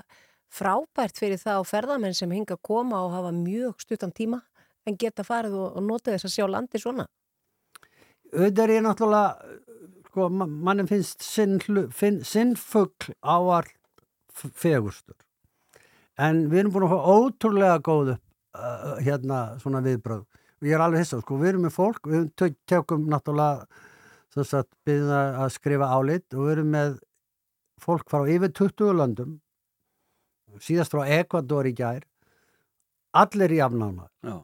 frábært 0.50 1.18
fyrir 1.18 1.42
það 1.42 1.62
og 1.62 1.68
ferðamenn 1.68 2.14
sem 2.14 2.32
hinga 2.32 2.56
að 2.56 2.62
koma 2.62 3.02
og 3.06 3.12
hafa 3.12 3.32
mjög 3.32 3.82
stuttan 3.82 4.12
tíma 4.12 4.42
en 4.86 4.96
geta 4.96 5.24
farið 5.24 5.54
og, 5.54 5.76
og 5.78 5.84
nota 5.84 6.12
þess 6.12 6.26
að 6.26 6.36
sjá 6.36 6.48
landi 6.48 6.80
svona. 6.80 7.08
Auðvitað 8.34 8.64
er 8.64 8.70
ég 8.70 8.84
náttúrulega, 8.84 9.36
sko, 10.18 10.30
mannum 10.34 10.90
finnst 10.90 11.22
sinn, 11.22 11.60
sinnfugl 12.26 13.14
áar 13.22 13.70
fegustur. 14.34 15.18
En 16.18 16.48
við 16.50 16.64
erum 16.64 16.74
búin 16.74 16.88
að 16.88 16.96
fá 16.96 17.12
ótrúlega 17.14 17.82
góð 17.86 18.16
upp 18.16 18.24
uh, 18.58 18.96
hérna 19.06 19.42
svona 19.62 19.84
viðbröð 19.86 20.24
og 20.26 20.66
ég 20.66 20.74
er 20.74 20.82
alveg 20.82 21.04
hissa, 21.04 21.20
sko, 21.22 21.38
við 21.38 21.52
erum 21.52 21.68
með 21.68 21.76
fólk 21.76 22.10
við 22.10 22.32
tökum 22.66 23.06
náttúrulega 23.12 23.68
sagt, 24.42 24.72
byrjum 24.86 25.14
að 25.14 25.52
skrifa 25.54 25.92
álit 25.94 26.34
og 26.34 26.48
við 26.48 26.54
erum 26.56 26.74
með 26.74 26.98
fólk 27.82 28.10
frá 28.10 28.26
yfir 28.26 28.54
20 28.58 28.98
landum 28.98 29.38
síðast 30.58 30.94
frá 30.96 31.06
Ekvador 31.20 31.70
í 31.70 31.76
gær. 31.78 32.02
Allir 33.18 33.54
í 33.54 33.62
afnána 33.62 34.10
Já 34.26 34.42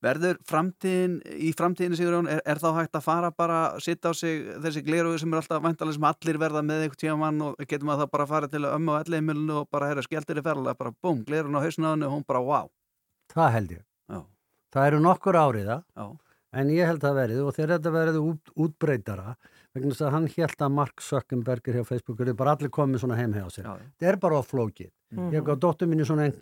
Verður 0.00 0.38
framtíðin, 0.48 1.18
í 1.44 1.50
framtíðinu 1.52 1.96
Sigurjón, 1.98 2.28
er, 2.32 2.38
er 2.48 2.60
þá 2.60 2.70
hægt 2.78 2.96
að 2.96 3.02
fara 3.04 3.28
bara 3.36 3.58
að 3.66 3.82
sitta 3.84 4.08
á 4.08 4.12
sig 4.16 4.46
þessi 4.64 4.80
gleruðu 4.86 5.18
sem 5.20 5.34
er 5.34 5.40
alltaf 5.42 5.60
vantalega 5.60 5.96
sem 5.98 6.06
allir 6.08 6.38
verða 6.40 6.62
með 6.64 6.84
eitthvað 6.86 7.02
tíma 7.02 7.16
mann 7.20 7.42
og 7.44 7.60
getum 7.68 7.92
að 7.92 8.00
það 8.00 8.08
bara 8.14 8.26
fara 8.30 8.48
til 8.48 8.64
ömmu 8.64 8.94
og 8.94 9.00
elleimilinu 9.02 9.58
og 9.60 9.68
bara 9.76 9.90
herra 9.90 10.04
skjæltir 10.06 10.40
í 10.40 10.44
ferðalega, 10.46 10.78
bara 10.80 10.94
búm, 11.04 11.20
glerun 11.28 11.58
á 11.60 11.64
hausnaðinu 11.66 12.08
og 12.08 12.14
hún 12.14 12.24
bara 12.32 12.40
wow. 12.46 12.70
Það 13.34 13.52
held 13.58 13.74
ég. 13.76 13.82
Já. 14.08 14.20
Það 14.72 14.88
eru 14.88 15.02
nokkur 15.04 15.36
áriða, 15.36 15.76
Já. 15.92 16.06
en 16.62 16.72
ég 16.72 16.88
held 16.88 17.04
að 17.04 17.20
verið 17.20 17.44
og 17.44 17.52
þegar 17.58 17.74
þetta 17.76 17.94
verið 17.98 18.18
út, 18.22 18.54
útbreytara, 18.56 19.36
vegna 19.76 19.92
þess 19.92 20.06
að 20.06 20.16
hann 20.16 20.32
held 20.32 20.64
að 20.64 20.74
Mark 20.80 21.04
Zuckerberger 21.04 21.76
hjá 21.76 21.84
Facebook 21.92 22.24
er 22.24 22.32
bara 22.40 22.56
allir 22.56 22.72
komið 22.72 23.04
svona 23.04 23.20
heim 23.20 23.36
hjá 23.36 23.44
sér. 23.52 23.68
Það 24.00 24.08
er 24.14 24.16
bara 24.24 24.40
á 24.40 24.42
flókið. 24.48 24.88
Mm 25.12 25.18
-hmm. 25.18 25.34
Ég 25.36 25.44
gaf 25.44 25.60
dóttur 25.60 25.86
minni 25.92 26.08
svona 26.08 26.32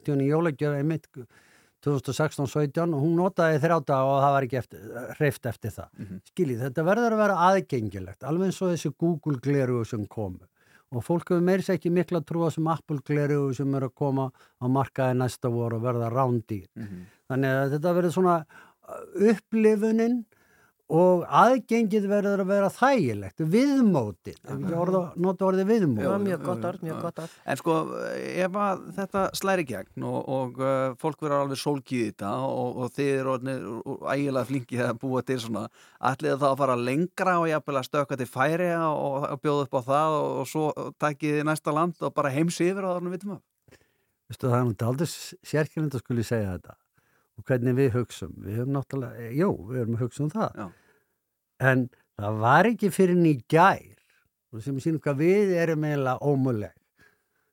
einhvern 1.86 2.02
tíun 2.02 2.14
í 2.14 2.18
jólagjöf 2.18 2.38
einmitt 2.38 2.78
2016-17 2.78 2.94
og 2.94 3.02
hún 3.02 3.16
notaði 3.16 3.58
þrjáta 3.62 4.04
og 4.04 4.20
það 4.22 4.32
var 4.32 4.42
ekki 4.42 4.58
eftir, 4.58 4.80
hreift 5.18 5.46
eftir 5.46 5.70
það. 5.70 5.88
Mm 5.98 6.06
-hmm. 6.06 6.20
Skiljið, 6.30 6.62
þetta 6.62 6.82
verður 6.84 7.12
að 7.12 7.22
vera 7.22 7.36
aðgengilegt, 7.48 8.24
alveg 8.24 8.46
eins 8.46 8.62
og 8.62 8.72
þessi 8.72 8.92
Google 8.98 9.38
gleru 9.38 9.84
sem 9.84 10.06
komu 10.06 10.46
og 10.90 11.04
fólk 11.04 11.28
hefur 11.28 11.42
meiris 11.44 11.68
ekki 11.68 11.90
mikla 11.90 12.22
trúa 12.24 12.50
sem 12.50 12.66
Apple 12.66 13.00
gleru 13.04 13.52
sem 13.54 13.74
er 13.74 13.82
að 13.82 13.94
koma 13.94 14.30
á 14.32 14.66
markaði 14.66 15.18
næsta 15.18 15.50
voru 15.52 15.76
og 15.76 15.82
verða 15.82 16.08
rándýr. 16.10 16.66
Mm 16.74 16.82
-hmm. 16.82 17.02
Þannig 17.28 17.50
að 17.50 17.70
þetta 17.72 17.94
verður 17.94 18.12
svona 18.12 18.44
upplifunin 19.30 20.24
og 20.88 21.24
aðgengið 21.28 22.06
verður 22.08 22.42
að 22.42 22.48
vera 22.48 22.68
þægilegt, 22.72 23.42
viðmótið, 23.52 24.38
orða, 24.72 25.02
nota 25.20 25.46
orðið 25.48 25.68
viðmótið. 25.68 26.06
Já, 26.06 26.22
mjög 26.22 26.46
gott 26.46 26.64
orð, 26.70 26.86
mjög 26.86 27.02
gott 27.04 27.20
orð. 27.24 27.34
En 27.44 27.60
sko, 27.60 27.76
ef 28.46 28.56
að 28.64 28.86
þetta 28.96 29.24
slæri 29.36 29.66
gegn 29.68 30.06
og, 30.08 30.16
og 30.38 30.62
uh, 30.62 30.96
fólk 31.02 31.20
verður 31.26 31.44
alveg 31.44 31.60
sólkið 31.60 31.98
í 31.98 32.08
þetta 32.08 32.32
og, 32.46 32.80
og 32.80 32.96
þið 32.96 33.12
eru 33.18 33.36
ægilega 34.14 34.46
flinkið 34.48 34.84
að 34.86 35.02
búa 35.04 35.24
til 35.28 35.38
svona, 35.44 35.66
ætlið 36.12 36.38
það 36.38 36.48
að 36.54 36.58
fara 36.64 36.80
lengra 36.88 37.36
og 37.42 37.48
jafnvel 37.52 37.78
að 37.82 37.88
stöka 37.90 38.20
til 38.22 38.30
færi 38.32 38.72
og, 38.78 39.28
og 39.28 39.44
bjóða 39.44 39.68
upp 39.68 39.78
á 39.78 39.82
það 39.92 40.18
og 40.24 40.42
svo 40.48 40.66
takkið 41.04 41.42
í 41.42 41.46
næsta 41.52 41.76
land 41.76 42.00
og 42.00 42.16
bara 42.16 42.32
heims 42.32 42.60
yfir 42.64 42.88
á 42.88 42.96
þarna 42.96 43.12
vitum 43.12 43.36
af? 43.36 43.44
Vistu, 44.28 44.48
það 44.48 44.60
er 44.60 44.88
aldrei 44.88 45.08
sérkjönd 45.52 45.96
að 45.96 46.04
skuli 46.04 46.24
segja 46.24 46.56
þetta 46.56 46.80
og 47.38 47.46
hvernig 47.46 47.76
við 47.78 47.94
hugsum. 47.94 48.34
Við 48.42 48.58
höfum 48.60 48.74
náttúrulega, 48.74 49.30
jú, 49.38 49.52
við 49.68 49.80
höfum 49.82 50.00
hugsað 50.02 50.26
um 50.26 50.34
það. 50.34 50.58
Já. 50.58 50.66
En 51.68 51.86
það 52.18 52.42
var 52.42 52.68
ekki 52.72 52.90
fyrir 52.94 53.18
ný 53.18 53.32
gær 53.50 53.94
og 54.48 54.64
sem 54.64 54.78
sínum 54.82 55.02
hvað 55.04 55.22
við 55.22 55.54
erum 55.62 55.86
eiginlega 55.86 56.28
ómuleg. 56.32 56.74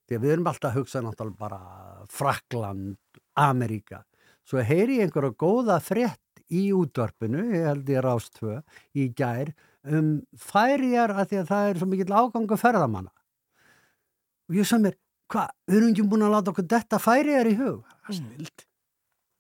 Því 0.06 0.18
að 0.18 0.26
við 0.26 0.36
erum 0.36 0.50
alltaf 0.52 0.70
að 0.72 0.78
hugsa 0.80 1.02
náttúrulega 1.02 1.42
bara 1.42 1.62
Frakland, 2.14 3.00
Ameríka. 3.42 4.04
Svo 4.46 4.62
heyri 4.62 5.00
ég 5.00 5.08
einhverja 5.08 5.34
góða 5.42 5.80
frétt 5.82 6.44
í 6.54 6.68
útvarpinu, 6.78 7.42
ég 7.56 7.66
held 7.66 7.90
ég 7.90 8.04
rástfö, 8.06 8.60
í 8.94 9.10
gær 9.18 9.50
um 9.86 10.20
færijar 10.38 11.14
að 11.14 11.32
því 11.32 11.40
að 11.42 11.50
það 11.50 11.70
er 11.70 11.80
svo 11.82 11.90
mikill 11.90 12.14
ágangu 12.14 12.58
ferðamanna. 12.62 13.12
Og 14.50 14.60
ég 14.60 14.70
sagði 14.70 14.88
mér, 14.88 15.00
hvað, 15.34 15.52
við 15.66 15.80
erum 15.80 15.92
ekki 15.92 16.08
búin 16.12 16.26
að 16.28 16.36
láta 16.36 16.54
okkur 16.54 16.70
detta 16.70 17.02
færijar 17.02 17.50
í 17.50 17.58
hug? 17.58 17.82
Það 18.06 18.14
er 18.14 18.20
snilt. 18.20 18.64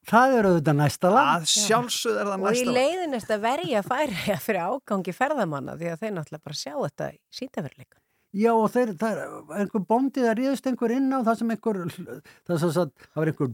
Það 0.05 0.37
eru 0.39 0.53
auðvitað 0.53 0.79
næsta 0.79 1.11
land. 1.13 1.35
Að 1.35 1.51
sjálfsögð 1.51 2.17
er 2.21 2.29
það 2.29 2.41
næsta 2.43 2.45
land. 2.45 2.49
Og 2.49 2.61
í 2.61 2.75
leiðinist 2.75 3.31
að 3.35 3.45
verja 3.45 3.83
færi 3.85 4.37
fyrir 4.45 4.61
ágangi 4.69 5.15
ferðamanna 5.15 5.77
því 5.79 5.91
að 5.91 6.03
þeir 6.03 6.13
náttúrulega 6.17 6.47
bara 6.49 6.59
sjá 6.59 6.73
þetta 6.75 7.07
í 7.11 7.17
síndaverleika. 7.39 7.97
Já 8.35 8.51
og 8.51 8.67
þeir, 8.73 8.93
það 8.99 9.19
er 9.23 9.59
einhver 9.61 9.83
bondið 9.87 10.29
að 10.29 10.37
ríðast 10.41 10.65
einhver 10.67 10.91
inn 10.91 11.07
á 11.15 11.19
það 11.23 11.37
sem 11.39 11.51
einhver, 11.55 11.77
það, 11.87 12.57
sem 12.59 12.73
sagt, 12.75 13.05
það 13.07 13.21
var 13.21 13.31
einhver 13.31 13.53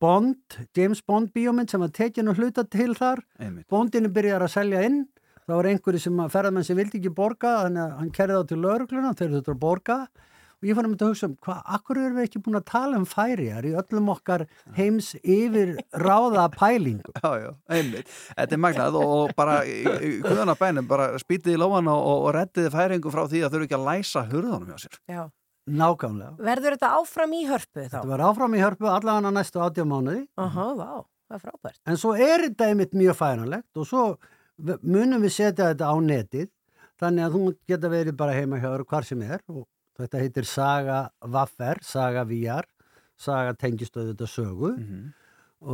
Bond, 0.00 0.56
James 0.72 1.02
Bond 1.04 1.28
bíómynd 1.36 1.68
sem 1.68 1.82
var 1.82 1.90
tekinn 1.92 2.30
og 2.32 2.38
hluta 2.40 2.64
til 2.64 2.94
þar. 2.96 3.20
Einmitt. 3.36 3.66
Bondinu 3.68 4.08
byrjar 4.14 4.46
að 4.46 4.54
selja 4.54 4.80
inn. 4.86 5.02
Það 5.44 5.58
var 5.58 5.68
einhverju 5.68 6.00
sem 6.06 6.22
að 6.22 6.32
ferðamenn 6.32 6.64
sem 6.64 6.78
vildi 6.78 7.00
ekki 7.00 7.12
borga 7.12 7.52
þannig 7.66 7.82
að 7.82 7.94
hann 7.98 8.12
kerði 8.16 8.38
á 8.38 8.42
til 8.48 8.58
laurugluna 8.62 9.12
þegar 9.18 9.34
þetta 9.34 9.52
að 9.52 9.60
borga 9.64 9.96
og 10.60 10.68
ég 10.68 10.76
fann 10.76 10.86
að 10.86 10.92
mynda 10.92 11.06
að 11.06 11.12
hugsa 11.14 11.28
um 11.30 11.34
hvað, 11.46 11.60
akkur 11.76 12.00
erum 12.02 12.18
við 12.18 12.28
ekki 12.28 12.42
búin 12.44 12.58
að 12.60 12.66
tala 12.68 13.00
um 13.00 13.06
færiar 13.08 13.66
í 13.66 13.72
öllum 13.80 14.10
okkar 14.12 14.46
heims 14.76 15.10
yfir 15.20 15.74
ráða 15.96 16.46
pælingu. 16.52 17.14
Já, 17.16 17.30
já, 17.40 17.50
einmitt. 17.72 18.14
Þetta 18.36 18.56
er 18.56 18.62
magnað 18.66 18.98
og 19.00 19.34
bara 19.38 19.60
í 19.64 20.16
kuðanabænum, 20.24 20.88
bara 20.90 21.10
spýtið 21.22 21.56
í 21.56 21.60
lóan 21.60 21.88
og, 21.92 22.00
og 22.26 22.32
reddiði 22.36 22.72
færingu 22.74 23.12
frá 23.14 23.24
því 23.26 23.44
að 23.44 23.54
þau 23.54 23.60
eru 23.60 23.68
ekki 23.68 23.78
að 23.78 23.86
læsa 23.88 24.24
hurðunum 24.28 24.72
hjá 24.72 24.82
sér. 24.84 25.00
Já. 25.08 25.22
Nákvæmlega. 25.70 26.34
Verður 26.40 26.74
þetta 26.76 26.90
áfram 26.98 27.32
í 27.36 27.40
hörpu 27.46 27.82
þá? 27.84 27.94
Þetta 27.94 28.10
var 28.10 28.22
áfram 28.26 28.54
í 28.56 28.62
hörpu 28.62 28.88
allavega 28.90 29.32
næstu 29.34 29.60
átjámánuði. 29.62 30.22
Aha, 30.40 30.68
vá, 30.78 30.88
það 31.28 31.36
er 31.36 31.42
frábært. 31.44 31.80
En 31.86 32.00
svo 32.00 32.14
er 32.16 32.46
þetta 32.48 32.70
einmitt 32.72 32.96
mjög 32.96 33.18
fænalegt 33.20 33.80
og 33.80 33.86
svo 33.88 34.04
munum 34.60 35.22
við 35.24 35.36
setja 35.36 35.70
þetta 35.70 35.92
á 35.92 35.96
netið 36.04 36.48
þannig 37.00 37.26
að 37.26 37.36
þú 37.36 37.52
geta 37.70 37.90
verið 37.92 38.16
bara 38.18 38.36
heima 38.36 38.60
hjá 38.60 38.72
hvar 38.84 39.06
sem 39.08 39.22
er 39.24 39.40
og 39.48 39.64
Þetta 40.00 40.20
heitir 40.24 40.48
Saga 40.48 41.00
Vaffer, 41.20 41.80
Saga 41.84 42.24
VR, 42.28 42.68
Saga 43.20 43.54
tengistöðu 43.58 44.14
þetta 44.14 44.28
sögu 44.30 44.70
mm 44.72 44.84
-hmm. 44.84 45.08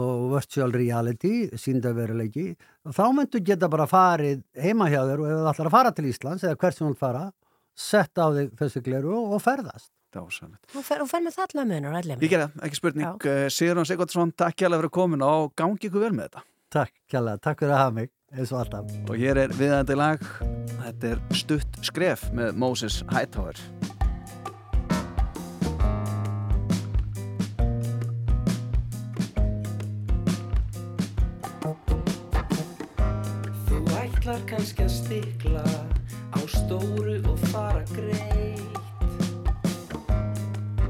og 0.02 0.30
Virtual 0.34 0.72
Reality, 0.72 1.34
síndaveruleiki. 1.54 2.56
Þá 2.84 3.04
myndu 3.14 3.40
geta 3.40 3.68
bara 3.68 3.86
farið 3.86 4.42
heima 4.54 4.90
hjá 4.90 5.02
þér 5.06 5.20
og 5.20 5.26
ef 5.26 5.36
þú 5.36 5.50
ætlar 5.52 5.66
að 5.66 5.76
fara 5.78 5.92
til 5.92 6.06
Íslands 6.10 6.44
eða 6.44 6.56
hvert 6.56 6.76
sem 6.76 6.88
þú 6.88 6.96
fara, 6.98 7.32
setta 7.74 8.26
á 8.26 8.28
þig 8.32 8.56
þessi 8.56 8.82
gleru 8.82 9.14
og 9.34 9.42
ferðast. 9.42 9.92
Hún 10.16 10.84
fer, 10.84 11.02
fer 11.04 11.20
með 11.20 11.34
það 11.36 11.48
allar 11.50 11.66
munur, 11.68 11.96
allir. 11.98 12.20
Ég 12.24 12.32
gerða, 12.32 12.48
ekki 12.64 12.78
spurning. 12.78 13.26
Sigurðan 13.52 13.88
Sigvardsson, 13.88 14.32
takk 14.32 14.62
hjálpa 14.62 14.78
fyrir 14.80 14.94
komin 14.96 15.24
og 15.26 15.52
gangi 15.58 15.90
ykkur 15.90 16.06
vel 16.06 16.14
með 16.16 16.30
þetta. 16.30 16.46
Takk 16.76 16.94
hjálpa, 17.12 17.36
takk 17.48 17.64
fyrir 17.64 17.74
að 17.74 17.82
hafa 17.82 17.96
mig, 17.98 18.10
eins 18.32 18.54
og 18.54 18.62
alltaf. 18.62 18.96
Og 19.10 19.20
hér 19.20 19.42
er 19.44 19.54
viðandi 19.58 19.98
lag, 19.98 20.24
þetta 20.86 21.12
er 21.12 21.22
Stutt 21.36 21.78
skref 21.84 22.30
með 22.36 22.56
Moses 22.64 23.02
Hightower. 23.12 23.60
Ætlar 34.26 34.40
kannski 34.50 34.82
að 34.82 34.90
stikla 34.90 35.60
á 36.34 36.40
stóru 36.50 37.12
og 37.30 37.42
fara 37.52 37.84
greitt. 37.92 38.78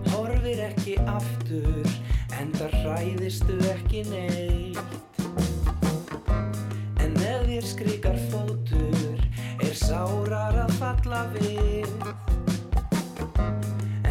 Horfir 0.08 0.62
ekki 0.64 0.94
aftur 1.04 1.90
en 2.38 2.54
það 2.56 2.76
hræðistu 2.80 3.58
ekki 3.74 4.06
neitt. 4.08 5.20
En 7.04 7.12
ef 7.12 7.44
þér 7.50 7.68
skrikar 7.74 8.16
fótur 8.32 9.20
er 9.60 9.76
sárar 9.84 10.56
að 10.64 10.72
falla 10.80 11.26
við. 11.36 11.92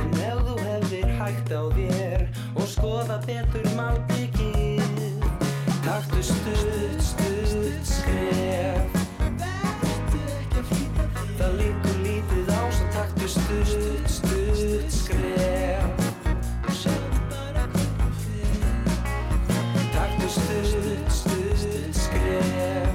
En 0.03 0.15
ef 0.21 0.45
þú 0.45 0.59
hefðir 0.67 1.09
hægt 1.17 1.49
á 1.49 1.65
þér 1.73 2.29
og 2.53 2.69
skoða 2.77 3.17
betur 3.25 3.73
málbyggið 3.73 4.85
Taktu 5.81 6.21
stutt, 6.21 7.01
stutt 7.09 7.93
skref 7.95 8.74
stutt, 13.45 14.09
stutt 14.09 14.91
skref 14.91 15.83
Taktu 19.93 20.29
stutt, 20.29 21.11
stutt 21.11 21.95
skref 21.95 22.89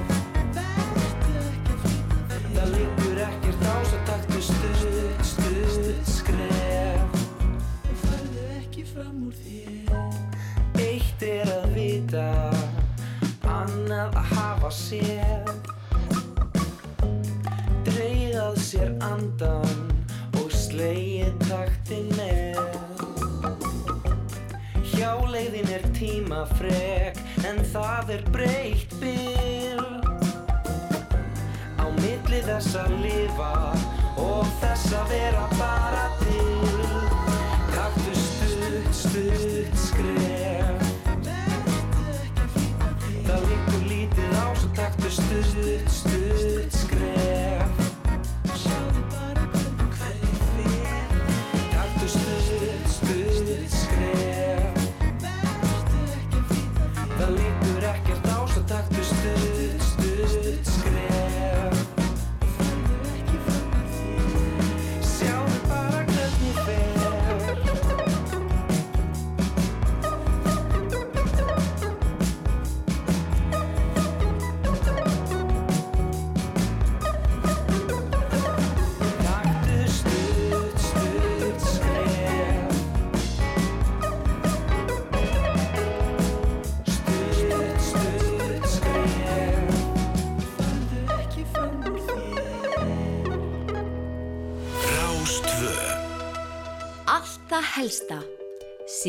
Það 2.55 2.73
líkur 2.75 3.21
ekkert 3.27 3.63
á 3.63 3.75
svo 3.87 3.99
taktu 4.09 4.41
stutt, 4.43 5.23
stutt 5.23 6.11
skref 6.11 7.15
Og 7.87 8.01
farðu 8.03 8.43
ekki 8.57 8.83
fram 8.91 9.23
úr 9.29 9.37
þér 9.45 10.83
Eitt 10.83 11.23
er 11.29 11.53
að 11.61 11.69
vita 11.77 12.27
Annað 13.47 14.19
að 14.19 14.35
hafa 14.35 14.73
sér 14.75 15.55
Dreigðað 17.87 18.61
sér 18.67 18.93
andan 19.07 19.90
slegið 20.71 21.33
taktinn 21.49 22.19
er 22.23 22.59
Hjáleiðin 24.93 25.67
er 25.75 25.83
tímafreg 25.97 27.17
en 27.49 27.59
það 27.73 28.13
er 28.15 28.23
breytt 28.31 28.93
byl 29.01 29.83
Á 31.75 31.85
milli 31.97 32.39
þess 32.45 32.77
að 32.79 32.93
lifa 33.03 33.51
og 34.21 34.47
þess 34.61 34.93
að 34.95 35.11
vera 35.11 35.45
bara 35.57 36.05
til. 36.21 36.85
Taktu 37.73 38.13
stutt, 38.21 38.91
stutt 39.01 39.79
skref. 39.87 40.85
Það 43.25 43.49
líkur 43.49 43.87
lítið 43.89 44.37
ás 44.45 44.67
og 44.67 44.77
taktu 44.77 45.11
stutt, 45.17 45.91
stutt 45.97 46.79
skref. 46.83 47.60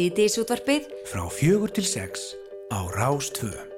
síðdísútvarpið 0.03 0.89
frá 1.07 1.23
fjögur 1.31 1.71
til 1.71 1.87
sex 1.87 2.33
á 2.75 2.83
Rástvö. 2.91 3.72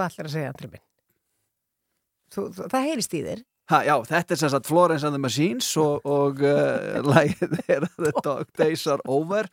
Hvað 0.00 0.14
ætlar 0.14 0.28
að 0.30 0.32
segja, 0.32 0.50
Andri 0.54 0.68
minn? 0.72 0.82
Þú, 2.32 2.42
það 2.62 2.84
heyrist 2.88 3.14
í 3.18 3.18
þér. 3.26 3.40
Ha, 3.70 3.78
já, 3.86 3.92
þetta 4.08 4.34
er 4.34 4.38
sem 4.40 4.50
sagt 4.54 4.68
Florence 4.70 5.06
and 5.06 5.14
the 5.14 5.20
Machines 5.20 5.66
og, 5.78 6.06
og 6.08 6.19
uh, 6.38 7.00
lagið 7.10 7.56
er 7.66 7.86
The 7.98 8.12
Dog 8.22 8.46
Days 8.58 8.86
Are 8.86 9.02
Over 9.10 9.48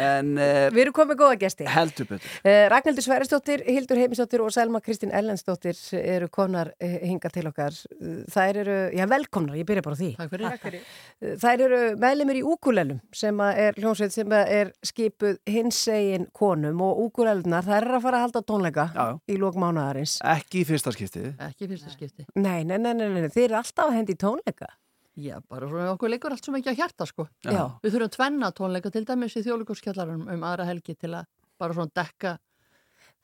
en 0.00 0.32
uh, 0.40 0.66
Við 0.72 0.82
erum 0.86 0.96
komið 0.96 1.20
góða 1.20 1.36
gesti. 1.44 1.66
heldur 1.68 2.08
betur 2.10 2.32
Uh, 2.46 2.66
Ragnhildur 2.70 3.02
Sverrisdóttir, 3.04 3.62
Hildur 3.66 3.98
Heimisdóttir 4.00 4.42
og 4.44 4.52
Selma 4.54 4.80
Kristín 4.84 5.10
Ellensdóttir 5.14 5.76
eru 5.98 6.28
konar 6.32 6.70
uh, 6.78 6.96
hinga 7.02 7.30
til 7.32 7.48
okkar. 7.50 7.74
Uh, 8.00 8.20
þær 8.32 8.60
eru, 8.62 8.76
já 8.96 9.06
velkomnar, 9.10 9.56
ég 9.58 9.66
byrja 9.68 9.82
bara 9.86 9.98
því. 9.98 10.10
Takk 10.20 10.32
fyrir. 10.34 10.46
Takk 10.54 10.66
fyrir. 10.68 10.86
Uh, 11.22 11.34
Þær 11.42 11.64
eru 11.66 11.80
meðlemið 12.02 12.40
í 12.40 12.44
Úkulelum 12.46 13.00
sem 13.16 13.40
er 13.46 13.76
hljómsveit 13.80 14.14
sem 14.14 14.32
er 14.38 14.70
skipuð 14.86 15.38
hinsegin 15.50 16.26
konum 16.36 16.80
og 16.86 17.02
Úkulelunar 17.08 17.66
þær 17.66 17.82
eru 17.88 17.98
að 17.98 18.06
fara 18.06 18.20
að 18.20 18.26
halda 18.28 18.44
tónleika 18.52 18.88
Já, 18.94 19.04
já. 19.10 19.18
í 19.34 19.38
lók 19.42 19.58
mánaðarins. 19.60 20.18
ekki 20.36 20.62
í 20.62 20.66
fyrsta 20.68 20.92
skiptið 20.94 21.28
Ekki 21.48 21.66
í 21.66 21.70
fyrsta 21.74 21.92
skipti. 21.94 22.26
Nei, 22.36 22.62
nei, 22.68 22.78
nei, 22.78 22.92
nei, 22.94 23.08
nei, 23.16 23.30
þeir 23.32 23.48
eru 23.50 23.58
alltaf 23.62 23.88
að 23.90 23.96
hendi 24.00 24.14
í 24.16 24.20
tónleika. 24.22 24.68
Já, 25.16 25.38
bara 25.48 25.68
svona 25.70 25.92
okkur 25.94 26.10
leikur 26.12 26.34
allt 26.34 26.44
svo 26.44 26.52
mikið 26.52 26.74
að 26.74 26.80
hjarta 26.82 27.06
sko. 27.08 27.24
Já. 27.46 27.62
Við 27.82 27.94
þurfum 27.94 28.10
tvenna 28.16 28.50
tónleika 28.52 28.90
til 28.92 29.04
dæmis 29.08 29.36
í 29.38 29.44
þjóðleikurskjallarum 29.46 30.26
um 30.34 30.42
aðra 30.44 30.66
helgi 30.68 30.94
til 30.98 31.14
að 31.16 31.24
bara 31.58 31.72
svona 31.78 31.94
dekka 31.96 32.36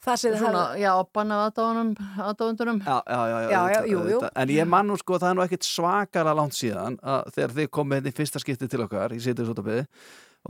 Það 0.02 0.16
sem 0.18 0.32
þið 0.32 0.40
svona, 0.42 0.62
hafa- 0.66 0.78
já, 0.82 0.92
banna 1.14 1.36
aðdáðunum, 1.46 1.90
aðdáðundunum. 2.26 2.78
Já, 2.82 2.96
já, 3.06 3.18
já, 3.30 3.50
Já, 3.52 3.60
já, 3.70 3.80
jú, 3.86 4.00
jú. 4.10 4.18
En 4.34 4.48
ég 4.50 4.66
man 4.66 4.88
nú 4.90 4.96
sko, 4.98 5.14
það 5.22 5.28
er 5.30 5.36
nú 5.38 5.44
ekkit 5.44 5.62
svakara 5.68 6.32
langt 6.34 6.56
síðan 6.58 6.96
að 6.98 7.28
þegar 7.36 7.54
þið 7.58 7.68
komið 7.78 8.00
hérna 8.00 8.10
í 8.10 8.16
fyrsta 8.16 8.42
skipti 8.42 8.68
til 8.72 8.80
okkar 8.82 9.14
í 9.14 9.20
Sýtiðsútabíði 9.22 9.84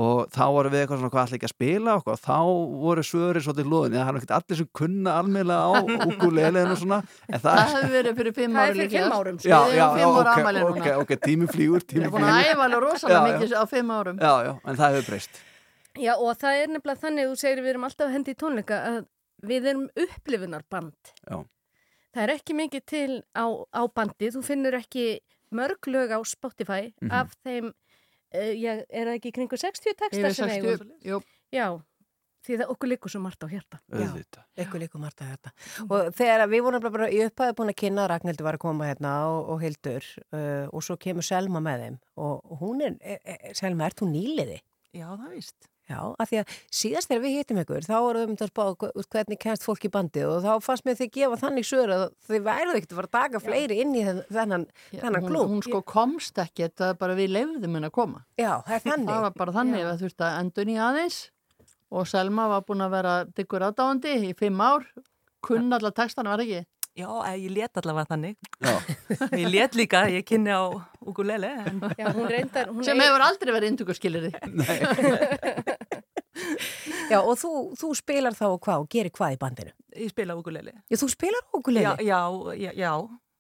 og 0.01 0.31
þá 0.33 0.43
voru 0.57 0.71
við 0.73 0.81
eitthvað 0.83 1.01
svona 1.03 1.13
hvað 1.13 1.23
allir 1.27 1.37
ekki 1.39 1.49
að 1.49 1.53
spila 1.53 1.95
og 2.01 2.21
þá 2.23 2.37
voru 2.83 3.03
svöri 3.05 3.43
svolítið 3.45 3.67
lóðin 3.73 3.97
það 3.99 4.09
er 4.13 4.19
ekkit 4.23 4.35
allir 4.39 4.59
sem 4.63 4.69
kunna 4.81 5.17
almennilega 5.21 5.67
á 5.69 5.71
ukuleleginu 6.09 6.63
og 6.73 6.79
svona 6.81 6.99
en 7.29 7.41
það, 7.43 7.59
Það 7.61 7.73
hefur 7.77 7.93
verið 7.97 8.17
fyrir 8.23 8.37
fimm 8.39 8.57
Það 8.57 8.69
er 8.71 8.75
fyrir 8.79 8.93
fimm 8.97 9.17
árum, 9.19 9.39
sko. 9.39 9.49
Já, 9.53 9.59
já, 9.69 9.87
já, 10.01 10.07
fimm 10.09 10.51
ára 10.53 10.97
ok, 11.03 11.13
tími 11.27 11.49
flýgur, 11.53 11.85
tími 11.85 12.07
erum 12.07 12.15
búin 12.17 12.25
að 12.33 12.41
æfa 12.53 12.65
alveg 12.69 12.85
rosalega 12.87 13.25
mikið 13.29 13.53
á 13.53 13.65
fimm 13.69 13.91
árum. 13.99 14.17
Já, 14.23 14.33
já, 14.49 14.53
en 14.65 14.77
það 14.81 14.97
hefur 14.97 15.09
breyst 15.13 15.43
Já, 16.01 16.13
og 16.17 16.33
það 16.41 16.63
er 16.63 16.71
nefnilega 16.73 17.03
þannig, 17.05 17.29
þú 17.29 17.37
segir 17.43 17.61
við 17.61 17.71
erum 17.75 17.85
alltaf 17.85 18.13
hendi 18.17 18.33
í 18.33 18.39
tónleika 18.41 18.77
að 18.89 19.03
við 19.45 19.67
erum 19.75 19.89
upplifunarband. 19.99 21.13
Já. 21.29 21.37
Það 22.13 22.23
er 22.25 22.33
ekki 22.39 22.55
mikið 22.57 22.83
til 22.89 23.11
á, 23.37 23.45
á 23.77 23.83
bandi, 23.93 24.31
þú 24.33 24.41
finnur 24.47 24.77
ekki 24.79 25.05
mörg 25.53 25.89
lög 25.93 26.15
á 26.17 26.21
Spotify 26.25 26.95
Mhm. 27.03 27.11
af 27.13 27.37
þeim, 27.45 27.73
uh, 28.35 28.53
já, 28.59 28.75
er 28.89 29.09
það 29.09 29.17
ekki 29.17 29.33
í 29.33 29.39
kringu 29.39 29.59
60 29.61 29.97
textar 30.03 30.37
sem 30.37 30.53
60, 30.53 30.69
eigum? 30.73 30.93
jú. 31.07 31.23
Já, 31.53 31.67
því 32.47 32.59
það 32.61 32.73
okkur 32.75 32.91
likur 32.91 33.13
svo 33.13 33.23
margt 33.23 33.45
á 33.45 33.49
hjarta. 33.51 33.81
Auðvitað. 33.93 34.47
Ekkur 34.65 34.83
líka 34.83 35.01
margt 35.03 35.23
að 35.23 35.33
þetta. 35.35 35.53
Og 35.87 36.09
þegar 36.19 36.47
við 36.51 36.65
vorum 36.67 36.87
bara 36.87 37.11
í 37.13 37.21
upphæðu 37.27 37.57
búin 37.59 37.73
að 37.73 37.79
kynna 37.85 38.07
Ragnhildur 38.11 38.49
var 38.49 38.59
að 38.59 38.65
koma 38.65 38.89
hérna 38.91 39.13
og, 39.31 39.41
og 39.55 39.63
Hildur 39.63 40.09
uh, 40.33 40.67
og 40.73 40.87
svo 40.87 40.99
kemur 41.01 41.27
Selma 41.27 41.63
með 41.65 41.87
þeim 41.87 42.01
og 42.23 42.41
og 42.53 42.65
hún 42.65 42.83
er, 42.87 42.97
e, 43.01 43.19
e, 43.23 43.55
Selma, 43.59 43.87
ert 43.89 44.03
þú 44.03 44.11
nýliði? 44.13 44.59
Já, 44.93 45.07
það 45.15 45.29
víst. 45.37 45.72
Já, 45.91 45.99
af 46.23 46.31
því 46.31 46.39
að 46.41 46.53
síðast 46.79 47.11
þegar 47.11 47.23
við 47.25 47.33
hittum 47.37 47.59
ykkur 47.63 47.87
þá 47.89 47.95
vorum 47.99 48.21
við 48.23 48.29
um 48.31 48.37
að 48.39 48.51
spá 48.53 48.63
hve- 48.79 49.05
hvernig 49.13 49.39
kennst 49.43 49.65
fólk 49.67 49.83
í 49.89 49.91
bandið 49.93 50.29
og 50.31 50.45
þá 50.45 50.53
fannst 50.63 50.87
mér 50.87 50.99
þið 51.01 51.11
gefa 51.17 51.39
þannig 51.43 51.67
sögur 51.69 51.93
að 51.97 52.05
þið 52.29 52.45
væruð 52.47 52.79
ekkert 52.79 52.93
að 52.95 53.01
fara 53.01 53.11
að 53.11 53.17
taka 53.19 53.43
fleiri 53.43 53.79
inn 53.83 53.95
í 53.99 54.05
þenn- 54.07 54.23
þennan, 54.39 54.67
þennan 54.95 55.21
hún, 55.27 55.29
klúb. 55.33 55.51
hún 55.51 55.63
sko 55.67 55.83
komst 55.83 56.39
ekki, 56.39 56.71
það 56.71 56.95
er 56.95 56.99
bara 57.03 57.19
við 57.19 57.35
leifðum 57.35 57.77
henni 57.79 57.91
að 57.91 57.97
koma. 57.99 58.25
Já, 58.39 58.53
það 58.63 58.75
er 58.79 58.85
þannig. 58.87 59.11
Það 59.13 59.25
var 59.27 59.39
bara 59.43 59.57
þannig 59.59 59.83
Já. 59.83 59.89
að 59.91 59.99
þú 59.99 60.09
veist 60.09 60.27
að 60.29 60.39
endur 60.45 60.71
í 60.73 60.79
aðeins 60.89 61.19
og 61.93 62.07
Selma 62.09 62.49
var 62.49 62.63
búin 62.69 62.87
að 62.87 62.95
vera 62.95 63.17
diggur 63.37 63.67
aðdáandi 63.69 64.15
í 64.31 64.37
fimm 64.39 64.63
ár, 64.65 64.87
kunn 65.43 65.73
alla 65.75 65.91
textana 65.91 66.31
var 66.37 66.47
ekki. 66.47 66.63
Já, 66.93 67.09
eh, 67.25 67.39
ég 67.41 67.55
let 67.57 67.79
allavega 67.81 68.05
þannig. 68.11 68.35
Já. 68.61 68.73
ég 69.41 69.47
let 69.49 69.77
líka, 69.79 70.03
ég 70.13 70.27
kynni 70.29 70.53
á 70.53 70.69
ukulele. 71.09 71.49
En... 71.65 71.79
Já, 71.97 72.11
hún 72.13 72.29
reyndar... 72.29 72.69
Hún 72.69 72.85
Sem 72.85 73.01
hefur 73.01 73.25
aldrei 73.25 73.53
verið 73.55 73.71
indugurskilir 73.73 74.27
Já, 77.13 77.21
og 77.21 77.39
þú, 77.41 77.53
þú 77.79 77.91
spilar 77.99 78.37
þá 78.39 78.47
og 78.51 78.61
hvað 78.65 78.85
og 78.85 78.93
gerir 78.93 79.15
hvað 79.15 79.37
í 79.37 79.41
bandinu? 79.41 79.75
Ég 80.03 80.13
spila 80.13 80.37
ukulele. 80.39 80.77
Já, 80.89 80.99
þú 81.03 81.11
spilar 81.13 81.59
ukulele? 81.59 81.97
Já, 82.01 82.21
já, 82.57 82.73
já. 82.77 82.93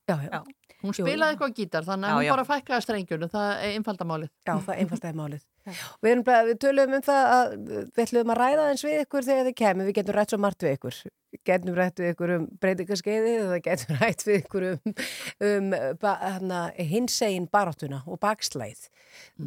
já. 0.08 0.16
já. 0.28 0.42
Hún 0.82 0.96
spilaði 0.96 1.36
eitthvað 1.36 1.52
gítar, 1.54 1.84
þannig 1.86 2.10
að 2.10 2.16
hún 2.18 2.32
bara 2.34 2.44
fækkaði 2.48 2.84
strengjunum, 2.86 3.30
það 3.30 3.50
er 3.52 3.76
einfaldamálið. 3.76 4.30
Já, 4.42 4.54
það 4.66 4.80
einfaldstæði 4.82 5.18
málið. 5.20 5.44
Við, 6.02 6.22
við 6.26 6.54
töluðum 6.62 6.96
um 6.98 7.04
það 7.06 7.32
að 7.32 7.56
við 7.70 8.04
ætlum 8.06 8.32
að 8.34 8.40
ræða 8.40 8.68
eins 8.70 8.86
við 8.86 9.02
ykkur 9.04 9.26
þegar 9.28 9.48
þið 9.48 9.58
kemur, 9.62 9.88
við 9.88 9.98
getum 10.00 10.16
rætt 10.16 10.32
svo 10.34 10.40
margt 10.42 10.64
við 10.66 10.78
ykkur. 10.78 11.02
Getum 11.48 11.76
rætt 11.76 12.00
við 12.02 12.10
ykkur 12.12 12.32
um 12.34 12.48
breytingaskeiði 12.60 13.36
eða 13.44 13.60
getum 13.64 13.98
rætt 14.02 14.24
við 14.26 14.40
ykkur 14.40 14.66
um, 14.72 14.96
um 15.48 15.70
ba, 16.02 16.16
hinsegin 16.76 17.46
baráttuna 17.52 18.02
og 18.06 18.20
bakslæð. 18.22 18.88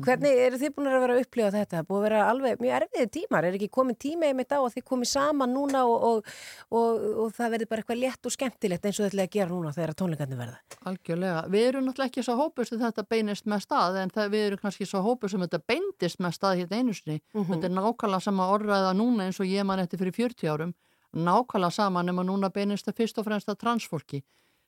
Hvernig 0.06 0.40
eru 0.46 0.60
þið 0.62 0.74
búin 0.76 0.90
að 0.90 1.04
vera 1.04 1.16
að 1.16 1.22
upplifa 1.24 1.52
þetta? 1.54 1.84
Búið 1.88 2.00
að 2.00 2.06
vera 2.06 2.24
alveg 2.30 2.62
mjög 2.62 2.76
erfiði 2.80 3.08
tímar, 3.16 3.48
er 3.48 3.58
ekki 3.58 3.70
komin 3.74 3.98
tíma 4.02 4.30
einmitt 4.30 4.54
á 4.54 4.60
að 4.60 4.76
þið 4.76 4.86
komið 4.92 5.10
saman 5.12 5.54
núna 5.56 5.84
og, 5.90 6.06
og, 6.10 6.34
og, 6.70 7.06
og 7.24 7.34
það 7.36 7.56
verður 7.56 7.72
bara 7.72 7.84
eitthvað 7.84 8.02
létt 8.02 8.30
og 8.30 8.36
skemmtilegt 8.36 8.86
eins 8.86 9.00
og 9.00 9.08
þetta 9.08 9.26
að 9.26 9.32
gera 9.36 9.52
núna 9.52 9.74
þegar 9.76 9.96
tónleikarnir 10.02 10.42
verða? 10.42 10.60
Algjörlega. 10.92 11.46
Við 11.54 11.68
erum 11.70 11.88
náttúrulega 11.88 12.12
ekki 12.14 12.26
svo 12.26 12.38
hópur 12.42 12.70
sem 12.70 12.82
þetta 12.82 13.06
beinist 13.16 13.50
með 13.50 13.66
stað 13.66 14.00
en 14.04 14.14
það, 14.14 14.32
við 14.36 14.48
erum 14.50 14.62
kannski 14.62 14.90
svo 14.90 15.02
hópur 15.06 15.34
sem 15.34 15.46
þetta 15.46 15.62
beindist 16.06 16.22
með 16.22 16.36
stað 16.38 16.60
hérna 16.62 16.80
einu 16.80 16.94
sinni. 16.94 17.22
Mhm. 17.34 17.50
Þetta 17.50 17.66
er 17.66 17.76
nákvæmlega 17.76 18.22
sama 18.22 18.50
orðræða 18.54 18.94
núna 18.96 19.26
eins 19.26 19.40
og 19.40 19.48
ég 19.48 19.66
man 19.66 19.80
eftir 19.80 20.00
fyrir 20.00 20.14
40 20.14 20.48
árum. 20.48 20.74
Nákvæmlega 21.16 21.72
sama 21.72 22.04
nema 22.04 22.24
núna 22.24 22.52
beinist 22.52 22.86
það 22.86 22.96
fyrst 22.96 23.18
og 23.18 23.26
fremst 23.26 23.48
að 23.48 23.60
transfólki. 23.60 24.24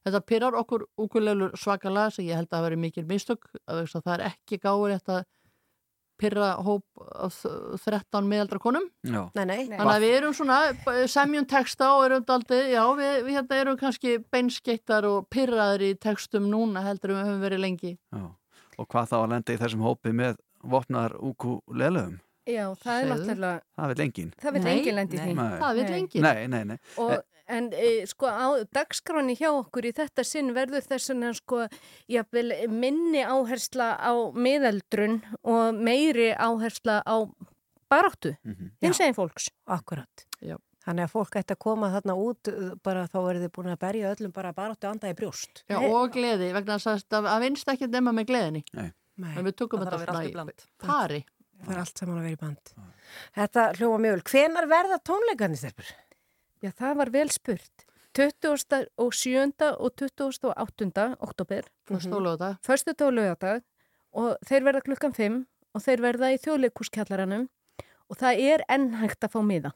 Þetta 0.06 0.26
pyrrar 0.26 0.54
okkur 0.54 0.86
úkulelur 0.98 1.52
svakalega 1.58 2.12
sem 2.14 2.26
ég 2.26 2.36
held 2.36 2.50
að 2.50 2.64
veri 2.64 2.76
mikil 2.76 3.04
mistök. 3.06 3.44
að 3.68 3.84
að 3.84 4.04
Það 4.04 4.20
er 4.20 4.32
ekki 4.32 4.58
gáður 4.60 5.00
þetta 5.00 5.26
pyrra 6.18 6.56
hóp 6.64 6.84
af 6.98 7.46
13 7.84 8.26
meðaldra 8.26 8.60
konum. 8.60 8.90
Já. 9.04 9.30
Nei, 9.36 9.46
nei. 9.46 9.68
Þannig 9.68 9.94
að 9.94 10.02
við 10.02 10.16
erum 10.18 10.34
svona 10.34 11.08
semjum 11.08 11.46
texta 11.46 11.94
og 11.94 12.06
erum 12.06 12.24
daldið, 12.26 12.72
já, 12.74 12.84
við, 12.98 13.24
við 13.26 13.36
hérna 13.38 13.60
erum 13.62 13.78
kannski 13.78 14.18
beinskeittar 14.32 15.06
og 15.06 15.28
pyrraðir 15.30 15.82
í 15.82 15.94
textum 16.00 16.50
núna 16.50 16.82
heldur 16.82 17.14
við 17.14 17.22
höfum 17.22 17.42
verið 17.42 17.60
lengi. 17.60 18.00
Já. 18.10 18.34
Og 18.78 18.88
hvað 18.88 19.10
þá 19.12 19.18
að 19.20 19.30
lenda 19.30 19.54
í 19.54 19.58
þessum 19.58 19.86
hópi 19.86 20.14
með 20.14 20.38
vopnar 20.70 21.16
ukulelum? 21.20 22.20
Já, 22.48 22.64
það 22.80 23.00
er 23.02 23.10
náttúrulega... 23.12 23.64
Það 23.76 23.90
vil 23.92 24.04
engin. 24.06 24.30
Það 24.40 24.54
vil 24.56 24.68
engin 24.72 24.96
lendi 24.96 25.18
því. 25.20 25.34
Nei. 25.36 25.58
Það 25.64 25.74
vill 25.80 25.88
Nei. 25.90 25.98
enginn. 26.02 26.24
Nei, 26.28 26.48
nei, 26.54 26.62
nei. 26.70 26.78
Og, 27.04 27.16
en 27.58 27.68
e, 27.76 27.90
sko 28.08 28.30
á 28.32 28.48
dagskráni 28.76 29.36
hjá 29.40 29.50
okkur 29.52 29.88
í 29.90 29.92
þetta 29.98 30.24
sinn 30.28 30.54
verður 30.56 30.86
þess 30.88 31.12
að 31.12 31.26
sko 31.42 31.60
jafnvel, 32.12 32.54
minni 32.72 33.24
áhersla 33.28 33.90
á 34.00 34.12
miðeldrun 34.32 35.20
og 35.44 35.76
meiri 35.76 36.30
áhersla 36.36 37.02
á 37.04 37.16
baráttu, 37.92 38.36
Mhm. 38.48 38.72
hins 38.82 39.00
eginn 39.00 39.16
fólks. 39.16 39.50
Akkurat. 39.68 40.26
Já. 40.42 40.56
Þannig 40.88 41.04
að 41.04 41.12
fólk 41.12 41.36
ætti 41.36 41.52
að 41.52 41.60
koma 41.60 41.90
þarna 41.92 42.14
út 42.16 42.48
uh, 42.48 42.76
bara 42.84 43.08
þá 43.12 43.18
eru 43.30 43.40
þið 43.44 43.52
búin 43.52 43.72
að 43.74 43.80
berja 43.80 44.12
öllum 44.16 44.32
bara 44.32 44.54
baráttu 44.56 44.88
anda 44.88 45.10
í 45.12 45.16
brjóst. 45.20 45.66
Já, 45.68 45.82
og 45.84 46.14
gleði, 46.16 46.54
vegna 46.56 46.78
þess 46.80 47.04
að 47.12 47.28
það 47.28 47.42
vinst 47.44 47.68
ekki 47.74 47.90
nema 47.92 48.14
með 48.16 48.30
gleðinni. 48.32 48.64
Nei. 48.74 48.92
Nei. 49.18 49.34
En 49.38 49.48
við 49.48 49.56
tökum 49.58 49.82
þetta 49.84 49.98
að 49.98 50.04
vera 50.06 50.16
allt 50.18 50.28
í 50.30 50.32
svona 50.34 50.46
bland. 50.48 50.68
í 50.68 50.86
pari. 50.86 51.22
Það 51.58 51.74
er 51.74 51.80
allt 51.82 52.02
saman 52.04 52.18
að 52.20 52.26
vera 52.28 52.36
í 52.36 52.40
band. 52.44 52.74
Þetta 53.38 53.64
hljóma 53.80 54.00
mjög 54.04 54.16
vel. 54.18 54.26
Hvenar 54.32 54.68
verða 54.70 55.00
tónleikarnir 55.10 55.62
stelpur? 55.62 55.92
Já, 56.62 56.72
það 56.78 57.00
var 57.02 57.14
vel 57.16 57.30
spurt. 57.34 57.86
27. 58.18 58.78
og 58.98 59.14
7. 59.14 59.42
og 59.78 59.92
28. 60.02 61.08
oktober. 61.22 61.68
Laugardag. 61.90 62.58
Föstu 62.66 62.94
og 64.18 64.38
þeir 64.48 64.66
verða 64.68 64.84
klukkan 64.86 65.14
5 65.14 65.40
og 65.78 65.84
þeir 65.84 66.04
verða 66.06 66.32
í 66.34 66.40
þjóðleikúskjallaranum 66.42 67.48
og 68.08 68.20
það 68.22 68.44
er 68.54 68.64
enn 68.72 68.88
hægt 69.02 69.28
að 69.28 69.34
fá 69.36 69.42
miða 69.46 69.74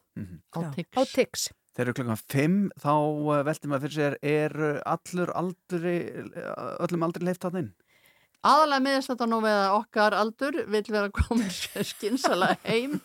Á 0.55 0.59
Já. 0.63 0.69
tix. 0.75 0.87
á 0.97 1.01
Tix. 1.11 1.47
Þegar 1.71 1.87
eru 1.87 1.97
klukkan 1.99 2.21
5 2.33 2.55
þá 2.83 2.91
uh, 2.91 3.43
veltum 3.47 3.71
maður 3.71 3.85
fyrir 3.85 3.97
sér 3.97 4.15
er 4.23 4.55
allur 4.87 5.31
aldri 5.39 5.95
uh, 6.09 6.83
öllum 6.83 7.05
aldri 7.07 7.27
leift 7.27 7.45
að 7.47 7.59
inn 7.61 7.71
Aðalega 8.41 8.81
nú 9.29 9.37
við 9.43 9.53
að 9.53 9.73
okkar 9.75 10.15
aldur 10.17 10.55
vill 10.73 10.87
vera 10.89 11.09
komin 11.13 11.49
skinsalega 11.91 12.55
heim. 12.65 12.95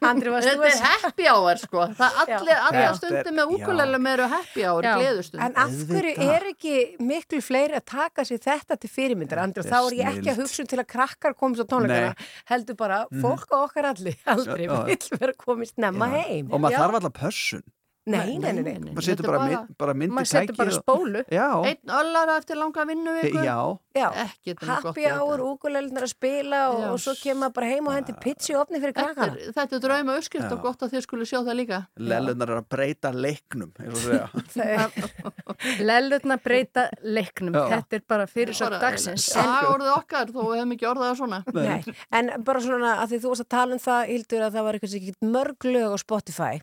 Þetta 0.00 0.70
er 0.70 0.78
happy 0.86 1.26
hour 1.28 1.60
sko. 1.60 1.82
Er- 1.90 2.94
stundum 2.96 3.36
með 3.36 3.44
já. 3.44 3.50
úkulelum 3.58 4.08
eru 4.14 4.28
happy 4.32 4.64
hour, 4.64 4.88
gleðustund. 4.88 5.42
En 5.44 5.58
af 5.60 5.74
hverju 5.90 6.14
er 6.30 6.46
ekki 6.54 6.76
miklu 7.04 7.42
fleiri 7.44 7.76
að 7.76 7.84
taka 7.92 8.24
sér 8.28 8.40
þetta 8.46 8.78
til 8.80 8.90
fyrirmyndar, 8.94 9.42
Andri? 9.44 9.64
Og 9.64 9.68
þá 9.68 9.78
er 9.80 9.98
ég 9.98 10.08
ekki 10.14 10.32
að 10.32 10.40
hugsa 10.44 10.64
um 10.64 10.70
til 10.72 10.80
að 10.80 10.88
krakkar 10.94 11.36
komast 11.36 11.60
á 11.60 11.66
tónleikana. 11.74 12.30
Heldur 12.48 12.78
bara, 12.80 13.02
fólk 13.20 13.52
á 13.52 13.58
okkar 13.66 13.90
allir 13.92 14.16
aldrei 14.32 14.64
vill 14.64 15.20
vera 15.20 15.36
komist 15.36 15.76
Já. 15.76 15.92
heim. 16.16 16.48
og 16.48 16.64
maður 16.64 16.80
þarf 16.80 17.00
alltaf 17.00 17.16
pössun 17.20 17.68
Nei, 18.10 18.38
nei, 18.42 18.52
nei, 18.56 18.74
nei. 18.78 18.92
Maður 18.94 19.06
setur 19.08 19.28
bara, 19.30 19.40
mynd, 19.46 19.74
bara 19.80 19.94
myndi 19.96 20.16
maður 20.16 20.30
setur 20.32 20.58
bara 20.58 20.74
spólu. 20.76 21.22
Já, 21.30 21.46
Einn 21.70 21.94
öllara 22.00 22.36
eftir 22.40 22.58
langa 22.60 22.86
vinnuviku 22.90 23.44
já. 23.46 23.56
Já, 23.90 24.06
Ekki 24.22 24.52
þetta 24.54 24.62
er 24.62 24.68
gott 24.70 24.84
happy 24.90 25.06
hour, 25.10 25.40
úkulelunar 25.50 26.04
að 26.06 26.12
spila 26.12 26.60
og, 26.70 26.84
og 26.92 27.00
svo 27.02 27.14
kemur 27.18 27.40
maður 27.44 27.54
bara 27.56 27.70
heim 27.72 27.88
og 27.90 27.96
hendi 27.96 28.14
pizza 28.22 28.52
í 28.52 28.56
opni 28.60 28.78
fyrir 28.78 28.94
Þetta 28.94 29.06
krakkana. 29.16 29.34
er, 29.34 29.54
þetta 29.56 29.76
er 29.78 29.82
drauma 29.86 30.14
uppskrift 30.20 30.54
og 30.54 30.60
gott 30.62 30.84
að 30.86 30.94
þið 30.94 31.04
skulle 31.06 31.26
sjá 31.26 31.38
það 31.40 31.58
líka. 31.58 31.80
Lellunar 32.12 32.52
er 32.54 32.60
að 32.62 32.68
breyta 32.76 33.10
leiknum 33.14 33.72
eins 33.82 34.06
og 34.06 34.52
segja. 34.54 34.86
Lellutna 35.90 36.36
breyta 36.42 36.86
leiknum. 37.02 37.54
Já. 37.56 37.66
Þetta 37.74 37.98
er 37.98 38.04
bara 38.14 38.26
fyrir 38.30 38.56
svo 38.56 38.70
dagsins. 38.74 39.26
Sagorðið 39.34 39.92
okkar, 39.96 40.30
þó 40.30 40.40
við 40.46 40.60
hefum 40.60 40.74
ekki 40.76 40.88
orðað 40.90 41.10
það 41.10 41.20
svona. 41.20 41.42
Nei, 41.58 41.96
en 42.20 42.32
bara 42.46 42.62
svona 42.64 42.94
að 43.02 43.14
því 43.14 43.22
þú 43.24 43.32
varst 43.34 43.46
að 43.46 43.50
tala 43.56 43.76
um 43.76 43.82
það, 43.82 44.02
Hildur, 44.14 44.46
að 44.46 44.56
það 44.58 44.66
var 44.68 44.78
eitthvað 44.78 44.98
ekki 45.00 45.30
mörg 45.34 45.68
lög 45.70 45.94
á 45.94 45.98
Spotify 46.00 46.54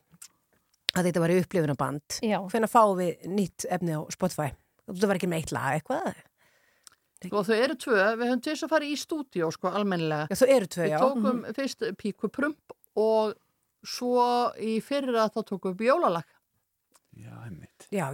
að 1.01 1.09
þetta 1.09 1.21
var 1.23 1.33
í 1.33 1.37
upplifunaband. 1.41 2.17
Hvernig 2.51 2.71
fáum 2.71 2.97
við 2.99 3.27
nýtt 3.37 3.65
efni 3.69 3.95
á 3.97 4.01
Spotify? 4.13 4.49
Þetta 4.87 5.09
var 5.11 5.19
ekki 5.19 5.29
með 5.31 5.41
eitt 5.43 5.53
lag 5.55 5.77
eitthvað? 5.77 6.23
Og 7.33 7.47
þau 7.47 7.55
eru 7.57 7.75
tvö, 7.81 7.97
við 8.19 8.27
höfum 8.29 8.41
til 8.45 8.51
þess 8.53 8.65
að 8.67 8.71
fara 8.75 8.85
í 8.87 8.95
stúdíó 9.01 9.47
sko 9.53 9.71
almennilega 9.73 10.27
Já, 10.29 10.37
þau 10.37 10.49
eru 10.53 10.67
tvö, 10.69 10.83
já. 10.85 10.97
Við 10.97 11.05
tókum 11.07 11.39
fyrst 11.57 11.85
Píku 11.97 12.29
Prump 12.29 12.75
og 13.01 13.33
svo 13.87 14.27
í 14.61 14.75
fyrra 14.85 15.25
þá 15.33 15.39
tókum 15.49 15.73
við 15.79 15.89
jólalag 15.89 16.27
Já, 17.17 17.33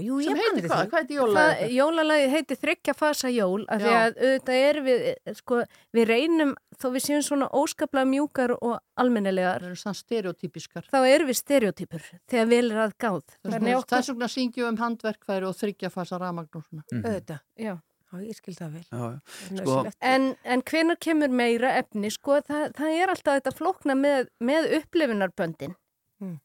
jú, 0.06 0.18
Sem 0.22 0.36
ég 0.38 0.42
heitir 0.42 0.54
manni 0.54 0.68
hvað? 0.70 0.82
því. 0.84 0.90
Hvað 0.92 1.00
heitir 1.02 1.18
jólalagið? 1.18 1.62
Það, 1.64 1.72
jólalagið 1.78 2.34
heitir 2.36 2.58
þryggja 2.62 2.94
fasa 3.00 3.30
jól 3.34 3.64
af 3.68 3.80
því 3.82 3.94
Já. 3.94 4.02
að 4.04 4.20
auðvitað 4.28 4.60
er 4.70 4.80
við, 4.88 5.06
sko, 5.40 5.60
við 5.98 6.06
reynum 6.12 6.52
þó 6.78 6.86
við 6.94 7.06
séum 7.08 7.24
svona 7.26 7.48
óskaplega 7.50 8.10
mjúkar 8.12 8.54
og 8.60 8.76
almennilegar. 9.02 9.64
Það 9.64 9.72
eru 9.72 9.80
svona 9.82 10.00
stereotypiskar. 10.02 10.86
Þá 10.94 11.00
erum 11.10 11.32
við 11.32 11.40
stereotypur 11.42 12.06
þegar 12.30 12.52
vel 12.54 12.72
er 12.72 12.84
að 12.86 12.94
gáð. 13.02 13.24
Þannig 13.50 13.80
okkur, 13.80 13.98
Þess 13.98 14.14
vegna 14.14 14.30
syngjum 14.36 14.64
við 14.64 14.70
um 14.70 14.78
handverkfæri 14.84 15.50
og 15.50 15.58
þryggja 15.58 15.90
fasa 15.94 16.22
ramagn 16.22 16.50
og 16.54 16.64
svona. 16.70 16.84
Mhm. 16.92 17.04
Auðvitað. 17.10 17.42
Já. 17.58 17.76
Já, 18.14 18.20
ég 18.22 18.36
skil 18.38 18.54
það 18.54 18.74
vel. 18.78 18.84
Já, 18.94 19.06
já. 19.10 19.58
Sko, 19.64 19.92
en, 20.06 20.36
en 20.46 20.62
hvenar 20.62 20.98
kemur 21.02 21.32
meira 21.34 21.72
efni, 21.80 22.12
sko, 22.14 22.36
það, 22.46 22.68
það 22.78 22.98
er 23.02 23.10
alltaf 23.10 23.40
þetta 23.40 23.54
flókna 23.58 23.96
með, 23.98 24.28
með 24.40 24.68
upplifunarböndin. 24.78 25.74
Mm. 26.22 26.36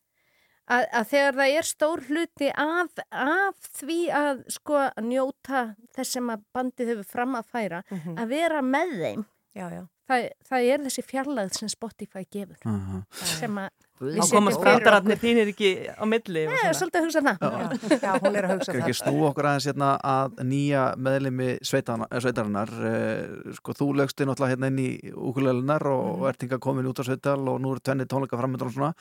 Að, 0.69 0.85
að 0.93 1.05
þegar 1.12 1.35
það 1.39 1.55
er 1.59 1.66
stór 1.69 2.01
hluti 2.09 2.49
af, 2.55 2.91
af 3.11 3.69
því 3.81 3.99
að 4.12 4.43
sko 4.53 4.83
njóta 5.01 5.62
þess 5.97 6.12
sem 6.19 6.29
að 6.35 6.43
bandið 6.55 6.91
hefur 6.93 7.09
fram 7.09 7.35
að 7.39 7.47
færa, 7.55 7.83
Mhm. 7.91 8.19
að 8.19 8.29
vera 8.29 8.61
með 8.62 8.93
þeim 9.03 9.25
Já, 9.57 9.69
já. 9.73 9.85
Það, 10.09 10.29
það 10.49 10.71
er 10.75 10.87
þessi 10.89 11.05
fjarlæð 11.11 11.53
sem 11.59 11.69
Spotify 11.73 12.25
gefur 12.33 12.57
Aha. 12.65 13.03
sem 13.37 13.61
að 13.65 13.69
Þá 13.99 14.29
komast 14.31 14.61
brandararnir 14.63 15.19
þínir 15.19 15.49
ekki 15.51 15.69
á 15.91 16.07
milli 16.07 16.45
og 16.47 16.53
Nei, 16.53 16.59
svona. 16.61 16.75
svolítið 16.79 16.99
að 17.01 17.07
hugsa 17.09 17.23
það 17.27 18.03
Já, 18.05 18.13
hún 18.23 18.37
er 18.39 18.47
að 18.47 18.53
hugsa 18.53 18.69
Skal 18.71 18.83
ekki 18.85 18.95
snú 18.95 19.25
okkur 19.27 19.49
aðeins 19.51 19.67
hérna 19.67 19.89
að 20.07 20.37
nýja 20.47 20.83
meðlimi 21.03 21.49
sveitana- 21.67 22.07
eh, 22.07 22.21
sveitarinnar 22.23 22.71
eh, 22.79 23.57
sko 23.59 23.75
þú 23.75 23.89
lögst 23.99 24.23
inn 24.23 24.31
náttúrulega 24.31 24.55
hérna 24.55 24.71
inn 24.71 24.79
í 24.85 24.87
ukulelunar 25.19 25.83
og 25.91 26.07
Mhm. 26.21 26.29
ert 26.31 26.47
hinga 26.47 26.61
komin 26.63 26.87
út 26.87 27.03
á 27.03 27.05
sveital 27.11 27.43
og 27.51 27.59
nú 27.59 27.73
eru 27.75 27.83
tvenni 27.83 28.07
tónleika 28.07 28.39
framöndan 28.39 28.71
og 28.71 28.77
svona 28.79 28.93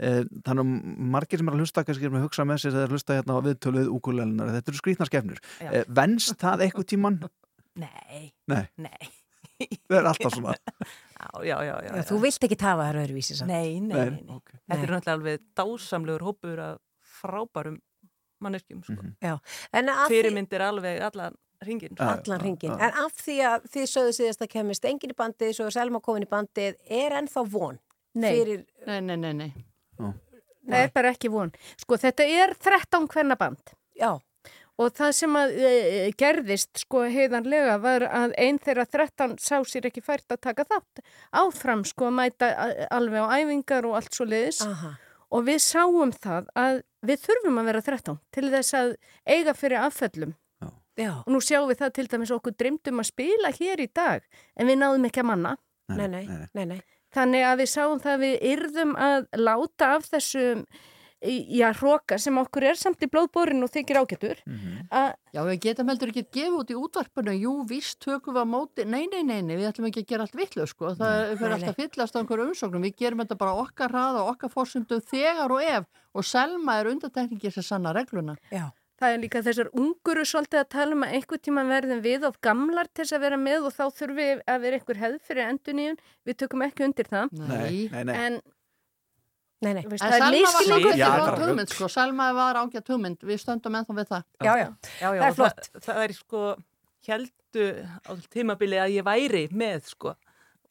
eh, 0.00 0.24
þannig 0.40 0.64
að 0.64 0.96
margir 1.12 1.36
sem 1.44 1.48
er 1.48 1.52
að 1.52 1.60
hlusta 1.60 1.84
kannski 1.84 2.08
er 2.08 2.14
með 2.16 2.22
að 2.24 2.26
hugsa 2.30 2.48
með 2.48 2.62
sér 2.64 2.72
þegar 2.78 2.96
hlusta 2.96 3.20
hérna 3.20 3.36
á 3.36 3.40
viðtöluð 3.44 3.92
ukulelunar 3.92 4.54
þetta 4.56 4.72
eru 4.72 4.80
skrýtna 4.80 5.10
skefnur 5.12 5.38
Já. 5.60 5.68
eh, 5.68 5.84
venst 5.92 6.32
það 6.40 6.64
eitthvað 6.64 6.88
tíman? 6.96 7.20
Nei, 7.76 8.32
Nei, 8.48 8.64
nei. 8.80 9.12
það 9.88 9.98
er 10.00 10.08
alltaf 10.12 10.34
svona 10.36 10.54
Já, 11.16 11.30
já, 11.48 11.56
já. 11.64 11.74
já, 11.86 11.90
Já, 11.96 12.02
þú 12.10 12.18
vilt 12.22 12.44
ekki 12.46 12.58
tafa 12.60 12.84
þær 12.90 12.98
öðruvísi 13.02 13.34
samt. 13.38 13.48
Nei, 13.50 13.80
nei, 13.80 13.96
Nei, 13.96 14.10
nei. 14.10 14.20
nei. 14.26 14.36
ok. 14.36 14.50
Þetta 14.52 14.76
Nei. 14.76 14.82
er 14.84 14.92
náttúrulega 14.92 15.14
alveg 15.16 15.44
dásamlegur 15.60 16.24
hópur 16.28 16.60
af 16.60 16.76
frábærum 17.16 17.78
manneskjum, 18.44 18.82
sko. 18.84 19.06
Já, 19.24 19.32
en 19.72 19.88
að 19.88 20.02
því, 20.04 20.12
Fyrirmyndir 20.12 20.64
alveg 20.66 21.00
allan 21.08 21.38
ringin. 21.64 21.94
Já, 21.96 22.10
allan 22.18 22.42
ringin. 22.44 22.74
En 22.76 22.98
af 23.06 23.16
því 23.24 23.36
að 23.48 23.64
þið 23.72 23.86
sögðu 23.94 24.12
síðast 24.18 24.44
að 24.44 24.50
kemist 24.52 24.84
engin 24.90 25.14
í 25.14 25.16
bandið, 25.16 25.54
svo 25.56 25.70
er 25.70 25.76
Selma 25.78 26.02
komin 26.04 26.26
í 26.26 26.30
bandið, 26.30 26.76
er 27.00 27.16
ennþá 27.22 27.46
von 27.56 27.80
Nei. 28.20 28.28
fyrir, 28.36 28.66
Nei, 28.86 29.00
nei, 29.08 29.16
nei, 29.24 29.32
nei. 29.40 29.50
Það 30.66 30.82
er 30.82 30.92
bara 30.94 31.10
ekki 31.14 31.28
von 31.32 31.52
Sko 31.80 31.96
þetta 32.02 32.24
er 32.26 32.52
13 32.60 33.04
hvenna 33.12 33.36
band 33.40 33.72
já, 33.96 34.10
og 34.76 34.92
það 34.96 35.12
sem 35.18 35.36
að 35.40 35.54
e, 35.56 35.70
gerðist 36.20 36.82
sko 36.84 37.06
heiðanlega 37.12 37.78
var 37.82 38.06
að 38.08 38.36
einn 38.40 38.60
þeirra 38.62 38.86
13 38.86 39.36
sá 39.40 39.56
sér 39.64 39.88
ekki 39.90 40.04
fært 40.04 40.32
að 40.32 40.42
taka 40.48 40.66
þátt 40.68 41.04
áfram 41.42 41.84
sko 41.88 42.10
að 42.10 42.16
mæta 42.20 42.50
alveg 42.92 43.24
á 43.24 43.28
æfingar 43.40 43.88
og 43.88 43.98
allt 44.00 44.16
svo 44.16 44.28
liðis 44.28 44.62
aha, 44.66 44.94
og 45.32 45.46
við 45.48 45.62
sáum 45.64 46.12
það 46.12 46.50
að 46.56 46.82
við 47.06 47.22
þurfum 47.28 47.60
að 47.60 47.70
vera 47.70 47.86
13 47.90 48.18
til 48.36 48.50
þess 48.52 48.76
að 48.76 48.92
eiga 49.26 49.54
fyrir 49.56 49.84
afföllum. 49.86 50.34
Já, 50.96 51.12
og 51.20 51.28
nú 51.28 51.42
sjáum 51.44 51.68
við 51.68 51.82
það 51.82 51.94
til 51.98 52.06
dæmis 52.08 52.32
okkur 52.32 52.54
dreymdum 52.56 53.02
að 53.02 53.10
spila 53.10 53.50
hér 53.52 53.82
í 53.84 53.88
dag 53.92 54.22
en 54.56 54.68
við 54.70 54.78
náðum 54.80 55.08
ekki 55.08 55.20
að 55.20 55.28
manna. 55.28 55.50
Nei, 55.92 56.06
nei, 56.08 56.22
nei, 56.56 56.64
nei. 56.72 56.78
Þannig 57.14 57.44
að 57.46 57.60
við 57.60 57.68
sáum 57.72 58.00
það 58.00 58.14
að 58.14 58.22
við 58.24 58.46
yrðum 58.52 58.94
að 58.96 59.26
láta 59.36 59.90
af 59.96 60.08
þessum 60.08 60.64
já, 61.26 61.68
hróka 61.80 62.18
sem 62.22 62.38
okkur 62.40 62.68
er 62.70 62.78
samt 62.80 63.02
í 63.04 63.10
blóðbórin 63.10 63.64
og 63.66 63.72
þykir 63.74 64.00
ágættur 64.02 64.42
að 64.90 65.14
Já, 65.36 65.42
við 65.44 65.58
getum 65.66 65.90
heldur 65.90 66.08
ekki 66.12 66.22
að 66.24 66.30
gefa 66.32 66.58
út 66.62 66.70
í 66.72 66.76
útvarpinu, 66.80 67.32
jú, 67.36 67.50
víst 67.68 67.98
tökum 68.00 68.38
við 68.38 68.46
á 68.46 68.46
móti, 68.48 68.86
nei, 68.88 69.04
nei, 69.12 69.20
nei, 69.20 69.42
nei, 69.44 69.58
við 69.58 69.68
ætlum 69.68 69.90
ekki 69.90 70.04
að 70.04 70.08
gera 70.14 70.24
allt 70.24 70.38
vitlu, 70.38 70.64
sko, 70.70 70.94
það 70.96 71.18
Nei, 71.18 71.36
fyrir 71.36 71.56
alltaf 71.58 71.76
fyllast 71.76 72.16
á 72.16 72.20
einhverju 72.22 72.46
umsóknum, 72.48 72.86
við 72.86 72.96
gerum 73.02 73.20
þetta 73.20 73.36
bara 73.42 73.60
okkar 73.60 73.92
hraða 73.92 74.22
og 74.22 74.32
okkar 74.32 74.54
fórsundum 74.54 75.04
þegar 75.04 75.52
og 75.52 75.60
ef. 75.66 75.86
Og 76.16 76.24
Selma 76.24 76.78
er 76.80 76.88
undantekningi 76.94 77.52
sem 77.52 77.66
sanna 77.66 77.92
regluna. 77.92 78.38
Já, 78.48 78.70
það 79.00 79.12
er 79.12 79.22
líka 79.26 79.44
þessar 79.44 79.70
unguru 79.76 80.24
svolítið 80.24 80.62
að 80.62 80.68
tala 80.72 80.96
um 80.96 81.04
að 81.04 81.16
einhver 81.18 81.44
tíma 81.44 81.64
verðum 81.68 82.02
við 82.04 82.26
of 82.30 82.40
gamlar 82.44 82.88
til 82.88 83.04
þess 83.04 83.16
að 83.18 83.24
vera 83.26 83.40
með 83.44 83.68
og 83.68 83.76
þá 83.76 83.84
þurfum 83.98 84.20
við 84.22 84.44
að 84.54 84.64
vera 84.64 84.80
einhver 84.80 85.02
hefð 85.02 85.18
fyrir 85.28 85.50
enduníun, 85.50 85.98
við 86.24 86.38
tökum 86.40 86.64
ekki 86.64 86.86
undir 86.88 87.10
það. 87.12 87.40
Nei, 87.42 87.88
nei, 87.92 88.04
nei. 88.08 88.14
en 88.16 88.38
nei, 89.64 89.72
nei. 89.78 89.82
veist, 89.88 90.04
það 90.04 90.26
er 90.26 91.38
hugmynd, 91.40 91.72
sko, 91.72 91.88
Selma 91.92 92.28
var 92.36 92.60
ágætt 92.60 92.90
hugmynd, 92.92 93.22
við 93.26 93.42
stöndum 93.42 93.78
ennþá 93.80 93.96
við 93.96 94.10
það. 94.12 94.24
Já, 94.44 94.52
já, 94.60 94.68
Já, 95.00 95.08
já, 95.08 95.20
Það 95.20 95.28
er 95.28 95.36
flott. 95.40 95.68
Það, 95.72 95.84
það 95.88 96.02
er 96.04 96.16
sko, 96.18 96.42
heldu 97.06 97.66
á 98.04 98.10
tímabili 98.34 98.80
að 98.82 98.96
ég 98.98 99.06
væri 99.06 99.44
með, 99.52 99.90
sko. 99.94 100.16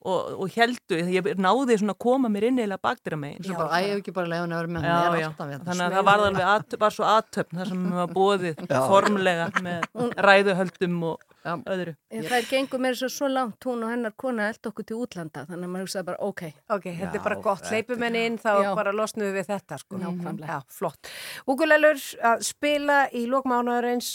Og, 0.06 0.36
og 0.44 0.52
heldu, 0.54 0.98
ég 1.10 1.28
náði 1.42 1.80
svona 1.82 1.96
að 1.96 2.02
koma 2.06 2.30
mér 2.30 2.46
inn 2.52 2.60
eða 2.62 2.78
bakdýra 2.78 3.18
megin. 3.18 3.42
Svo 3.48 3.56
bara, 3.58 3.80
æ, 3.80 3.86
ég 3.88 3.94
hef 3.96 4.02
ekki 4.04 4.14
bara 4.14 4.30
leiðan 4.30 4.52
að 4.54 4.60
vera 4.60 4.74
með, 4.76 4.84
Já, 4.86 4.92
já, 4.94 5.30
alltaf 5.30 5.48
við 5.50 5.64
þannig 5.66 5.86
að 5.86 5.96
það 5.96 6.06
var 6.10 6.26
alveg 6.26 6.76
var 6.84 6.94
svo 6.94 7.08
aðtöfn 7.10 7.62
þar 7.62 7.72
sem 7.72 7.86
við 7.86 7.96
var 8.00 8.12
bóðið 8.14 8.62
Já. 8.62 8.76
formlega 8.92 9.48
með 9.66 9.88
ræðuhöldum 10.28 11.00
og 11.10 11.24
Já. 11.46 11.54
öðru. 11.74 11.96
En 12.14 12.28
það 12.30 12.38
er 12.38 12.48
gengur 12.52 12.84
mér 12.86 13.00
svo, 13.00 13.10
svo 13.16 13.32
langt 13.34 13.68
hún 13.70 13.86
og 13.86 13.94
hennar 13.96 14.16
kona 14.22 14.52
eld 14.52 14.70
okkur 14.70 14.88
til 14.92 15.00
útlanda 15.02 15.46
þannig 15.50 15.66
að 15.70 15.74
maður 15.74 15.88
hugsaði 15.88 16.08
bara 16.12 16.30
ok 16.30 16.44
ok, 16.78 16.88
þetta 17.02 17.20
er 17.20 17.26
bara 17.26 17.40
Já, 17.40 17.44
gott, 17.50 17.68
hleypum 17.74 18.06
henni 18.06 18.24
inn, 18.30 18.38
þá 18.42 18.52
Já. 18.62 18.70
bara 18.78 18.94
losnum 18.94 19.34
við 19.34 19.50
þetta, 19.50 19.82
sko. 19.82 20.00
Nákvæmlega. 20.02 20.54
Já, 20.54 20.78
flott. 20.78 21.12
Úkulelur 21.50 21.98
að 22.22 22.46
spila 22.46 23.02
í 23.10 23.26
lókmánaðarins 23.30 24.14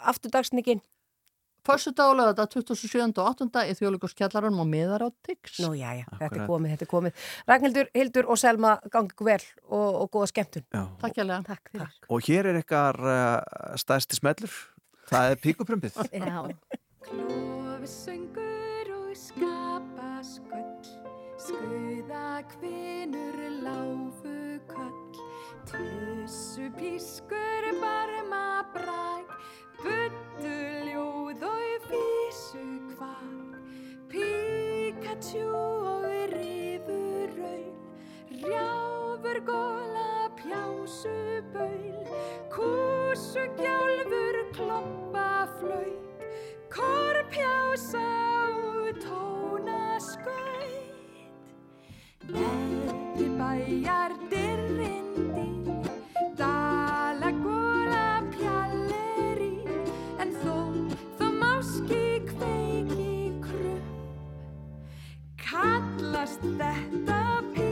afturdagsningin. 0.00 0.82
Förstu 1.66 1.90
dag 1.92 2.10
og 2.10 2.16
lögða 2.18 2.46
27. 2.48 3.02
og 3.20 3.26
8. 3.30 3.64
í 3.68 3.74
þjóðleikoskjallaranum 3.78 4.62
og 4.64 4.68
miðar 4.70 5.04
á 5.04 5.08
Tix. 5.26 5.58
Nú, 5.60 5.74
já, 5.76 5.90
já, 5.98 6.06
þetta 6.08 6.24
er 6.24 6.30
Akkurat. 6.30 6.48
komið, 6.48 6.70
þetta 6.74 6.86
er 6.86 6.90
komið. 6.94 7.12
Ragnhildur, 7.50 7.90
Hildur 7.94 8.30
og 8.32 8.38
Selma 8.40 8.70
gangi 8.90 9.12
ykkur 9.12 9.28
vel 9.28 9.44
og, 9.68 9.88
og 10.02 10.10
góða 10.16 10.30
skemmtun. 10.32 10.64
Já. 10.72 10.82
Takk 11.02 11.20
hérlega. 11.20 11.40
Takk 11.50 11.72
fyrir 11.74 11.88
Og 12.08 12.18
hér 12.30 12.44
er 12.52 12.60
ykkar 12.62 12.96
uh, 13.04 13.76
stærsti 13.76 14.16
smellur 14.16 14.52
það 15.10 15.30
er 15.34 15.40
píkuprumpið 15.44 16.00
Já. 16.16 16.40
Klofsöngur 17.04 18.90
og 18.96 19.12
skapa 19.16 20.10
sköll 20.22 20.90
Skuða 21.40 22.42
kvinur 22.54 23.38
láfu 23.64 24.34
köll 24.68 25.20
Tussu 25.70 26.66
pískur 26.76 27.64
barma 27.80 28.62
brak 28.74 29.28
Buttu 29.80 30.56
ljóð 30.90 31.00
og 31.00 31.19
físu 32.50 32.80
kvak 32.96 33.52
Pikachu 34.08 35.46
og 35.54 36.04
rifur 36.32 37.30
raun 37.38 37.74
Rjáfur 38.42 39.38
góla 39.46 40.30
pjásu 40.36 41.42
baul 41.54 42.06
Kúsu 42.50 43.44
gjálfur 43.58 44.36
kloppa 44.54 45.46
flaut 45.58 46.02
Korpjása 46.70 48.08
og 48.66 48.98
tóna 49.04 50.00
skaut 50.00 51.22
Neldi 52.34 53.26
bæjar 53.38 54.12
dyrrindi 54.30 55.09
þetta 66.38 67.20
píkuprump 67.54 67.69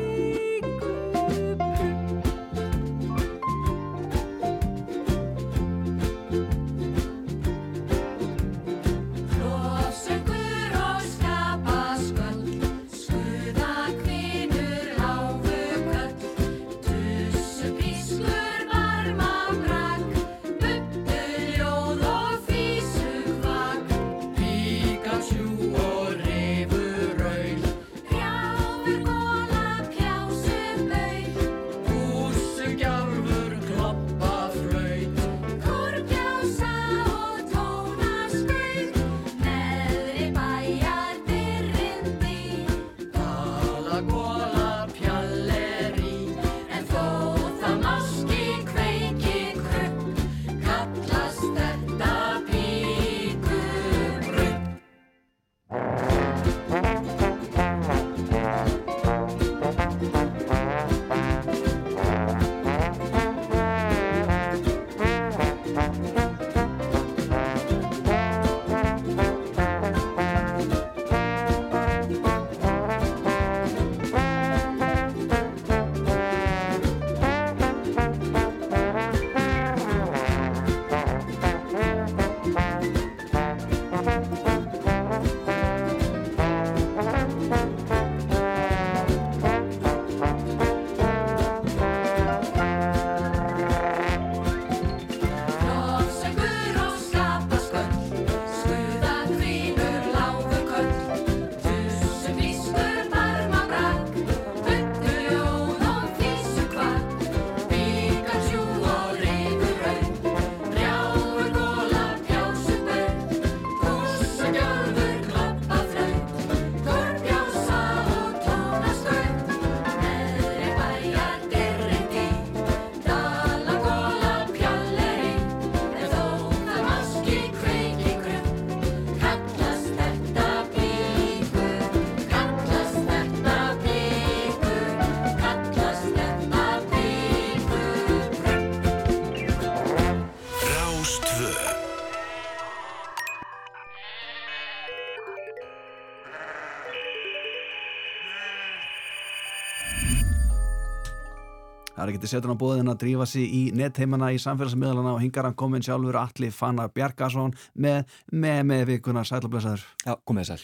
Til 152.19 152.27
setur 152.33 152.51
á 152.51 152.59
bóðin 152.59 152.91
að 152.91 152.97
drífa 153.05 153.27
sig 153.31 153.47
í 153.47 153.61
netheimana 153.79 154.33
í 154.35 154.41
samfélagsmiðlana 154.43 155.13
og 155.15 155.21
hingar 155.23 155.47
hann 155.47 155.55
komin 155.59 155.85
sjálfur 155.87 156.17
Alli 156.19 156.49
Fannar 156.51 156.91
Bjarkason 156.91 157.53
með, 157.79 158.09
með, 158.35 158.59
með 158.67 158.83
vikuna 158.89 159.23
sælablösaður. 159.29 159.85
Já, 160.03 160.17
komið 160.27 160.49
sæl. 160.49 160.57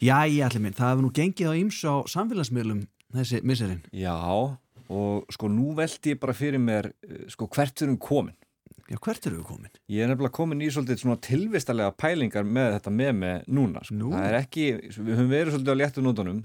Jæja, 0.00 0.48
Alli 0.48 0.62
minn, 0.64 0.76
það 0.78 0.94
hefur 0.94 1.04
nú 1.04 1.10
gengið 1.18 1.50
á 1.52 1.60
ýmsu 1.60 1.92
á 1.92 1.96
samfélagsmiðlum 2.08 2.80
þessi 3.18 3.42
misserinn. 3.44 3.82
Já, 3.92 4.16
og 4.16 5.36
sko 5.36 5.52
nú 5.52 5.74
veldi 5.76 6.14
ég 6.14 6.22
bara 6.24 6.36
fyrir 6.36 6.64
mér 6.64 6.88
eh, 6.94 7.28
sko 7.32 7.50
hvert 7.52 7.84
erum 7.84 8.00
komin. 8.00 8.38
Já, 8.84 8.98
hvert 9.00 9.26
eru 9.28 9.38
við 9.38 9.44
komin? 9.48 9.70
Ég 9.88 10.04
er 10.04 10.10
nefnilega 10.10 10.36
komin 10.36 10.60
í 10.60 10.66
svolítið 10.72 10.98
svona 11.00 11.16
tilvistalega 11.24 11.94
pælingar 11.96 12.44
með 12.44 12.74
þetta 12.74 12.90
með 12.92 13.12
með 13.16 13.46
núna. 13.56 13.80
Sko. 13.80 13.96
Nú? 13.96 14.10
Það 14.12 14.26
er 14.28 14.36
ekki, 14.42 14.66
við 14.98 15.14
höfum 15.14 15.30
verið 15.30 15.54
svolítið 15.54 15.72
á 15.72 15.80
léttu 15.80 16.04
nótunum. 16.04 16.42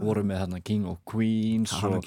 Vorum 0.00 0.28
með 0.30 0.42
hérna 0.42 0.60
King 0.64 0.86
of 0.90 1.00
Queens 1.08 1.72
og 1.86 2.06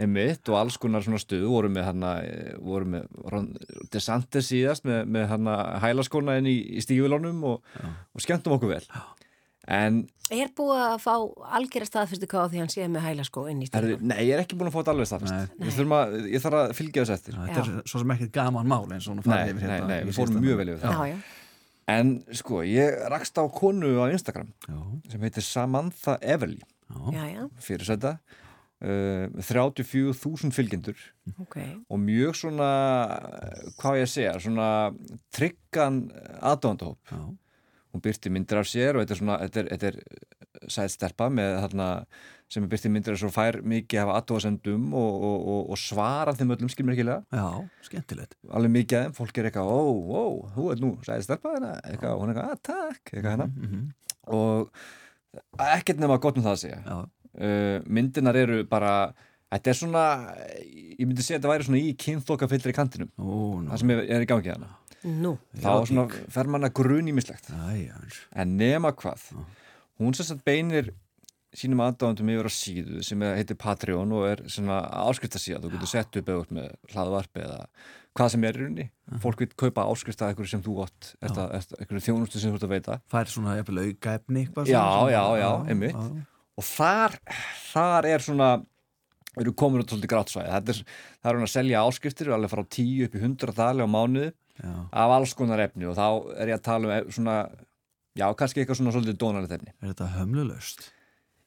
einmitt 0.00 0.48
og 0.50 0.58
alls 0.60 0.78
konar 0.80 1.04
svona 1.04 1.20
stöðu. 1.20 1.50
Vorum 1.52 1.74
með 1.76 1.88
hérna, 1.90 2.12
eh, 2.24 2.54
vorum 2.60 2.96
með 2.96 3.08
Ron 3.32 3.50
DeSantis 3.92 4.50
síðast 4.50 4.86
með, 4.88 5.04
með 5.06 5.28
hérna 5.34 5.56
hælaskóna 5.84 6.38
inn 6.40 6.50
í, 6.50 6.56
í 6.76 6.84
stífilónum 6.84 7.42
og, 7.52 7.74
og 8.14 8.24
skemmtum 8.24 8.56
okkur 8.56 8.74
vel. 8.76 8.84
En 9.70 10.06
Er 10.30 10.52
búið 10.54 10.78
að 10.78 11.00
fá 11.02 11.14
algjörða 11.58 11.88
staðfyrstu 11.88 12.28
á 12.38 12.46
því 12.46 12.60
hann 12.62 12.70
sé 12.70 12.84
með 12.86 13.02
hælaskó 13.08 13.48
inn 13.50 13.64
í 13.64 13.66
stílum? 13.66 14.04
nei, 14.06 14.20
ég 14.28 14.36
er 14.36 14.44
ekki 14.44 14.54
búin 14.54 14.70
að 14.70 14.76
fá 14.76 14.78
þetta 14.78 14.92
alveg 14.94 15.08
staðfest. 15.10 15.56
Ég, 15.58 15.72
þurfum 15.74 15.94
að, 15.96 16.14
ég 16.30 16.44
þarf 16.44 16.58
að 16.60 16.74
fylgja 16.78 17.02
þess 17.02 17.14
eftir. 17.16 17.38
Þetta 17.40 17.64
er 17.64 17.90
svo 17.90 18.02
sem 18.02 18.12
ekkert 18.14 18.32
gaman 18.38 18.70
mál 18.70 18.84
eins 18.86 19.08
og 19.08 19.16
hún 19.16 19.26
farið 19.26 19.50
yfir 19.56 19.66
nei, 19.66 19.74
hérna. 19.74 19.88
nei, 19.90 20.06
við 20.06 20.20
fórum 20.20 20.38
mjög 20.44 20.60
vel 20.62 20.68
yfir 20.70 20.84
það. 20.84 21.24
En 21.90 22.12
sko, 22.36 22.62
ég 22.66 23.00
rakst 23.10 23.38
á 23.40 23.44
konu 23.52 23.96
á 23.98 24.06
Instagram 24.12 24.52
Já. 24.66 24.78
sem 25.12 25.26
heitir 25.26 25.46
Samantha 25.46 26.18
Everly 26.22 26.60
Já, 27.14 27.24
já, 27.30 27.44
fyrir 27.62 27.86
þetta 27.86 28.16
uh, 28.18 29.26
með 29.30 29.44
34.000 29.46 30.54
fylgjendur 30.54 31.04
ok. 31.44 31.56
og 31.86 32.00
mjög 32.02 32.40
svona 32.40 32.70
hvað 33.78 34.00
ég 34.02 34.10
segja, 34.10 34.34
svona 34.42 34.70
tryggan 35.34 36.02
aðdóndahóp 36.40 37.14
Já. 37.14 37.22
hún 37.94 38.04
byrti 38.04 38.32
myndir 38.34 38.62
af 38.62 38.68
sér 38.70 38.98
og 38.98 39.04
þetta 39.04 39.16
er 39.16 39.22
svona, 39.22 39.38
þetta 39.44 39.62
er, 39.62 39.70
þetta 39.74 39.92
er 39.92 40.70
sæðstelpa 40.76 41.30
með 41.32 41.56
þarna 41.64 41.88
sem 42.50 42.64
er 42.66 42.70
byrti 42.72 42.90
myndir 42.90 43.14
sér 43.14 43.28
og 43.28 43.34
fær 43.36 43.60
mikið 43.62 44.00
af 44.02 44.08
aðdóðasendum 44.16 44.88
og, 44.98 45.24
og, 45.28 45.44
og, 45.54 45.60
og 45.70 45.78
svara 45.78 46.34
þeim 46.34 46.50
öllum 46.56 46.72
skilmerkilega 46.72 47.22
Já, 47.30 47.46
skemmtilegt. 47.86 48.34
alveg 48.50 48.74
mikið 48.74 48.98
af 48.98 49.04
þeim, 49.06 49.14
fólk 49.20 49.38
er 49.38 49.48
eitthvað 49.50 49.70
ó, 49.70 49.80
ó, 50.10 50.22
þú 50.56 50.66
ert 50.74 50.82
nú 50.82 50.90
sæðstelpa 51.06 51.54
hérna 51.54 51.72
eitthvað, 51.84 52.16
og 52.16 52.24
hún 52.24 52.32
er 52.32 52.40
eitthvað, 52.40 52.56
að 52.56 52.62
takk, 52.72 53.12
eitthvað 53.14 53.30
hérna. 53.36 53.48
Mhm. 53.54 53.84
og 54.34 55.64
ekkert 55.70 56.02
nema 56.02 56.18
gott 56.18 56.38
um 56.40 56.46
það 56.46 56.56
að 56.56 56.62
segja. 56.64 56.80
Já. 56.86 56.98
uh, 57.46 57.76
myndinar 57.86 58.38
eru 58.40 58.64
bara 58.66 58.94
þetta 59.50 59.70
er 59.70 59.78
svona, 59.78 60.04
ég 60.66 61.06
myndi 61.06 61.22
segja 61.22 61.38
að 61.38 61.44
þetta 61.44 61.52
væri 61.54 61.68
svona 61.68 61.82
í 61.86 61.94
kynþokkafyllri 62.02 62.74
kantinum. 62.74 63.12
Ó, 63.18 63.30
nú. 63.62 63.70
það 63.70 63.82
sem 63.84 63.94
er, 63.94 64.02
er 64.18 64.26
í 64.26 64.30
gangi 64.30 64.52
þarna 64.52 64.76
Nú, 65.00 65.30
þá 65.56 65.86
svona 65.88 66.02
fer 66.28 66.48
mann 66.52 66.66
að 66.66 66.74
grun 66.76 67.06
í 67.08 67.12
mislegt 67.16 67.46
Æja, 67.70 67.96
en 68.36 68.50
nema 68.60 68.90
hvað 68.92 69.22
hún 69.96 70.12
sem 70.12 70.26
sagt 70.28 70.42
beinir 70.44 70.90
sínum 71.56 71.80
aðdáðandum 71.82 72.28
yfir 72.30 72.46
á 72.46 72.52
síðu 72.54 73.02
sem 73.04 73.22
er- 73.26 73.36
heitir 73.40 73.56
Patreon 73.58 74.12
og 74.12 74.26
er 74.28 74.42
svona 74.46 74.80
áskriftasíða. 75.08 75.60
Þú 75.64 75.70
getur 75.72 75.90
sett 75.90 76.16
upp 76.20 76.28
eða 76.30 76.66
hlaðvarp 76.92 77.40
eða 77.42 77.66
hvað 78.14 78.30
sem 78.30 78.44
er 78.44 78.52
í 78.54 78.60
rauninni. 78.62 78.86
Fólk 79.22 79.38
vil 79.42 79.48
kaupa 79.58 79.84
áskrift 79.90 80.22
að 80.22 80.32
eitthvað 80.34 80.48
sem 80.52 80.62
þú 80.62 80.74
gott 80.78 81.14
eitthvað 81.22 82.04
þjónustu 82.06 82.38
sem 82.38 82.52
þú 82.52 82.58
ert 82.60 82.66
að 82.68 82.74
veita. 82.76 83.00
Fær 83.10 83.30
svona 83.30 83.56
jafnvel 83.58 83.82
aukaefni 83.88 84.44
eitthvað 84.46 84.70
já, 84.70 84.82
svona, 84.82 85.10
já, 85.10 85.22
svona- 85.26 85.40
já, 85.40 85.50
einmitt. 85.70 86.26
og 86.58 86.64
þar, 86.64 87.18
þar 87.72 88.04
er 88.06 88.18
svona 88.18 88.50
við 89.36 89.44
erum 89.46 89.54
komin 89.54 89.82
út 89.82 89.90
svolítið 89.90 90.10
grátsvæði. 90.10 90.50
Þetta 90.50 90.68
er, 90.74 90.84
það 91.22 91.30
er 91.30 91.36
hún 91.38 91.46
að 91.46 91.54
selja 91.54 91.82
áskriftir 91.86 92.30
alveg 92.34 92.50
frá 92.50 92.62
10 92.68 93.04
upp 93.06 93.14
í 93.14 93.20
100 93.22 93.54
dali 93.54 93.82
á 93.82 93.88
mánuði 93.90 94.32
Já. 94.60 94.72
af 94.92 95.10
alls 95.16 95.34
konar 95.34 95.58
efni. 95.62 95.86
Og 95.86 95.94
þá 95.96 96.06
er 96.38 96.46
ég 96.50 96.58
að 96.58 96.62
tala 96.62 96.86
um 96.86 96.90
e- 96.94 97.10
svona 97.14 97.36
já, 98.18 98.26
kannski 98.34 98.62
eitthvað 98.64 98.80
svona 98.82 98.92
svolítið 98.94 99.18
dónalegt 99.22 99.54
efni. 99.54 99.70
Er 99.82 99.94
þetta 99.94 100.10
hömlulaust? 100.18 100.90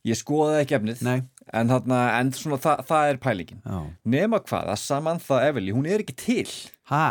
Ég 0.08 0.18
skoðaði 0.20 0.64
ekki 0.66 0.76
efnið 0.80 1.02
Nei. 1.06 1.20
en, 1.54 1.70
þarna, 1.72 2.00
en 2.20 2.32
svona, 2.36 2.58
það, 2.64 2.82
það 2.90 3.12
er 3.14 3.20
pælingin 3.24 3.62
Já. 3.64 3.80
nema 4.16 4.40
hvað, 4.44 4.72
að 4.74 4.82
Samantha 4.84 5.40
Everly 5.48 5.76
hún 5.76 5.88
er 5.88 6.04
ekki 6.04 6.16
til 6.20 6.50
ha? 6.92 7.06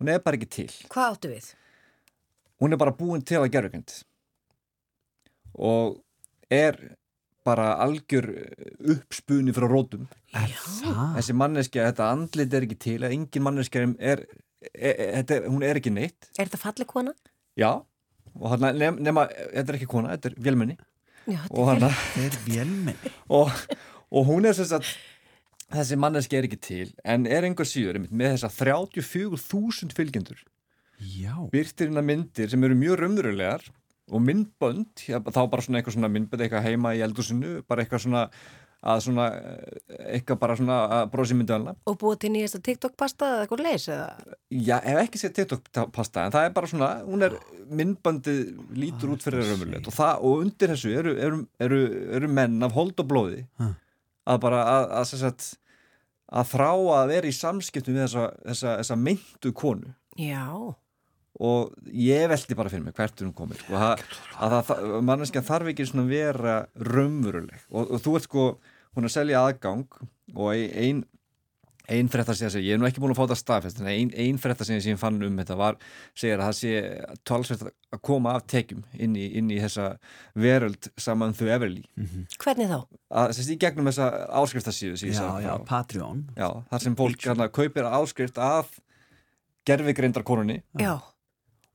hún 0.00 0.10
er 0.12 0.22
bara 0.24 0.38
ekki 0.40 0.50
til 0.58 0.68
hvað 0.90 1.12
áttu 1.14 1.32
við? 1.34 1.50
hún 2.62 2.74
er 2.74 2.80
bara 2.82 2.94
búin 2.98 3.22
til 3.26 3.38
að 3.42 3.52
gerugrind 3.54 3.94
og 5.58 5.98
er 6.50 6.78
bara 7.46 7.70
algjör 7.80 8.26
uppspunni 8.92 9.54
frá 9.56 9.68
rótum 9.70 10.08
það? 10.34 11.14
þessi 11.16 11.36
manneskja, 11.38 11.86
þetta 11.92 12.10
andlit 12.12 12.54
er 12.58 12.66
ekki 12.66 12.80
til 12.82 12.98
að 13.06 13.14
engin 13.14 13.46
manneskja 13.46 13.86
er, 13.86 14.26
er, 14.74 14.92
er, 15.22 15.22
er 15.22 15.46
hún 15.48 15.64
er 15.64 15.78
ekki 15.80 15.94
neitt 15.94 16.28
Er 16.34 16.48
þetta 16.50 16.60
falleg 16.66 16.90
kona? 16.90 17.14
já, 17.58 17.70
nema, 18.34 18.90
nema 18.98 19.26
þetta 19.30 19.64
er 19.70 19.78
ekki 19.78 19.90
kona, 19.94 20.16
þetta 20.18 20.32
er 20.34 20.40
vélmenni 20.44 20.76
Já, 21.28 21.42
og 21.50 21.68
er 21.76 22.36
vélmenni 22.46 23.12
og, 23.38 23.52
og 24.08 24.28
hún 24.28 24.48
er 24.48 24.56
sem 24.56 24.68
sagt 24.70 24.94
þessi 25.68 25.98
manneski 26.00 26.38
er 26.38 26.46
ekki 26.48 26.60
til 26.64 26.94
en 27.04 27.26
er 27.28 27.44
einhver 27.44 27.68
síður 27.68 27.98
einmitt, 27.98 28.14
með 28.14 28.38
þessa 28.38 28.52
34.000 28.56 29.96
fylgjendur 29.96 30.40
Já. 30.98 31.34
byrtir 31.52 31.90
hérna 31.90 32.02
myndir 32.02 32.50
sem 32.50 32.64
eru 32.64 32.78
mjög 32.78 33.02
raunverulegar 33.02 33.68
og 34.08 34.24
myndbönd 34.24 35.04
já, 35.04 35.18
þá 35.20 35.42
bara 35.52 35.64
svona 35.64 35.82
eitthvað 35.82 35.98
svona 35.98 36.10
myndbönd 36.12 36.44
eitthvað 36.46 36.64
heima 36.64 36.94
í 36.96 37.04
eldusinu 37.04 37.60
bara 37.68 37.84
eitthvað 37.84 38.06
svona 38.06 38.24
að 38.78 39.00
svona 39.02 39.24
eh, 39.34 39.78
eitthvað 40.14 40.38
bara 40.42 40.56
svona 40.58 40.76
að 40.98 41.08
brosi 41.12 41.36
myndöðalna 41.38 41.74
Og 41.90 41.96
búið 41.98 42.20
til 42.22 42.30
nýjasta 42.34 42.60
TikTok-pasta 42.68 43.30
eða 43.32 43.44
eitthvað 43.44 43.62
leys 43.66 43.86
eða? 43.90 44.36
Já, 44.54 44.76
ef 44.78 45.00
ekki 45.02 45.20
sér 45.22 45.32
TikTok-pasta 45.38 46.26
en 46.28 46.34
það 46.36 46.46
er 46.46 46.54
bara 46.54 46.70
svona, 46.70 46.90
hún 47.08 47.26
er 47.26 47.34
myndbandið 47.80 48.42
lítur 48.78 49.14
út 49.16 49.26
fyrir 49.26 49.42
raunverulegt 49.48 49.90
og, 49.90 49.96
það, 49.98 50.24
og 50.30 50.44
undir 50.44 50.74
þessu 50.74 50.94
eru, 50.94 51.14
eru, 51.26 51.40
eru, 51.66 51.80
eru 52.20 52.30
menn 52.38 52.58
af 52.66 52.76
hold 52.78 52.94
og 53.02 53.10
blóði 53.10 53.44
Ha. 53.58 53.72
að 54.30 54.42
bara 54.46 54.62
að, 54.62 54.84
að, 55.00 55.14
að, 55.18 55.24
að, 55.32 55.48
að 56.38 56.50
þrá 56.52 56.70
að 57.00 57.14
vera 57.14 57.30
í 57.32 57.34
samskiptum 57.34 57.98
við 57.98 58.04
þessa, 58.06 58.28
þessa, 58.46 58.76
þessa 58.82 59.00
meintu 59.08 59.54
konu 59.56 59.94
Já. 60.18 60.44
Og 61.38 61.74
ég 61.92 62.26
veldi 62.30 62.56
bara 62.58 62.72
fyrir 62.72 62.86
mig 62.86 62.96
hvert 62.98 63.20
er 63.20 63.28
hún 63.28 63.36
komin 63.36 63.60
sko, 63.60 63.76
að, 63.78 64.02
að, 64.42 64.72
að 64.74 64.96
manneskja 65.06 65.44
þarf 65.46 65.72
ekki 65.72 65.86
svona 65.86 66.08
vera 66.10 66.56
raunveruleg. 66.82 67.68
Og, 67.70 67.94
og 67.94 68.02
þú 68.02 68.16
ert 68.18 68.26
sko, 68.26 68.48
hún 68.96 69.06
er 69.06 69.12
að 69.12 69.16
selja 69.20 69.44
aðgang 69.44 69.86
og 70.34 70.50
ein 70.52 71.04
ein 71.88 72.08
að 72.12 72.36
segja, 72.36 72.60
ég 72.60 72.76
er 72.76 72.80
nú 72.80 72.86
ekki 72.88 73.00
búin 73.00 73.14
að 73.14 73.18
fá 73.18 73.22
þetta 73.24 73.36
staðfest 73.40 73.78
en 73.80 73.88
ein, 73.88 74.10
ein 74.12 74.38
frétta 74.40 74.66
sem 74.66 74.76
ég 74.76 74.98
fann 75.00 75.22
um 75.24 75.38
þetta 75.40 75.56
var, 75.56 75.78
segir 76.12 76.36
að 76.36 76.44
það 76.44 76.56
sé 76.58 76.72
talsvert 77.28 77.62
að 77.64 78.02
koma 78.04 78.34
af 78.36 78.44
tekjum 78.50 78.82
inn 79.00 79.16
í, 79.16 79.24
inn 79.40 79.48
í 79.54 79.60
þessa 79.62 79.94
veröld 80.36 80.90
saman 81.00 81.32
þau 81.38 81.46
Everly. 81.48 81.86
Hvernig 82.36 82.68
þá? 82.68 82.78
að 83.22 83.32
sérst 83.38 83.54
í 83.54 83.58
gegnum 83.64 83.88
þessa 83.88 84.10
áskriftasíðu 84.42 85.00
sem 85.00 85.12
ég 85.12 85.16
Já, 85.16 85.22
sagði 85.22 85.48
já. 85.48 85.54
Patreon. 85.70 86.24
Já, 86.36 86.48
þar 86.72 86.84
sem 86.84 86.98
fólk 86.98 87.24
hérna, 87.24 87.48
kaupir 87.56 87.88
áskrift 87.88 88.42
af 88.42 88.74
gerfigreindar 89.68 90.26
konunni. 90.28 90.60
Já. 90.76 90.98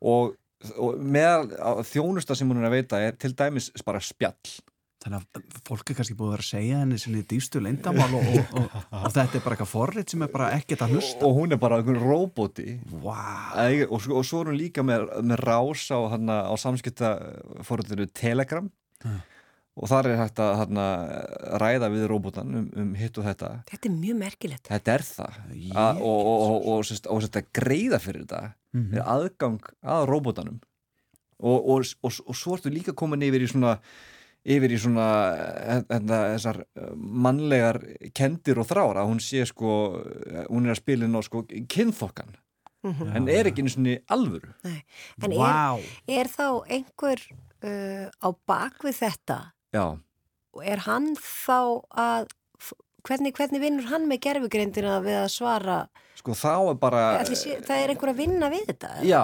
Og, 0.03 0.35
og 0.77 0.99
meðal 0.99 1.49
á- 1.59 1.83
þjónusta 1.87 2.35
sem 2.37 2.49
hún 2.51 2.61
er 2.61 2.69
að 2.69 2.77
veita 2.79 2.99
er 3.07 3.17
til 3.19 3.33
dæmis 3.39 3.71
bara 3.87 4.03
spjall 4.03 4.59
Þannig 5.03 5.19
að 5.35 5.57
fólk 5.67 5.89
er 5.91 5.95
kannski 5.97 6.15
búið 6.15 6.29
að 6.29 6.33
vera 6.37 6.43
að 6.45 6.47
segja 6.47 6.77
henni 6.79 6.97
sinni 7.01 7.23
dýstu 7.27 7.59
leyndamál 7.59 8.05
og, 8.15 8.27
og, 8.39 8.53
og, 8.61 8.85
og 9.01 9.09
þetta 9.11 9.35
er 9.35 9.41
bara 9.43 9.57
eitthvað 9.57 9.71
forrið 9.73 10.05
sem 10.13 10.21
er 10.23 10.29
bara 10.31 10.45
ekkert 10.55 10.85
að 10.85 10.93
hlusta 10.95 11.27
og 11.27 11.33
hún 11.41 11.51
er 11.51 11.59
bara 11.59 11.79
einhvern 11.81 11.99
róbóti 11.99 12.77
wow. 13.01 13.57
og, 13.89 13.97
svo- 14.05 14.15
og 14.21 14.23
svo 14.29 14.39
er 14.45 14.53
hún 14.53 14.59
líka 14.61 14.85
með, 14.87 15.03
með 15.27 15.43
rás 15.43 15.83
á, 15.91 15.99
á 16.07 16.53
samskipta 16.55 17.11
fórhundinu 17.67 18.07
Telegram 18.15 18.71
Ja. 19.03 19.17
og 19.75 19.89
þar 19.91 20.07
er 20.13 20.19
hægt 20.21 20.39
að 20.39 20.53
hana, 20.61 20.87
ræða 21.59 21.89
við 21.91 22.07
róbótan 22.07 22.55
um, 22.61 22.69
um 22.85 22.93
hitt 22.95 23.19
og 23.19 23.25
þetta 23.27 23.49
Þetta 23.73 23.89
er 23.91 23.95
mjög 23.99 24.19
merkilegt. 24.23 24.69
þetta 24.71 24.93
er 24.95 25.03
það 25.09 25.39
A, 25.75 25.89
og, 25.99 25.99
og, 26.07 26.43
og, 26.47 26.67
og, 26.77 26.85
sérst, 26.87 27.11
og 27.11 27.19
sérst, 27.25 27.41
greiða 27.59 27.99
fyrir 27.99 28.23
þetta 28.23 28.53
Mhm. 28.73 28.93
er 28.97 29.03
aðgang 29.05 29.59
að 29.85 30.07
róbótanum 30.09 30.59
og, 31.39 31.69
og, 31.69 31.85
og, 32.03 32.11
og 32.27 32.35
svo 32.35 32.55
ertu 32.57 32.71
líka 32.73 32.93
komin 32.97 33.21
yfir 33.21 33.43
í 33.45 33.49
svona 33.51 33.77
yfir 34.43 34.73
í 34.75 34.77
svona 34.81 35.05
hérna, 35.87 36.17
þessar 36.35 36.57
eh, 36.75 36.89
mannlegar 36.97 37.79
kendir 38.13 38.59
og 38.59 38.67
þrára, 38.67 39.05
hún 39.07 39.21
sé 39.23 39.45
sko 39.47 40.03
hún 40.49 40.65
er 40.67 40.73
að 40.75 40.81
spila 40.81 41.05
inn 41.07 41.15
á 41.15 41.21
sko 41.23 41.45
kynþokkan 41.47 42.33
Mhm. 42.83 43.15
en 43.15 43.27
er 43.31 43.47
ekki 43.47 43.61
einu 43.63 43.71
svona 43.71 43.93
alvöru 44.11 44.49
Nei. 44.65 44.83
En 45.23 45.31
Vá. 45.31 45.79
er, 45.79 46.19
er 46.19 46.27
þá 46.27 46.47
einhver 46.67 47.21
uh, 47.63 48.09
á 48.19 48.27
bakvið 48.45 48.97
þetta 48.99 49.37
já, 49.71 49.85
og 50.51 50.65
er 50.67 50.81
hann 50.83 51.13
þá 51.15 51.79
að 51.95 52.27
hvernig, 53.07 53.33
hvernig 53.37 53.61
vinnur 53.63 53.89
hann 53.91 54.07
með 54.09 54.21
gerfugreindina 54.27 54.97
við 55.03 55.19
að 55.21 55.29
svara? 55.33 55.77
Sko 56.19 56.35
þá 56.37 56.51
er 56.71 56.77
bara 56.79 57.01
sé, 57.27 57.57
það 57.65 57.81
er 57.81 57.91
einhver 57.91 58.13
að 58.13 58.19
vinna 58.21 58.49
við 58.53 58.67
þetta 58.69 58.91
Já, 59.03 59.21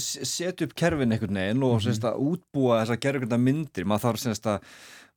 setja 0.00 0.68
upp 0.68 0.76
kerfin 0.78 1.12
einhvern 1.12 1.40
veginn 1.42 1.66
og 1.66 1.74
mm 1.82 1.90
-hmm. 1.90 2.22
útbúa 2.30 2.78
þessar 2.82 3.02
gerðugönda 3.04 3.38
myndir. 3.38 3.84
Maður 3.84 4.06
þarf 4.06 4.22
semst 4.22 4.46
að 4.46 4.62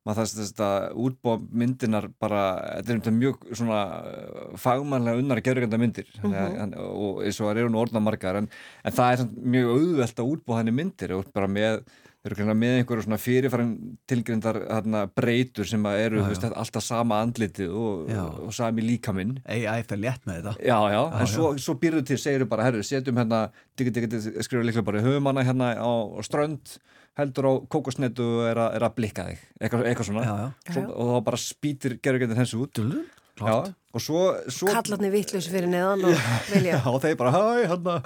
maður 0.02 0.26
þess 0.26 0.60
að 0.60 0.96
útbúa 0.98 1.36
myndinar 1.62 2.08
bara, 2.20 2.42
þetta 2.82 2.92
er 2.92 2.98
þetta 2.98 3.14
mjög 3.16 3.44
svona 3.54 3.80
uh, 4.02 4.56
fagmannlega 4.58 5.20
unnar 5.22 5.40
gerðuganda 5.40 5.78
myndir 5.78 6.08
mm 6.22 6.32
Mhm. 6.32 6.74
og 6.78 7.22
eins 7.22 7.40
og 7.40 7.46
það 7.46 7.58
eru 7.62 7.70
nú 7.70 7.82
orðna 7.84 8.02
margar 8.02 8.36
en, 8.36 8.48
en 8.84 8.92
það 8.92 9.12
er 9.12 9.28
mjög 9.54 9.68
auðvelt 9.76 10.18
að 10.18 10.32
útbúa 10.32 10.58
henni 10.58 10.72
myndir. 10.72 11.12
Og 11.12 11.32
bara 11.32 11.46
með 11.46 11.84
með 12.22 12.76
einhverju 12.78 13.02
svona 13.02 13.18
fyrirfærin 13.18 13.70
tilgrindar 14.06 14.60
þarna, 14.68 15.00
breytur 15.10 15.66
sem 15.66 15.82
að 15.82 15.98
eru 16.04 16.20
Já, 16.20 16.26
veist, 16.30 16.42
já. 16.46 16.52
alltaf 16.54 16.84
sama 16.86 17.18
andlitið 17.24 17.72
og, 17.74 18.12
og 18.46 18.52
sami 18.54 18.82
líkaminn. 18.86 19.40
AI 19.50 19.82
fer 19.82 19.98
létt 19.98 20.22
með 20.28 20.38
þetta. 20.38 20.52
Já, 20.62 20.78
já, 20.92 21.00
Já, 21.02 21.02
en 21.18 21.26
já. 21.26 21.32
svo, 21.34 21.50
svo 21.58 21.74
býrðu 21.82 22.04
til, 22.06 22.18
segir 22.22 22.44
bara, 22.46 22.62
herru, 22.68 22.82
setjum 22.86 23.18
hérna, 23.18 23.50
diggi, 23.76 23.90
diggi, 23.96 24.06
diggi, 24.14 24.42
skrifa 24.46 24.62
líklega 24.62 24.86
bara, 24.86 25.02
höfum 25.02 25.26
hana 25.32 25.42
hérna 25.48 25.72
á, 25.74 25.90
á 26.14 26.20
strönd, 26.22 26.76
heldur 27.18 27.44
á 27.50 27.52
kókosnetu 27.66 28.22
og 28.38 28.46
er, 28.52 28.56
að- 28.68 28.76
er 28.78 28.86
að 28.86 28.94
blikka 29.00 29.26
þig, 29.26 29.42
eitthvað, 29.60 29.86
eitthvað 29.90 30.06
svona, 30.12 30.22
Já, 30.22 30.36
já. 30.38 30.72
Svo, 30.78 30.84
og 30.94 31.10
þá 31.16 31.24
bara 31.26 31.36
spýtir 31.42 31.98
gerðugjöndin 32.00 32.38
hensi 32.38 32.56
út. 32.62 32.72
Dullu, 32.78 33.02
Já, 33.42 33.74
Kallarni 33.92 35.10
vittlaus 35.12 35.48
fyrir 35.52 35.68
neðan 35.68 36.06
og 36.08 36.28
vilja. 36.48 36.78
Já, 36.80 36.92
þeir 37.04 37.16
bara, 37.20 37.32
hæ, 37.34 37.66
hérna, 37.72 37.96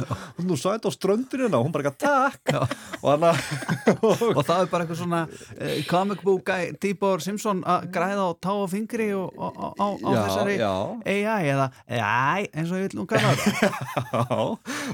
hún 0.40 0.54
er 0.56 0.58
sæt 0.58 0.88
á 0.88 0.90
ströndinu 0.90 1.46
hérna, 1.46 1.60
og 1.60 1.68
hún 1.68 1.74
bara, 1.76 1.92
ekki, 1.92 2.02
takk, 2.02 2.54
og 3.02 3.06
hann 3.12 3.26
að, 3.28 3.38
og 4.36 4.42
það 4.42 4.64
er 4.64 4.72
bara 4.72 4.86
eitthvað 4.86 5.00
svona 5.02 5.22
uh, 5.30 5.76
comic 5.90 6.24
book 6.26 6.42
guy, 6.50 6.72
Tíbor 6.82 7.22
Simpson 7.22 7.62
að 7.66 7.86
græða 7.94 8.26
á 8.26 8.30
tá 8.42 8.52
og 8.56 8.66
fingri 8.74 9.12
og, 9.14 9.30
á, 9.38 9.46
á, 9.46 9.66
á, 9.78 9.86
á 9.94 10.10
Já, 10.10 10.20
þessari 10.24 10.58
já. 10.58 10.72
AI 11.06 11.52
eða 11.54 11.70
AI 11.86 12.48
eins 12.50 12.72
og 12.74 12.82
ég 12.82 12.90
vil 12.90 13.00
nú 13.00 13.06
kalla 13.10 13.36
þetta 13.38 13.70
Já, 14.10 14.42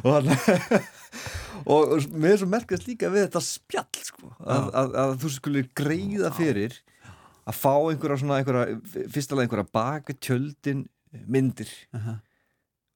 og 0.03 0.11
hann 0.13 0.33
og 1.73 1.93
og 1.93 2.07
mér 2.13 2.35
er 2.35 2.41
svo 2.41 2.49
merkast 2.51 2.89
líka 2.89 3.11
við 3.13 3.29
þetta 3.29 3.43
spjall 3.45 4.05
sko, 4.07 4.33
að, 4.43 4.71
að, 4.77 4.97
að 5.05 5.13
þú 5.23 5.33
skulle 5.37 5.65
greiða 5.79 6.33
fyrir 6.37 6.81
að 7.49 7.59
fá 7.59 7.73
einhverja 7.75 8.21
svona 8.23 8.41
einhverja, 8.41 8.81
fyrstulega 9.13 9.47
einhverja 9.49 9.71
baka 9.75 10.17
tjöldin 10.23 10.85
myndir 11.29 11.71
Aha. 11.97 12.19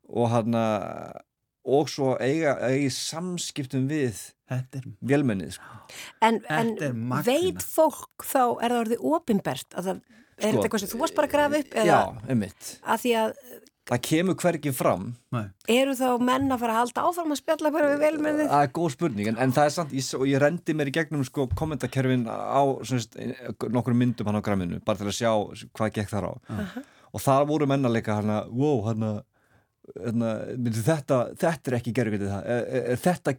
og 0.09 0.31
hann 0.32 0.59
og 1.66 1.89
svo 1.90 2.12
eiga, 2.23 2.55
eiga 2.68 2.90
samskiptum 2.94 3.89
við 3.90 4.20
vélmennið 5.02 5.56
sko. 5.56 5.81
En, 6.23 6.39
en 6.47 6.77
veit 7.27 7.64
fólk 7.66 8.23
þá, 8.23 8.43
er 8.62 8.70
það 8.70 8.82
orðið 8.85 9.06
opinbert? 9.10 9.66
Að 9.74 9.89
það, 9.90 10.02
er 10.06 10.36
Sko. 10.36 10.47
þetta 10.47 10.66
eitthvað 10.68 10.85
sem 10.85 10.93
þú 10.93 11.01
varst 11.02 11.16
bara 11.18 11.28
að 11.31 11.35
grafa 11.35 11.62
upp? 11.62 11.74
Eða 11.74 11.89
Já, 11.89 11.98
einmitt 12.31 12.70
að 12.86 13.02
því 13.02 13.14
að 13.23 13.35
það 13.86 14.00
kemur 14.08 14.36
hvergi 14.40 14.72
fram 14.74 15.04
eru 15.70 15.94
þá 15.98 16.08
menn 16.22 16.50
að 16.50 16.62
fara 16.62 16.74
að 16.74 16.80
halda 16.80 17.04
áfram 17.10 17.34
að 17.34 17.40
spjalla 17.40 17.72
bara 17.74 17.92
við 17.92 18.02
velmennið? 18.02 18.48
Það 18.50 18.64
er 18.66 18.72
góð 18.78 18.90
spurning, 18.96 19.30
en, 19.30 19.38
en 19.44 19.54
það 19.54 19.68
er 19.68 19.74
samt, 19.76 19.94
ég, 19.94 20.08
og 20.18 20.26
ég 20.30 20.42
rendi 20.42 20.74
mér 20.76 20.90
í 20.90 20.96
gegnum 20.96 21.24
sko 21.26 21.46
kommentakerfin 21.58 22.26
á 22.26 22.62
svona, 22.82 23.38
nokkur 23.76 23.96
myndum 23.98 24.30
hann 24.30 24.40
á 24.42 24.46
gramminu, 24.46 24.80
bara 24.86 25.02
til 25.02 25.10
að 25.12 25.18
sjá 25.20 25.32
hvað 25.76 25.94
gekk 26.00 26.12
þar 26.12 26.28
á. 26.28 26.32
Aha. 26.56 26.84
Og 27.14 27.22
það 27.22 27.46
voru 27.52 27.70
menna 27.70 27.92
leika 27.92 28.18
hann 28.18 28.32
að, 28.40 28.50
wow, 28.58 28.82
hann 28.88 29.06
að, 29.06 29.22
þetta, 30.86 31.18
þetta 31.40 31.70
er 31.70 31.76
ekki 31.78 31.92
gerugöndið 31.96 32.30
það, 32.32 32.48
er, 32.54 32.64
er, 32.78 33.00
þetta, 33.02 33.34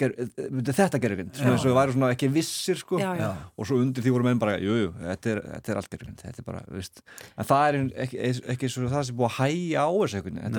myndi 0.57 0.75
þetta 0.77 1.01
Já. 1.33 1.41
svona 1.41 1.53
eins 1.55 1.65
og 1.65 1.69
við 1.71 1.75
svona 1.97 2.11
ekki 2.15 2.29
vissir 2.37 2.79
sko, 2.81 3.01
Já, 3.01 3.09
já. 3.19 3.27
og 3.57 3.69
svo 3.69 3.79
undir 3.83 4.05
því 4.05 4.13
voru 4.15 4.27
menn 4.27 4.41
bara, 4.41 4.55
jú, 4.63 4.77
jú, 4.83 4.93
þetta 5.01 5.33
þetta 5.51 5.73
er 5.73 5.81
allt 5.81 5.91
gerugönd, 5.93 6.23
þetta 6.23 6.43
er 6.43 6.47
bara, 6.47 6.63
veist, 6.73 7.03
en 7.35 7.49
það 7.51 7.67
er 7.67 7.79
ekki, 8.05 8.21
ekki 8.55 8.71
svo 8.73 8.91
það 8.93 9.07
sem 9.09 9.19
búið 9.19 9.29
að 9.31 9.37
hæja 9.41 9.85
á 9.85 9.89
þessu 9.97 10.21
er 10.21 10.57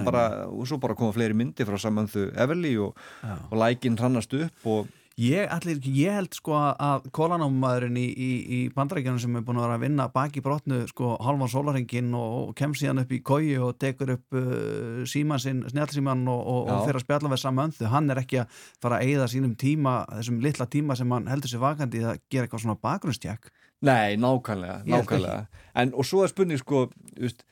og 0.49 0.71
svo 0.71 0.81
bara 0.85 0.99
koma 0.99 1.17
fleiri 1.17 1.39
myndir 1.39 1.69
frá 1.69 1.81
samanðu 1.81 2.29
Everly 2.37 2.77
og, 2.83 3.05
og 3.49 3.59
lækinn 3.65 3.99
hrannast 4.01 4.35
upp 4.39 4.73
og 4.75 4.95
Ég, 5.19 5.49
allir, 5.51 5.81
ég 5.91 6.15
held 6.15 6.37
sko 6.37 6.55
að 6.55 7.09
kólanámaðurinn 7.17 7.97
í, 7.99 8.05
í, 8.07 8.29
í 8.55 8.59
bandarækjanum 8.71 9.19
sem 9.19 9.35
er 9.35 9.43
búin 9.43 9.59
að 9.59 9.65
vera 9.67 9.79
að 9.81 9.83
vinna 9.83 10.07
baki 10.15 10.43
brotnu 10.45 10.85
sko 10.87 11.17
halvan 11.27 11.51
sólarhengin 11.51 12.13
og, 12.15 12.37
og 12.39 12.53
kemst 12.59 12.85
síðan 12.85 13.03
upp 13.03 13.11
í 13.17 13.19
kói 13.27 13.57
og 13.59 13.75
tekur 13.83 14.15
upp 14.15 14.39
uh, 14.39 15.03
síman 15.11 15.43
sinn, 15.43 15.65
snjálfsíman 15.73 16.23
og, 16.31 16.39
og, 16.39 16.71
og 16.71 16.85
fyrir 16.87 17.01
að 17.01 17.07
spjalla 17.09 17.33
við 17.35 17.43
samöndu 17.43 17.91
hann 17.91 18.15
er 18.15 18.23
ekki 18.23 18.45
að 18.45 18.63
fara 18.79 19.01
að 19.01 19.11
eigða 19.11 19.29
sínum 19.35 19.59
tíma 19.59 19.97
þessum 20.13 20.39
litla 20.47 20.69
tíma 20.71 20.99
sem 21.01 21.17
hann 21.17 21.27
heldur 21.33 21.51
sér 21.51 21.65
vakandi 21.67 22.05
að 22.05 22.23
gera 22.31 22.47
eitthvað 22.47 22.65
svona 22.69 22.79
bakgrunnstjekk 22.87 23.51
Nei, 23.79 24.17
nákvæmlega, 24.19 24.81
nákvæmlega. 24.91 25.63
En, 25.79 25.93
og 25.95 26.07
svo 26.07 26.25
er 26.25 26.33
spurning 26.33 26.59
sko, 26.59 26.89
veist, 27.15 27.45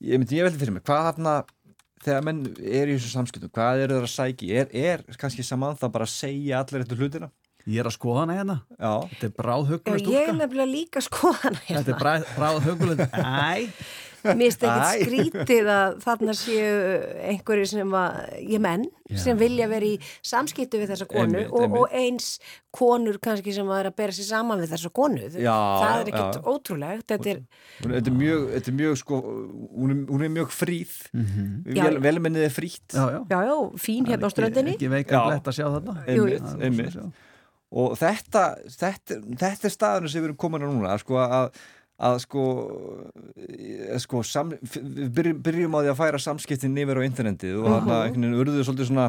ég 0.00 0.20
myndi 0.20 0.38
ég 0.38 0.46
veldi 0.46 0.60
fyrir 0.60 0.72
mig, 0.78 0.84
hvað 0.88 1.10
þarna 1.10 1.34
þegar 2.06 2.28
menn 2.28 2.44
er 2.62 2.92
í 2.92 2.96
þessu 2.96 3.12
samskiptum, 3.12 3.52
hvað 3.54 3.82
eru 3.86 3.98
þeir 3.98 4.06
að 4.06 4.14
sæki 4.14 4.52
er, 4.62 4.70
er 4.72 5.04
kannski 5.20 5.44
saman 5.46 5.78
það 5.80 5.94
bara 5.98 6.08
að 6.08 6.14
segja 6.14 6.62
allir 6.62 6.86
eftir 6.86 7.02
hlutina? 7.02 7.30
Ég 7.66 7.82
er 7.82 7.88
að 7.90 7.96
skoða 7.96 8.20
hana 8.22 8.34
hérna. 8.36 8.54
Já. 8.78 8.92
Þetta 9.10 9.26
er 9.26 9.32
bráð 9.40 9.62
Já, 9.64 9.70
hugulegt 9.72 10.10
ég 10.12 10.28
er 10.30 10.36
nefnilega 10.38 10.70
líka 10.70 11.00
skoðan 11.02 11.56
Þetta 11.66 11.90
er 11.96 11.96
bráð, 11.98 12.26
bráð 12.36 12.60
hugulegt 12.68 13.16
Æ 13.18 13.66
Mér 14.34 14.50
finnst 14.50 14.62
ekkert 14.66 15.06
skrítið 15.06 15.68
að 15.70 15.96
þarna 16.02 16.34
séu 16.36 16.70
einhverju 17.30 17.66
sem 17.70 17.92
að, 18.00 18.16
ég 18.50 18.62
menn, 18.64 18.86
Já. 19.06 19.18
sem 19.22 19.38
vilja 19.38 19.68
vera 19.70 19.86
í 19.86 19.98
samskipti 20.26 20.80
við 20.82 20.90
þessa 20.94 21.06
konu 21.10 21.38
Einmitt, 21.38 21.52
og, 21.52 21.62
einmitt. 21.62 21.78
og 21.78 21.94
eins 22.00 22.28
konur 22.76 23.18
kannski 23.22 23.54
sem 23.56 23.68
að 23.70 23.80
er 23.84 23.88
að 23.90 23.96
bera 24.02 24.16
sér 24.16 24.28
saman 24.30 24.60
við 24.64 24.72
þessa 24.74 24.90
konu. 24.98 25.28
Já, 25.30 25.54
það 25.82 26.00
er 26.00 26.10
ekkert 26.12 26.40
já. 26.40 26.42
ótrúlegt. 26.52 27.06
Þetta 27.12 27.30
er, 27.32 27.40
Hún- 27.82 27.94
Þetta 27.96 28.10
er 28.12 28.16
mjög, 28.18 28.42
þetta 28.56 28.68
er 28.72 28.76
mjög 28.80 28.98
sko, 29.02 29.20
hún 29.76 29.94
er, 29.94 30.02
hún 30.10 30.26
er 30.26 30.34
mjög 30.40 30.50
fríð, 30.56 30.96
Já. 31.76 31.84
Vel, 31.86 32.00
velmennið 32.02 32.48
er 32.48 32.52
frítt. 32.56 32.88
Já, 32.92 33.06
já. 33.30 33.56
fín 33.78 34.04
hérna 34.10 34.26
á 34.26 34.30
ströndinni. 34.34 34.76
Ekki 34.76 34.90
veika 34.92 35.24
blett 35.28 35.48
að 35.48 35.56
sjá 35.60 35.66
þarna. 35.70 35.96
Einmitt, 36.06 36.52
einmitt. 36.60 37.00
Og 37.76 37.96
þetta, 37.98 38.42
þetta, 38.70 39.16
þetta 39.40 39.66
er 39.66 39.72
staðinu 39.74 40.08
sem 40.10 40.22
við 40.22 40.28
erum 40.30 40.36
komin 40.38 40.62
á 40.62 40.68
núna, 40.70 40.92
að 40.94 41.02
sko 41.02 41.16
að 41.18 41.48
að 41.96 42.18
sko, 42.20 42.42
eh, 43.40 43.96
sko 44.02 44.22
sam, 44.26 44.50
við 44.52 45.10
byrjum, 45.16 45.42
byrjum 45.42 45.76
á 45.76 45.78
því 45.80 45.90
að 45.92 46.00
færa 46.02 46.20
samskiptin 46.20 46.76
yfir 46.82 47.00
á 47.00 47.06
internetið 47.08 47.58
og 47.62 47.68
þarna 47.72 47.96
Mhm. 47.96 48.04
einhvern 48.04 48.22
veginn 48.22 48.40
urðuðu 48.42 48.64
svolítið 48.68 48.88
svona 48.90 49.06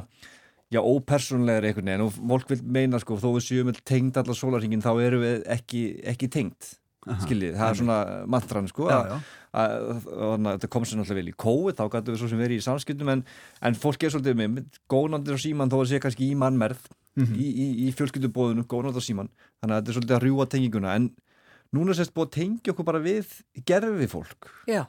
já, 0.72 0.80
ópersonlegar 0.82 1.64
einhvern 1.68 1.86
veginn. 1.86 2.02
Og 2.08 2.14
fólk 2.14 2.48
vil 2.50 2.62
meina 2.64 3.00
sko, 3.00 3.18
þó 3.18 3.30
við 3.36 3.44
séum 3.48 3.68
öll 3.72 3.82
tengd 3.84 4.14
allar 4.18 4.36
sólarhingin 4.36 4.82
þá 4.84 4.92
erum 5.04 5.22
við 5.22 5.44
ekki, 5.48 6.04
ekki 6.06 6.28
tengd 6.30 6.76
skiljið, 7.08 7.56
það 7.56 7.70
er 7.72 7.76
svona 7.80 8.28
mantran 8.28 8.68
sko, 8.68 8.90
að- 8.92 9.22
að 9.56 10.02
þannig 10.04 10.48
að 10.52 10.58
þetta 10.60 10.70
kom 10.70 10.84
sér 10.84 10.98
náttúrulega 11.00 11.16
vel 11.16 11.30
í 11.32 11.36
COVID 11.38 11.76
þá 11.80 11.90
gætu 11.90 12.12
við 12.12 12.18
svo 12.20 12.28
sem 12.30 12.40
verið 12.40 12.58
í 12.60 12.66
samskiptum 12.68 13.10
en, 13.14 13.24
en 13.62 13.74
fólk 13.76 14.04
er 14.04 14.10
svolítið 14.12 14.36
með 14.36 14.66
góðnandir 14.90 15.32
og 15.34 15.40
síman 15.40 15.70
þó 15.72 15.80
að 15.80 15.88
sé 15.88 16.00
kannski 16.04 16.32
í 16.32 16.36
mannmerð 16.36 16.78
Mhm. 17.18 17.34
í, 17.34 17.48
í, 17.48 17.88
í 17.88 17.94
fjölskyldubóðinu, 17.96 18.68
góðnandir 18.68 19.00
og 19.00 19.08
síman 19.08 19.30
þannig 19.64 19.72
að 19.74 19.82
þetta 19.82 19.90
er 19.90 19.96
svolítið 19.96 20.18
að 20.20 20.24
rjúa 20.28 20.46
tenginguna 20.52 20.96
en 20.96 21.12
núna 21.76 21.96
sést 21.98 22.14
búið 22.16 22.30
að 22.30 22.38
tengja 22.38 22.74
okkur 22.74 22.88
bara 22.88 23.04
við 23.04 23.34
gerfi 23.68 24.08
fólk 24.12 24.50
Já. 24.70 24.86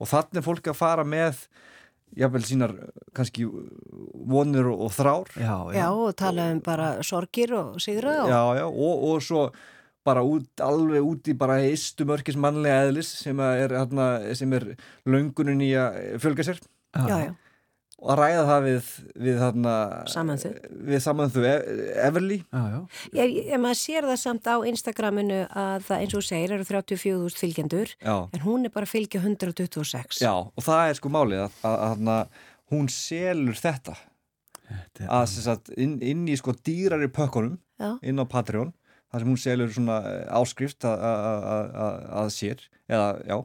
og 0.00 0.10
þannig 0.10 0.40
er 0.40 0.46
fólk 0.46 0.72
að 0.72 0.78
fara 0.78 1.04
með 1.04 1.44
jafnvel 2.18 2.42
sínar 2.44 2.74
kannski 3.16 3.46
vonir 3.48 4.68
og, 4.68 4.86
og 4.86 4.96
þrár 4.96 5.30
já, 5.36 5.54
Já, 5.76 5.86
og 5.90 6.16
tala 6.20 6.50
um 6.52 6.60
bara 6.64 6.94
sorgir 7.06 7.54
og 7.56 7.78
sigra 7.80 8.22
og... 8.24 8.32
já, 8.32 8.42
já, 8.60 8.66
og, 8.68 9.06
og 9.10 9.22
svo 9.24 9.46
bara 10.02 10.24
út, 10.26 10.50
alveg 10.60 11.04
út 11.06 11.30
í 11.30 11.36
bara 11.38 11.60
eistu 11.62 12.04
mörkis 12.08 12.36
mannlega 12.40 12.88
eðlis 12.88 13.12
sem 13.22 13.38
að 13.38 13.64
er, 13.66 13.76
hérna, 13.78 14.08
sem 14.34 14.52
er 14.58 14.72
löngunin 15.06 15.62
í 15.62 15.70
að 15.78 16.18
fjölga 16.22 16.48
sér 16.48 16.60
Já, 16.92 17.06
já. 17.30 17.32
Og 18.02 18.10
að 18.10 18.18
ræða 18.18 18.42
það 18.48 18.64
við 18.66 18.86
við, 19.22 19.36
þarna, 19.38 19.72
Samanthu. 20.10 20.50
við 20.90 21.02
samanþu 21.04 21.44
Everly 22.02 22.38
já, 22.42 22.62
já. 22.72 22.78
Ég, 23.20 23.34
ég, 23.46 23.60
maður 23.62 23.78
sér 23.78 24.08
það 24.10 24.18
samt 24.24 24.48
á 24.50 24.56
Instagraminu 24.72 25.40
að 25.46 25.86
það 25.86 26.02
eins 26.02 26.16
og 26.18 26.24
segir 26.26 26.54
eru 26.58 26.66
34.000 26.66 27.38
fylgjendur 27.38 27.92
Já. 28.02 28.16
en 28.34 28.42
hún 28.42 28.66
er 28.66 28.74
bara 28.74 28.88
að 28.88 28.94
fylgja 28.96 29.22
126. 29.22 30.18
Já, 30.24 30.32
og 30.34 30.66
það 30.66 30.88
er 30.90 30.98
sko 30.98 31.12
málið 31.14 31.44
að, 31.46 31.60
að, 31.70 31.78
að, 31.86 32.10
að 32.18 32.74
hún 32.74 32.90
selur 32.90 33.58
þetta 33.62 33.94
að 35.06 35.24
sem 35.28 35.44
sagt, 35.44 35.70
inn, 35.76 35.98
inn 36.02 36.26
í 36.32 36.36
sko 36.40 36.54
dýrari 36.64 37.08
pökkunum 37.12 37.58
Já. 37.82 37.94
inn 38.02 38.18
á 38.18 38.26
Patreon 38.26 38.70
þar 39.12 39.20
sem 39.24 39.28
hún 39.34 39.40
selur 39.42 39.72
svona 39.74 39.96
eh, 40.08 40.22
áskrift 40.40 40.86
að, 40.88 41.02
að, 41.04 41.24
að, 41.52 41.72
að- 41.86 42.04
að 42.22 42.30
sér 42.32 42.62
eða 42.88 43.08
já 43.28 43.36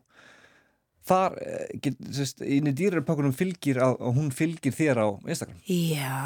þar 1.08 1.38
eh, 1.42 1.78
get, 1.84 1.98
sest, 2.16 2.42
inn 2.44 2.68
í 2.70 2.74
dýrari 2.76 3.04
pökkunum 3.08 3.34
fylgir 3.36 3.80
að, 3.84 3.96
að 4.04 4.18
hún 4.20 4.32
fylgir 4.36 4.76
þér 4.76 5.02
á 5.04 5.08
Instagram 5.28 5.58
Já, 5.68 6.22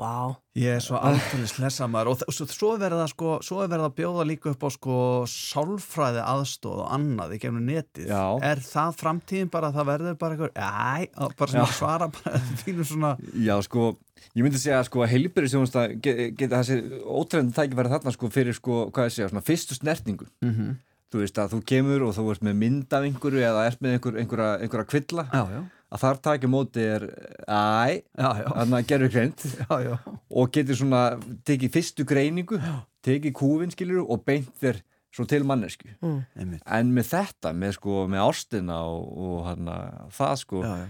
vá. 0.00 0.36
Ég 0.58 0.74
er 0.74 0.82
svo 0.82 0.98
alveg 0.98 1.44
slessaðar 1.52 2.08
og 2.10 2.18
svo, 2.34 2.46
svo 2.50 2.72
er 2.74 2.80
verið 2.82 3.02
að 3.04 3.10
sko, 3.12 3.34
svo 3.46 3.60
er 3.62 3.68
verið 3.70 3.86
að 3.86 3.96
bjóða 4.00 4.24
líka 4.26 4.50
upp 4.54 4.64
á 4.66 4.70
sko 4.74 4.96
sálfræði 5.30 6.22
aðstóð 6.24 6.80
og 6.82 6.88
annað 6.96 7.36
í 7.36 7.38
gefnu 7.42 7.62
netið. 7.62 8.08
Já. 8.10 8.22
Er 8.50 8.62
það 8.64 8.96
framtíðin 9.02 9.52
bara 9.52 9.70
að 9.70 9.78
það 9.78 9.88
verður 9.92 10.18
bara 10.18 10.36
eitthvað, 10.36 10.58
æ, 10.58 11.30
bara 11.38 11.52
sem 11.52 11.60
Já. 11.60 11.64
að 11.68 11.76
svara 11.78 12.10
bara 12.18 12.42
þínu 12.64 12.88
svona 12.90 13.12
Já, 13.46 13.54
sko, 13.68 13.86
ég 14.34 14.44
myndi 14.46 14.60
segja 14.62 14.82
sko 14.88 15.04
að 15.06 15.12
heilbyrði 15.14 15.52
þjónusta 15.54 15.86
ge- 16.02 16.28
geta 16.38 16.60
þessi 16.64 17.00
ótrefndi 17.06 17.54
tækifæri 17.60 17.94
þarna 17.94 18.14
sko 18.18 18.32
fyrir 18.34 18.58
sko, 18.58 18.82
hvað 18.90 19.08
ég 19.10 19.16
segja, 19.18 19.30
svona 19.32 19.46
fyrstu 19.46 19.78
snertingu 19.78 20.26
Mhm. 20.44 20.76
Þú 21.12 21.22
veist 21.22 21.38
að 21.40 21.54
þú 21.54 21.60
kemur 21.72 22.02
og 22.08 22.14
þú 22.18 22.26
ert 22.34 22.42
með 22.44 22.56
mynd 22.62 22.92
af 22.98 23.06
einhverju 23.08 23.44
eða 23.48 23.66
ert 23.70 23.80
með 23.84 23.96
einhver, 23.96 24.18
einhverja, 24.22 24.50
einhverja 24.66 24.88
kvilla 24.90 25.24
já, 25.32 25.42
já. 25.54 25.60
að 25.94 26.02
þar 26.04 26.20
takja 26.28 26.50
móti 26.52 26.84
er 26.84 27.06
æ, 27.48 28.02
þannig 28.18 28.76
að 28.80 28.86
gerur 28.92 29.12
greint 29.14 29.46
já, 29.88 29.96
og 30.28 30.52
getur 30.52 30.76
svona 30.82 31.02
tekið 31.48 31.74
fyrstu 31.78 32.04
greiningu 32.08 32.60
tekið 33.08 33.34
kúfin 33.40 33.72
skilur 33.72 34.04
og 34.04 34.24
beint 34.28 34.50
þér 34.60 34.82
svo 35.16 35.24
til 35.24 35.40
mannesku 35.48 35.88
Mm. 36.04 36.58
en 36.68 36.90
með 36.94 37.06
þetta, 37.14 37.54
með 37.56 37.72
sko 37.78 38.02
með 38.12 38.20
ástina 38.28 38.76
og, 38.86 39.06
og 39.18 39.38
hana, 39.48 39.76
það 40.14 40.34
sko 40.44 40.60
Já, 40.62 40.74
já. 40.84 40.88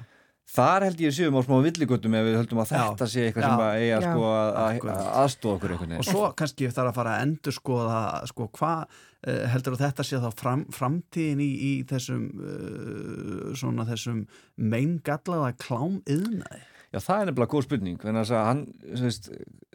Þar 0.49 0.87
held 0.89 1.01
ég 1.05 1.12
séum 1.12 1.37
á 1.37 1.43
smá 1.45 1.57
villigötum 1.66 2.15
ef 2.19 2.25
við 2.29 2.39
höldum 2.41 2.62
að 2.62 2.70
þetta 2.73 3.07
sé 3.12 3.27
eitthvað 3.29 3.45
sem 3.49 3.65
að 3.66 3.83
eiga 3.83 3.99
Já. 3.99 4.07
sko 4.07 4.31
að, 4.33 4.49
að, 4.62 4.79
að 4.95 5.11
aðstóða 5.23 5.55
okkur 5.59 5.75
einhvern 5.75 5.93
og 5.93 5.99
veginn 5.99 6.09
svo 6.12 6.31
kannski 6.41 6.70
þarf 6.73 6.89
að 6.93 6.99
fara 7.01 7.12
að 7.19 7.25
endur 7.27 7.57
skoða 7.59 8.01
sko 8.31 8.49
hvað 8.57 8.81
uh, 9.29 9.45
heldur 9.53 9.77
að 9.77 9.85
þetta 9.85 10.07
sé 10.09 10.23
þá 10.25 10.29
fram, 10.41 10.65
framtíðin 10.79 11.45
í, 11.45 11.51
í 11.69 11.73
þessum 11.91 12.25
uh, 12.41 13.55
svona 13.61 13.87
þessum 13.91 14.25
meingallaða 14.57 15.53
klám 15.61 16.01
yðnaði 16.09 16.65
Já, 16.89 17.03
það 17.05 17.19
er 17.20 17.27
nefnilega 17.29 17.53
góð 17.53 17.65
spurning. 17.66 17.97
En 18.09 18.16
þess 18.16 18.31
að 18.33 18.47
hann, 18.49 18.61
sem 18.97 19.05
veist, 19.05 19.27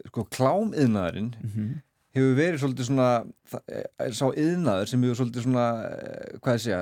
sko 0.08 0.24
klámiðnaðurinn 0.34 1.28
Mhm. 1.46 1.68
hefur 2.14 2.32
verið 2.40 2.58
svolítið 2.64 2.88
svona 2.88 3.06
það, 3.52 3.62
er 4.02 4.16
sá 4.18 4.24
yðnaður 4.34 4.90
sem 4.90 5.04
hefur 5.06 5.20
svolítið 5.20 5.46
svona 5.46 5.66
eh, 5.92 6.32
hvað 6.42 6.56
ég 6.58 6.64
segja 6.64 6.80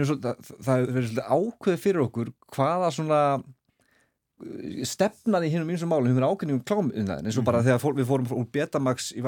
hefur 0.00 0.08
svolítið, 0.10 0.52
það 0.66 0.80
verið 0.94 1.08
svolítið 1.10 1.32
ákveð 1.36 1.76
fyrir 1.84 2.04
okkur 2.06 2.30
hvaða 2.56 2.88
svona 2.96 3.20
eh, 3.38 4.84
stefnan 4.88 5.44
í 5.46 5.50
hinnum 5.52 5.70
eins 5.70 5.84
og 5.86 5.90
málum 5.92 6.08
hefur 6.10 6.20
verið 6.20 6.32
ákveðningum 6.34 6.64
klámiðnaðin 6.70 7.28
eins 7.30 7.38
og 7.40 7.46
bara 7.46 7.62
þegar 7.66 7.82
fólk, 7.84 7.98
við 8.00 8.08
fórum 8.10 8.30
úr 8.40 8.48
Betamax 8.56 9.12
í 9.14 9.22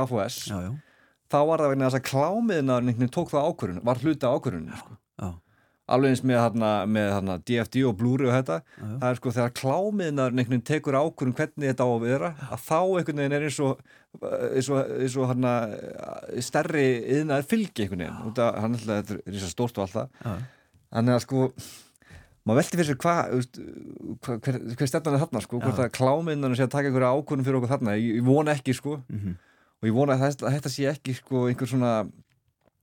Mhm. 0.50 0.62
já. 0.66 0.72
þá 1.32 1.38
var 1.48 1.62
það 1.62 1.70
vegna 1.72 1.86
þess 1.88 2.00
að 2.00 2.08
veginn 3.00 3.14
tók 3.14 3.30
það 3.32 3.46
ákvörðun, 3.52 3.84
var 3.84 3.96
hluti 4.02 4.26
af 4.28 4.34
ákvörðunum 4.40 4.78
sko. 4.82 4.96
Alveg 5.88 6.12
eins 6.14 6.22
með, 6.24 6.38
hana, 6.38 6.68
með 6.86 7.08
hana, 7.12 7.34
DFD 7.42 7.82
og 7.88 7.96
Blu-ray 7.98 8.28
og 8.30 8.36
þetta 8.36 8.58
Já, 8.62 8.82
já. 8.86 8.92
það 9.02 9.08
er 9.10 9.18
sko 9.18 9.32
þegar 9.34 9.54
klámiðnaðurinn 9.58 10.38
einhvern 10.42 10.54
veginn 10.54 10.68
tekur 10.70 10.98
ákvörðun 11.00 11.34
hvernig 11.40 11.68
þetta 11.72 11.84
á 11.84 11.90
að 11.90 12.04
vera 12.06 12.30
að 12.54 12.62
þá 12.68 12.78
einhvern 12.82 13.18
veginn 13.22 13.36
er 13.38 13.46
eins 13.48 13.58
og 13.60 13.82
eins 14.22 14.68
og, 14.70 14.92
eins 15.02 15.16
og 15.18 15.28
hana, 15.32 15.52
stærri 16.44 16.84
yðnaður 17.18 17.48
fylgi 17.50 17.86
einhvern 17.86 18.04
veginn 18.04 18.26
út 18.30 18.42
af, 18.44 18.58
hann 18.62 18.76
ætla, 18.78 18.98
þetta 19.02 19.16
er 19.18 19.22
eins 19.32 19.46
og 19.48 19.52
stórt 19.56 19.78
og 19.80 19.86
allt 19.86 19.96
það 19.96 20.08
Já. 20.22 20.34
þannig 20.96 21.16
að 21.18 21.24
sko 21.26 21.46
maður 22.42 22.58
velti 22.62 22.78
fyrir 22.80 22.88
sér 22.92 23.00
hvað 23.02 23.36
hva, 24.22 24.36
hver, 24.42 24.56
hver 24.78 24.90
stefnan 24.90 25.14
er 25.18 25.22
þarna 25.22 25.42
sko, 25.44 25.60
hvort 25.62 25.78
að 25.84 25.92
klámiðnaðurinn 25.98 26.58
sé 26.58 26.66
að 26.66 26.72
taka 26.74 26.90
einhverja 26.90 27.12
ákvörðun 27.18 27.46
fyrir 27.46 27.58
okkur 27.60 27.72
þarna, 27.76 27.94
ég, 28.00 28.16
ég 28.20 28.26
vona 28.26 28.54
ekki 28.56 28.74
sko 28.78 28.96
Mhm. 29.08 29.36
og 29.82 29.88
ég 29.90 29.94
vona 29.98 30.14
að 30.16 30.24
þetta, 30.28 30.46
að 30.48 30.56
þetta 30.58 30.72
sé 30.76 30.88
ekki 30.90 31.14
sko 31.18 31.44
einhver 31.50 31.70
svona 31.70 31.92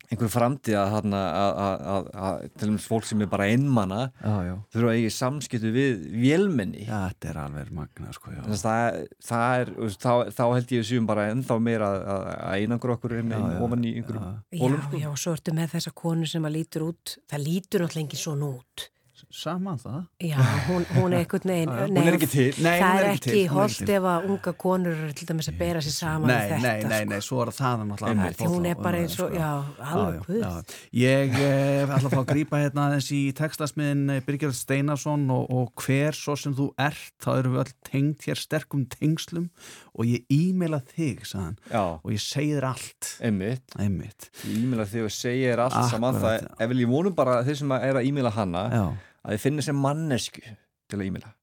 einhver 0.09 0.31
framtíð 0.33 0.75
að, 0.79 0.91
þarna, 0.95 1.19
að, 1.37 1.51
að, 1.63 1.83
að, 1.93 2.07
að 2.27 2.39
til 2.57 2.69
dæmis 2.69 2.87
fólk 2.89 3.05
sem 3.05 3.21
er 3.21 3.29
bara 3.29 3.47
einmana 3.51 3.99
já, 4.17 4.33
já. 4.47 4.53
þurfa 4.73 4.89
að 4.89 4.97
eigi 4.97 5.11
samskiptu 5.13 5.71
við 5.75 6.05
vélmenni 6.23 6.85
Já, 6.87 6.95
þetta 7.11 7.29
er 7.29 7.41
alveg 7.43 7.71
magna 7.77 8.13
sko, 8.15 8.33
já. 8.33 8.39
Þannig 8.41 8.57
að 8.57 8.63
það, 8.65 8.99
það 9.29 9.63
er, 9.63 9.73
þá, 10.01 10.11
þá 10.39 10.43
held 10.47 10.73
ég 10.75 10.81
við 10.81 10.87
séum 10.89 11.09
bara 11.09 11.27
ennþá 11.33 11.59
meira 11.69 11.89
að, 11.93 12.05
að, 12.15 12.29
að 12.39 12.63
einangur 12.65 12.95
okkur 12.95 13.17
inn, 13.19 13.35
já, 13.37 13.43
ofan 13.67 13.85
í 13.85 13.95
einhverjum 13.99 14.29
Já, 14.29 14.61
hólum 14.63 14.85
sko. 14.87 15.03
já, 15.05 15.09
svo 15.23 15.35
ertu 15.37 15.57
með 15.59 15.75
þessa 15.75 15.95
konu 16.03 16.29
sem 16.33 16.49
að 16.49 16.55
lítur 16.57 16.87
út, 16.89 17.17
það 17.29 17.45
lítur 17.45 17.85
náttúrulega 17.85 18.05
engin 18.07 18.23
svona 18.25 18.49
út. 18.55 18.89
Saman 19.29 19.77
það? 19.77 19.97
Já, 20.25 20.39
hún, 20.65 20.85
hún 20.95 21.13
er 21.13 21.19
einhvern 21.21 21.51
veginn. 21.51 21.69
Hún 21.89 21.97
er 22.01 22.15
ekki 22.17 22.29
til. 22.31 22.45
Nei, 22.65 22.79
það 22.81 22.95
er 22.99 23.07
ekki 23.11 23.29
ekki 23.29 23.43
holdt 23.53 23.91
ef 23.93 24.07
að 24.09 24.23
unga 24.33 24.53
konur 24.63 24.95
eru 25.03 25.13
til 25.19 25.27
dæmis 25.29 25.49
að 25.51 25.59
bera 25.59 25.83
sér 25.85 25.93
saman 25.93 26.31
Nei, 26.31 26.37
þetta. 26.49 26.57
nei, 26.63 26.71
nei, 26.89 27.01
sko. 27.03 27.09
nei, 27.11 27.19
svo 27.27 27.41
er 27.43 27.51
það 27.59 27.83
náttúrulega 27.91 28.31
Því 28.39 28.47
hún 28.55 28.65
er 28.71 28.81
bara 28.81 29.01
eins 29.03 29.17
og- 29.19 29.29
sko. 29.29 29.37
já, 29.37 29.51
alveg 29.91 30.31
já, 30.33 30.39
já. 30.41 30.79
Ég 31.03 31.37
eh, 31.37 31.83
ætla 31.85 32.09
að 32.09 32.15
fá 32.15 32.21
að 32.23 32.31
grípa 32.31 32.63
hérna 32.63 32.87
aðeins 32.87 33.11
í 33.13 33.21
textasmiðin 33.37 34.15
Birgir 34.25 34.55
Steinarsson 34.57 35.29
og, 35.35 35.45
og 35.53 35.85
hver 35.85 36.17
svo 36.17 36.33
sem 36.35 36.57
þú 36.57 36.71
ert, 36.81 37.13
þá 37.21 37.29
erum 37.37 37.53
við 37.59 37.63
öll 37.67 37.75
tengt 37.91 38.25
hér 38.25 38.41
sterkum 38.41 38.87
tengslum 38.89 39.51
og 39.93 40.05
ég 40.07 40.25
e-maila 40.31 40.79
þig, 40.93 41.23
sagðan, 41.27 41.57
og 42.03 42.13
ég 42.13 42.21
segi 42.23 42.53
þér 42.55 42.67
allt 42.69 43.09
Einmitt. 43.25 43.75
Einmitt. 43.79 44.29
Ég 44.45 44.61
e-maila 44.63 44.85
þig 44.89 45.07
og 45.07 45.13
segja 45.15 45.51
þér 45.53 45.63
allt 45.65 45.89
saman 45.91 46.15
Akkurat. 46.19 46.45
það, 46.45 46.55
ef 46.65 46.71
vil 46.73 46.83
ég 46.85 46.91
vonum 46.93 47.15
bara 47.17 47.39
þeir 47.47 47.59
sem 47.63 47.75
er 47.79 47.99
að 47.99 48.07
e-maila 48.09 48.33
hana 48.37 48.63
Já. 48.73 48.83
að 49.25 49.35
þið 49.35 49.43
finnir 49.47 49.67
sem 49.69 49.83
mannesku 49.87 50.41
til 50.45 50.99
að 50.99 51.05
e-maila 51.09 51.33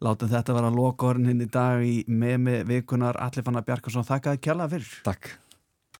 Látum 0.00 0.30
þetta 0.32 0.54
vera 0.56 0.70
lokaorinn 0.72 1.26
hinn 1.28 1.42
í 1.44 1.48
dag 1.52 1.82
í 1.84 1.98
memi 2.08 2.62
vikunar 2.64 3.18
Allir 3.20 3.44
fannar 3.44 3.66
Bjarkarsson, 3.66 4.06
þakkaði 4.08 4.40
kjalla 4.46 4.68
fyrir 4.72 4.94
Takk 5.04 5.34